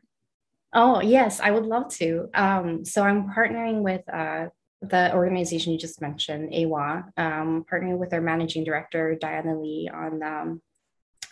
Oh, 0.72 1.00
yes, 1.00 1.40
I 1.40 1.50
would 1.50 1.66
love 1.66 1.92
to. 1.94 2.28
Um, 2.34 2.84
so 2.84 3.02
I'm 3.02 3.28
partnering 3.28 3.82
with 3.82 4.02
uh, 4.12 4.46
the 4.82 5.12
organization 5.14 5.72
you 5.72 5.78
just 5.78 6.00
mentioned, 6.00 6.54
AWA, 6.54 7.04
um, 7.16 7.64
partnering 7.70 7.98
with 7.98 8.10
their 8.10 8.20
managing 8.20 8.64
director, 8.64 9.16
Diana 9.20 9.58
Lee, 9.58 9.90
on 9.92 10.22
um, 10.22 10.62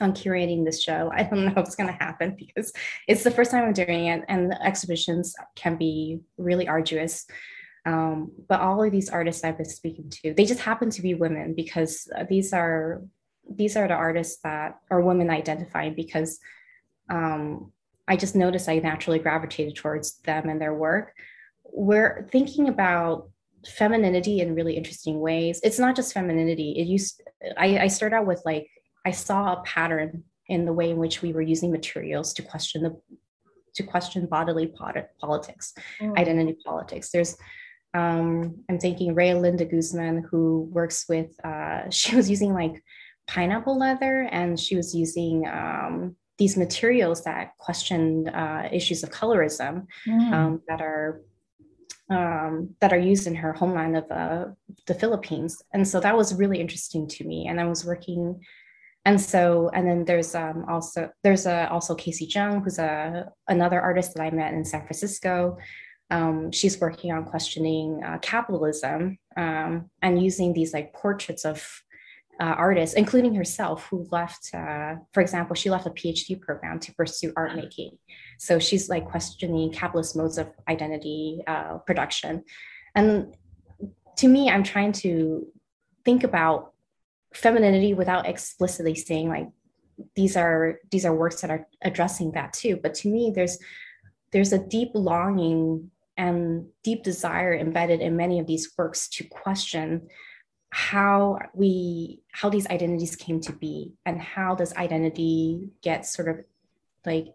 on 0.01 0.13
curating 0.13 0.65
this 0.65 0.83
show. 0.83 1.11
I 1.15 1.23
don't 1.23 1.47
know 1.47 1.53
what's 1.53 1.77
going 1.77 1.89
to 1.89 2.05
happen 2.05 2.37
because 2.37 2.73
it's 3.07 3.23
the 3.23 3.31
first 3.31 3.51
time 3.51 3.65
I'm 3.65 3.73
doing 3.73 4.07
it, 4.07 4.25
and 4.29 4.51
the 4.51 4.63
exhibitions 4.63 5.35
can 5.55 5.77
be 5.77 6.21
really 6.37 6.69
arduous. 6.69 7.27
Um, 7.87 8.33
but 8.49 8.61
all 8.61 8.83
of 8.83 8.91
these 8.93 9.09
artists 9.09 9.45
I've 9.45 9.57
been 9.57 9.69
speaking 9.69 10.11
to, 10.11 10.35
they 10.35 10.45
just 10.45 10.61
happen 10.61 10.91
to 10.91 11.01
be 11.01 11.15
women 11.15 11.55
because 11.55 12.09
these 12.29 12.53
are 12.53 13.03
these 13.49 13.77
are 13.77 13.89
the 13.89 13.95
artists 13.95 14.41
that 14.43 14.79
are 14.91 15.01
women 15.01 15.31
identifying 15.31 15.95
because 15.95 16.39
um, 17.11 17.73
I 18.07 18.17
just 18.17 18.37
noticed 18.37 18.69
I 18.69 18.79
naturally 18.79 19.19
gravitated 19.19 19.77
towards 19.77 20.19
them 20.21 20.49
and 20.49 20.61
their 20.61 20.75
work. 20.75 21.13
We're 21.65 22.27
thinking 22.31 22.69
about 22.69 23.31
femininity 23.67 24.41
in 24.41 24.55
really 24.55 24.77
interesting 24.77 25.21
ways. 25.21 25.61
It's 25.63 25.79
not 25.79 25.97
just 25.97 26.13
femininity. 26.13 26.73
It 26.79 26.87
used 26.87 27.23
I, 27.57 27.79
I 27.79 27.87
started 27.89 28.17
out 28.17 28.27
with 28.27 28.43
like 28.45 28.69
I 29.05 29.11
saw 29.11 29.55
a 29.55 29.63
pattern 29.63 30.25
in 30.47 30.65
the 30.65 30.73
way 30.73 30.91
in 30.91 30.97
which 30.97 31.23
we 31.23 31.33
were 31.33 31.43
using 31.43 31.71
materials 31.71 32.33
to 32.35 32.43
question 32.43 32.83
the 32.83 33.01
to 33.75 33.83
question 33.83 34.27
bodily 34.27 34.73
politics, 35.21 35.75
mm. 36.01 36.19
identity 36.19 36.57
politics. 36.65 37.11
There's 37.11 37.37
um, 37.95 38.65
I'm 38.69 38.79
thinking 38.79 39.15
Ray 39.15 39.35
Linda 39.35 39.65
Guzman, 39.65 40.27
who 40.31 40.69
works 40.71 41.07
with, 41.09 41.33
uh, 41.45 41.89
she 41.91 42.17
was 42.17 42.29
using 42.29 42.53
like 42.55 42.83
pineapple 43.29 43.79
leather, 43.79 44.23
and 44.33 44.59
she 44.59 44.75
was 44.75 44.95
using 44.95 45.47
um, 45.47 46.17
these 46.39 46.57
materials 46.57 47.23
that 47.25 47.57
questioned 47.59 48.29
uh, 48.29 48.69
issues 48.73 49.03
of 49.03 49.11
colorism 49.11 49.87
mm. 50.07 50.33
um, 50.33 50.63
that 50.69 50.81
are 50.81 51.23
um, 52.11 52.75
that 52.81 52.93
are 52.93 52.99
used 52.99 53.27
in 53.27 53.35
her 53.35 53.53
homeland 53.53 53.97
of 53.97 54.11
uh, 54.11 54.47
the 54.87 54.95
Philippines. 54.95 55.63
And 55.75 55.87
so 55.87 56.01
that 56.01 56.17
was 56.17 56.35
really 56.35 56.59
interesting 56.59 57.07
to 57.09 57.25
me. 57.25 57.49
And 57.49 57.61
I 57.61 57.67
was 57.67 57.85
working, 57.85 58.41
and 59.05 59.21
so 59.21 59.71
and 59.75 59.87
then 59.87 60.05
there's 60.05 60.35
um, 60.35 60.65
also 60.69 61.11
there's 61.23 61.47
a, 61.47 61.69
also 61.71 61.95
Casey 61.95 62.25
Jung, 62.25 62.63
who's 62.63 62.79
a 62.79 63.31
another 63.49 63.81
artist 63.81 64.15
that 64.15 64.23
I 64.23 64.31
met 64.31 64.55
in 64.55 64.65
San 64.65 64.81
Francisco. 64.83 65.59
Um, 66.11 66.51
she's 66.53 66.81
working 66.81 67.13
on 67.13 67.27
questioning 67.27 68.03
uh, 68.03 68.17
capitalism 68.23 69.19
um, 69.37 69.91
and 70.01 70.23
using 70.23 70.55
these 70.55 70.73
like 70.73 70.95
portraits 70.95 71.45
of 71.45 71.83
uh, 72.41 72.55
artists, 72.57 72.95
including 72.95 73.35
herself, 73.35 73.87
who 73.91 74.07
left, 74.11 74.51
uh, 74.55 74.95
for 75.13 75.21
example, 75.21 75.57
she 75.57 75.71
left 75.71 75.87
a 75.87 75.91
PhD 75.91 76.41
program 76.41 76.79
to 76.81 76.95
pursue 76.95 77.33
art 77.37 77.57
making. 77.57 77.99
So 78.39 78.59
she's 78.59 78.89
like 78.89 79.07
questioning 79.07 79.73
capitalist 79.73 80.17
modes 80.17 80.39
of 80.39 80.49
identity 80.69 81.43
uh, 81.47 81.79
production. 81.79 82.45
And 82.95 83.35
to 84.19 84.29
me, 84.29 84.51
I'm 84.51 84.63
trying 84.63 84.93
to 84.93 85.47
think 86.05 86.25
about 86.25 86.73
femininity 87.35 87.95
without 87.95 88.27
explicitly 88.27 88.95
saying 88.95 89.29
like 89.29 89.49
these 90.15 90.37
are 90.37 90.79
these 90.91 91.05
are 91.05 91.15
works 91.15 91.41
that 91.41 91.51
are 91.51 91.67
addressing 91.83 92.33
that 92.33 92.53
too. 92.53 92.79
But 92.81 92.95
to 92.95 93.09
me, 93.09 93.33
there's 93.35 93.59
there's 94.33 94.53
a 94.53 94.59
deep 94.59 94.91
longing 94.95 95.91
and 96.17 96.67
deep 96.83 97.03
desire 97.03 97.55
embedded 97.55 98.01
in 98.01 98.17
many 98.17 98.39
of 98.39 98.47
these 98.47 98.73
works 98.77 99.09
to 99.09 99.25
question 99.25 100.09
how 100.71 101.39
we 101.55 102.21
how 102.33 102.51
these 102.51 102.67
identities 102.69 103.17
came 103.17 103.41
to 103.41 103.53
be 103.53 103.93
and 104.05 104.21
how 104.21 104.55
does 104.55 104.75
identity 104.75 105.61
get 105.83 106.05
sort 106.05 106.29
of 106.29 106.45
like 107.07 107.29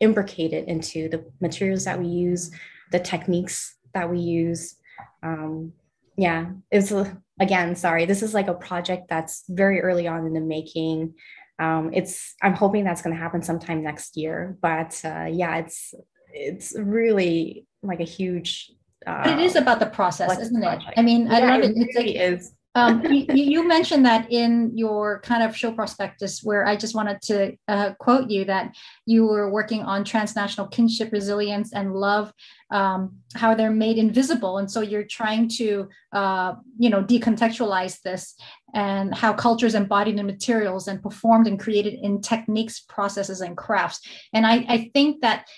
imbricated 0.00 0.64
into 0.64 1.08
the 1.08 1.24
materials 1.40 1.84
that 1.84 2.00
we 2.00 2.06
use 2.06 2.50
the 2.90 2.98
techniques 2.98 3.76
that 3.94 4.10
we 4.10 4.18
use. 4.18 4.76
Um 5.22 5.72
yeah 6.16 6.50
it's 6.70 6.92
again 7.38 7.76
sorry 7.76 8.04
this 8.04 8.22
is 8.22 8.34
like 8.34 8.48
a 8.48 8.54
project 8.54 9.08
that's 9.08 9.44
very 9.48 9.80
early 9.80 10.08
on 10.08 10.26
in 10.26 10.32
the 10.32 10.40
making. 10.40 11.14
Um 11.60 11.90
it's 11.92 12.34
i'm 12.42 12.54
hoping 12.54 12.84
that's 12.84 13.02
going 13.02 13.14
to 13.14 13.22
happen 13.22 13.42
sometime 13.42 13.82
next 13.82 14.16
year 14.16 14.56
but 14.60 15.00
uh 15.04 15.28
yeah 15.30 15.58
it's 15.58 15.94
it's 16.32 16.76
really 16.76 17.66
like 17.82 18.00
a 18.00 18.04
huge 18.04 18.72
uh, 19.06 19.24
it 19.26 19.38
is 19.38 19.56
about 19.56 19.80
the 19.80 19.86
process 19.86 20.38
isn't 20.38 20.62
it? 20.62 20.80
I 20.96 21.02
mean 21.02 21.28
i 21.28 21.38
yeah, 21.38 21.54
love 21.54 21.62
it, 21.62 21.70
it. 21.70 21.76
It's 21.76 21.96
really 21.96 22.18
like, 22.18 22.32
is 22.32 22.52
um, 22.74 23.04
you, 23.04 23.26
you, 23.28 23.68
mentioned 23.68 24.06
that 24.06 24.30
in 24.30 24.76
your 24.76 25.20
kind 25.22 25.42
of 25.42 25.56
show 25.56 25.72
prospectus, 25.72 26.44
where 26.44 26.66
I 26.66 26.76
just 26.76 26.94
wanted 26.94 27.20
to 27.22 27.56
uh, 27.66 27.94
quote 27.98 28.30
you 28.30 28.44
that 28.44 28.76
you 29.06 29.26
were 29.26 29.50
working 29.50 29.82
on 29.82 30.04
transnational 30.04 30.68
kinship, 30.68 31.10
resilience, 31.12 31.72
and 31.72 31.94
love, 31.94 32.32
um, 32.70 33.16
how 33.34 33.54
they're 33.56 33.72
made 33.72 33.98
invisible, 33.98 34.58
and 34.58 34.70
so 34.70 34.82
you're 34.82 35.04
trying 35.04 35.48
to, 35.56 35.88
uh, 36.12 36.54
you 36.78 36.90
know, 36.90 37.02
decontextualize 37.02 38.00
this 38.02 38.36
and 38.74 39.14
how 39.14 39.32
cultures 39.32 39.74
embodied 39.74 40.18
in 40.18 40.26
materials 40.26 40.88
and 40.88 41.02
performed 41.02 41.46
and 41.46 41.58
created 41.58 41.94
in 41.94 42.20
techniques, 42.20 42.80
processes, 42.80 43.40
and 43.40 43.56
crafts. 43.56 44.00
And 44.32 44.46
I, 44.46 44.64
I 44.68 44.90
think 44.94 45.20
that, 45.22 45.48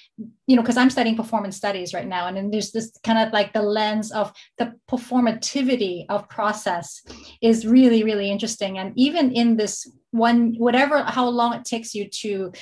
you 0.47 0.57
know, 0.57 0.63
because 0.63 0.77
I'm 0.77 0.91
studying 0.91 1.17
performance 1.17 1.57
studies 1.57 1.95
right 1.95 2.07
now, 2.07 2.27
and 2.27 2.37
then 2.37 2.51
there's 2.51 2.73
this 2.73 2.93
kind 3.05 3.19
of 3.19 3.33
like 3.33 3.53
the 3.53 3.63
lens 3.63 4.13
of 4.13 4.33
the 4.59 4.75
performativity 4.91 6.07
of 6.09 6.29
process 6.29 7.03
is 7.41 7.67
really, 7.67 8.05
really 8.05 8.31
interesting. 8.31 8.79
And 8.79 8.93
even 8.97 9.33
in 9.33 9.57
this 9.57 9.91
one, 10.11 10.55
whatever, 10.59 11.03
how 11.03 11.29
long 11.29 11.55
it 11.55 11.65
takes 11.65 11.95
you 11.95 12.09
to 12.09 12.53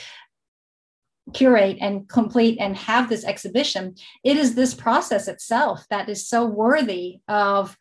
curate 1.33 1.79
and 1.81 2.09
complete 2.09 2.59
and 2.61 2.77
have 2.77 3.09
this 3.09 3.25
exhibition, 3.25 3.95
it 4.25 4.37
is 4.37 4.55
this 4.55 4.75
process 4.75 5.29
itself 5.29 5.85
that 5.91 6.09
is 6.09 6.27
so 6.27 6.45
worthy 6.45 7.19
of 7.29 7.77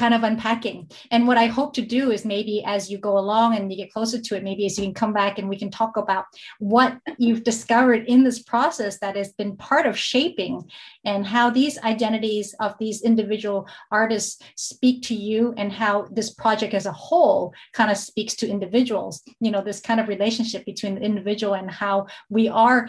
kind 0.00 0.14
of 0.14 0.22
unpacking. 0.22 0.90
And 1.10 1.26
what 1.26 1.36
I 1.36 1.44
hope 1.44 1.74
to 1.74 1.82
do 1.82 2.10
is 2.10 2.24
maybe 2.24 2.64
as 2.64 2.90
you 2.90 2.96
go 2.96 3.18
along 3.18 3.54
and 3.54 3.70
you 3.70 3.76
get 3.76 3.92
closer 3.92 4.18
to 4.18 4.34
it, 4.34 4.42
maybe 4.42 4.64
as 4.64 4.78
you 4.78 4.84
can 4.84 4.94
come 4.94 5.12
back 5.12 5.38
and 5.38 5.46
we 5.46 5.58
can 5.58 5.70
talk 5.70 5.98
about 5.98 6.24
what 6.58 6.98
you've 7.18 7.44
discovered 7.44 8.06
in 8.06 8.24
this 8.24 8.42
process 8.42 8.98
that 9.00 9.14
has 9.14 9.34
been 9.34 9.58
part 9.58 9.84
of 9.84 9.98
shaping 9.98 10.64
and 11.04 11.26
how 11.26 11.50
these 11.50 11.76
identities 11.80 12.54
of 12.60 12.74
these 12.80 13.02
individual 13.02 13.68
artists 13.90 14.42
speak 14.56 15.02
to 15.02 15.14
you 15.14 15.52
and 15.58 15.70
how 15.70 16.08
this 16.10 16.30
project 16.30 16.72
as 16.72 16.86
a 16.86 16.92
whole 16.92 17.52
kind 17.74 17.90
of 17.90 17.98
speaks 17.98 18.34
to 18.36 18.48
individuals. 18.48 19.22
You 19.38 19.50
know, 19.50 19.62
this 19.62 19.82
kind 19.82 20.00
of 20.00 20.08
relationship 20.08 20.64
between 20.64 20.94
the 20.94 21.02
individual 21.02 21.52
and 21.52 21.70
how 21.70 22.06
we 22.30 22.48
are 22.48 22.88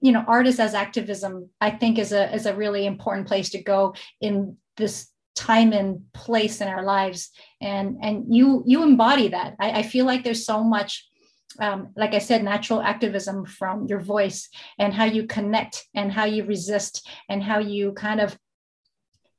you 0.00 0.12
know 0.12 0.24
artists 0.28 0.60
as 0.60 0.74
activism 0.74 1.50
i 1.60 1.70
think 1.70 1.98
is 1.98 2.12
a 2.12 2.32
is 2.32 2.46
a 2.46 2.54
really 2.54 2.86
important 2.86 3.26
place 3.26 3.50
to 3.50 3.60
go 3.60 3.92
in 4.20 4.56
this 4.76 5.08
time 5.38 5.72
and 5.72 6.00
place 6.12 6.60
in 6.60 6.68
our 6.68 6.84
lives. 6.84 7.30
And 7.60 7.98
and 8.02 8.26
you 8.28 8.62
you 8.66 8.82
embody 8.82 9.28
that. 9.28 9.54
I, 9.60 9.80
I 9.80 9.82
feel 9.82 10.04
like 10.04 10.24
there's 10.24 10.44
so 10.44 10.64
much 10.64 11.08
um, 11.60 11.88
like 11.96 12.14
I 12.14 12.18
said, 12.18 12.44
natural 12.44 12.82
activism 12.82 13.46
from 13.46 13.86
your 13.86 14.00
voice 14.00 14.48
and 14.78 14.92
how 14.92 15.04
you 15.04 15.26
connect 15.26 15.86
and 15.94 16.12
how 16.12 16.26
you 16.26 16.44
resist 16.44 17.08
and 17.28 17.42
how 17.42 17.58
you 17.58 17.92
kind 17.92 18.20
of 18.20 18.38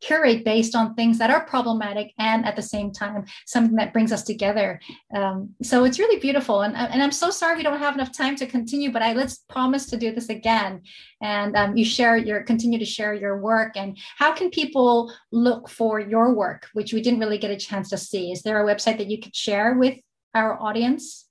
curate 0.01 0.45
based 0.45 0.75
on 0.75 0.93
things 0.95 1.17
that 1.17 1.29
are 1.29 1.45
problematic 1.45 2.13
and 2.17 2.45
at 2.45 2.55
the 2.55 2.61
same 2.61 2.91
time 2.91 3.25
something 3.45 3.75
that 3.75 3.93
brings 3.93 4.11
us 4.11 4.23
together. 4.23 4.79
Um, 5.13 5.55
so 5.61 5.83
it's 5.83 5.99
really 5.99 6.19
beautiful. 6.19 6.61
And, 6.61 6.75
and 6.75 7.01
i'm 7.01 7.11
so 7.11 7.29
sorry 7.29 7.57
we 7.57 7.63
don't 7.63 7.79
have 7.79 7.95
enough 7.95 8.11
time 8.11 8.35
to 8.37 8.45
continue 8.45 8.91
but 8.91 9.01
i 9.01 9.13
let's 9.13 9.39
promise 9.49 9.85
to 9.87 9.97
do 9.97 10.13
this 10.13 10.29
again. 10.29 10.81
And 11.21 11.55
um, 11.55 11.75
you 11.75 11.85
share 11.85 12.17
your 12.17 12.43
continue 12.43 12.79
to 12.79 12.85
share 12.85 13.13
your 13.13 13.39
work. 13.39 13.75
And 13.75 13.97
how 14.17 14.33
can 14.33 14.49
people 14.49 15.11
look 15.31 15.69
for 15.69 15.99
your 15.99 16.33
work 16.33 16.67
which 16.73 16.93
we 16.93 17.01
didn't 17.01 17.19
really 17.19 17.37
get 17.37 17.51
a 17.51 17.57
chance 17.57 17.89
to 17.89 17.97
see? 17.97 18.31
Is 18.31 18.41
there 18.41 18.61
a 18.61 18.75
website 18.75 18.97
that 18.97 19.09
you 19.09 19.19
could 19.19 19.35
share 19.35 19.73
with 19.73 19.99
our 20.33 20.61
audience? 20.61 21.25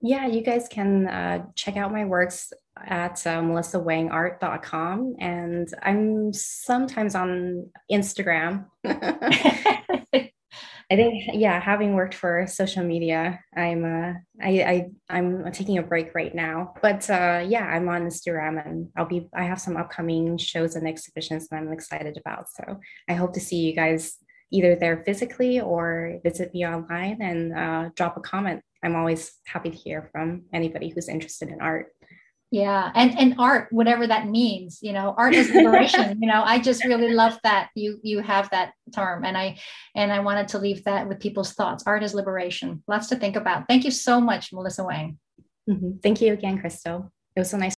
Yeah, 0.00 0.26
you 0.26 0.42
guys 0.42 0.66
can 0.68 1.06
uh, 1.06 1.46
check 1.54 1.76
out 1.76 1.92
my 1.92 2.04
works 2.04 2.52
at 2.78 3.26
uh, 3.26 3.40
melissawangart.com. 3.40 5.16
And 5.18 5.68
I'm 5.82 6.32
sometimes 6.32 7.14
on 7.14 7.70
Instagram. 7.90 8.66
I 10.92 10.96
think, 10.96 11.24
yeah, 11.32 11.58
having 11.58 11.94
worked 11.94 12.14
for 12.14 12.46
social 12.46 12.84
media, 12.84 13.40
I'm 13.56 13.82
uh, 13.84 14.12
I, 14.42 14.90
I 15.08 15.18
am 15.18 15.50
taking 15.50 15.78
a 15.78 15.82
break 15.82 16.14
right 16.14 16.34
now. 16.34 16.74
But 16.82 17.08
uh, 17.08 17.44
yeah, 17.46 17.64
I'm 17.64 17.88
on 17.88 18.02
Instagram, 18.02 18.62
and 18.66 18.88
I'll 18.94 19.06
be 19.06 19.26
I 19.34 19.44
have 19.44 19.58
some 19.58 19.78
upcoming 19.78 20.36
shows 20.36 20.76
and 20.76 20.86
exhibitions 20.86 21.48
that 21.48 21.56
I'm 21.56 21.72
excited 21.72 22.18
about. 22.18 22.50
So 22.50 22.78
I 23.08 23.14
hope 23.14 23.32
to 23.34 23.40
see 23.40 23.60
you 23.60 23.74
guys 23.74 24.18
either 24.50 24.76
there 24.76 25.02
physically 25.06 25.60
or 25.60 26.18
visit 26.22 26.52
me 26.52 26.66
online 26.66 27.22
and 27.22 27.56
uh, 27.56 27.90
drop 27.96 28.18
a 28.18 28.20
comment. 28.20 28.60
I'm 28.84 28.96
always 28.96 29.32
happy 29.46 29.70
to 29.70 29.76
hear 29.76 30.10
from 30.12 30.42
anybody 30.52 30.90
who's 30.90 31.08
interested 31.08 31.48
in 31.48 31.62
art 31.62 31.86
yeah 32.52 32.92
and 32.94 33.18
and 33.18 33.34
art 33.38 33.68
whatever 33.70 34.06
that 34.06 34.28
means 34.28 34.78
you 34.82 34.92
know 34.92 35.14
art 35.16 35.32
is 35.34 35.48
liberation 35.50 36.18
you 36.20 36.28
know 36.28 36.42
i 36.44 36.58
just 36.58 36.84
really 36.84 37.10
love 37.10 37.36
that 37.42 37.70
you 37.74 37.98
you 38.02 38.20
have 38.20 38.48
that 38.50 38.74
term 38.94 39.24
and 39.24 39.38
i 39.38 39.58
and 39.96 40.12
i 40.12 40.20
wanted 40.20 40.46
to 40.46 40.58
leave 40.58 40.84
that 40.84 41.08
with 41.08 41.18
people's 41.18 41.54
thoughts. 41.54 41.82
Art 41.86 42.02
is 42.02 42.14
liberation. 42.14 42.82
Lots 42.86 43.08
to 43.08 43.16
think 43.16 43.36
about. 43.36 43.64
Thank 43.68 43.84
you 43.84 43.90
so 43.90 44.20
much 44.20 44.52
melissa 44.52 44.84
wang. 44.84 45.18
Mm-hmm. 45.68 45.98
thank 46.02 46.20
you 46.20 46.32
again 46.32 46.58
crystal. 46.58 47.10
It 47.34 47.40
was 47.40 47.50
so 47.50 47.56
nice 47.56 47.70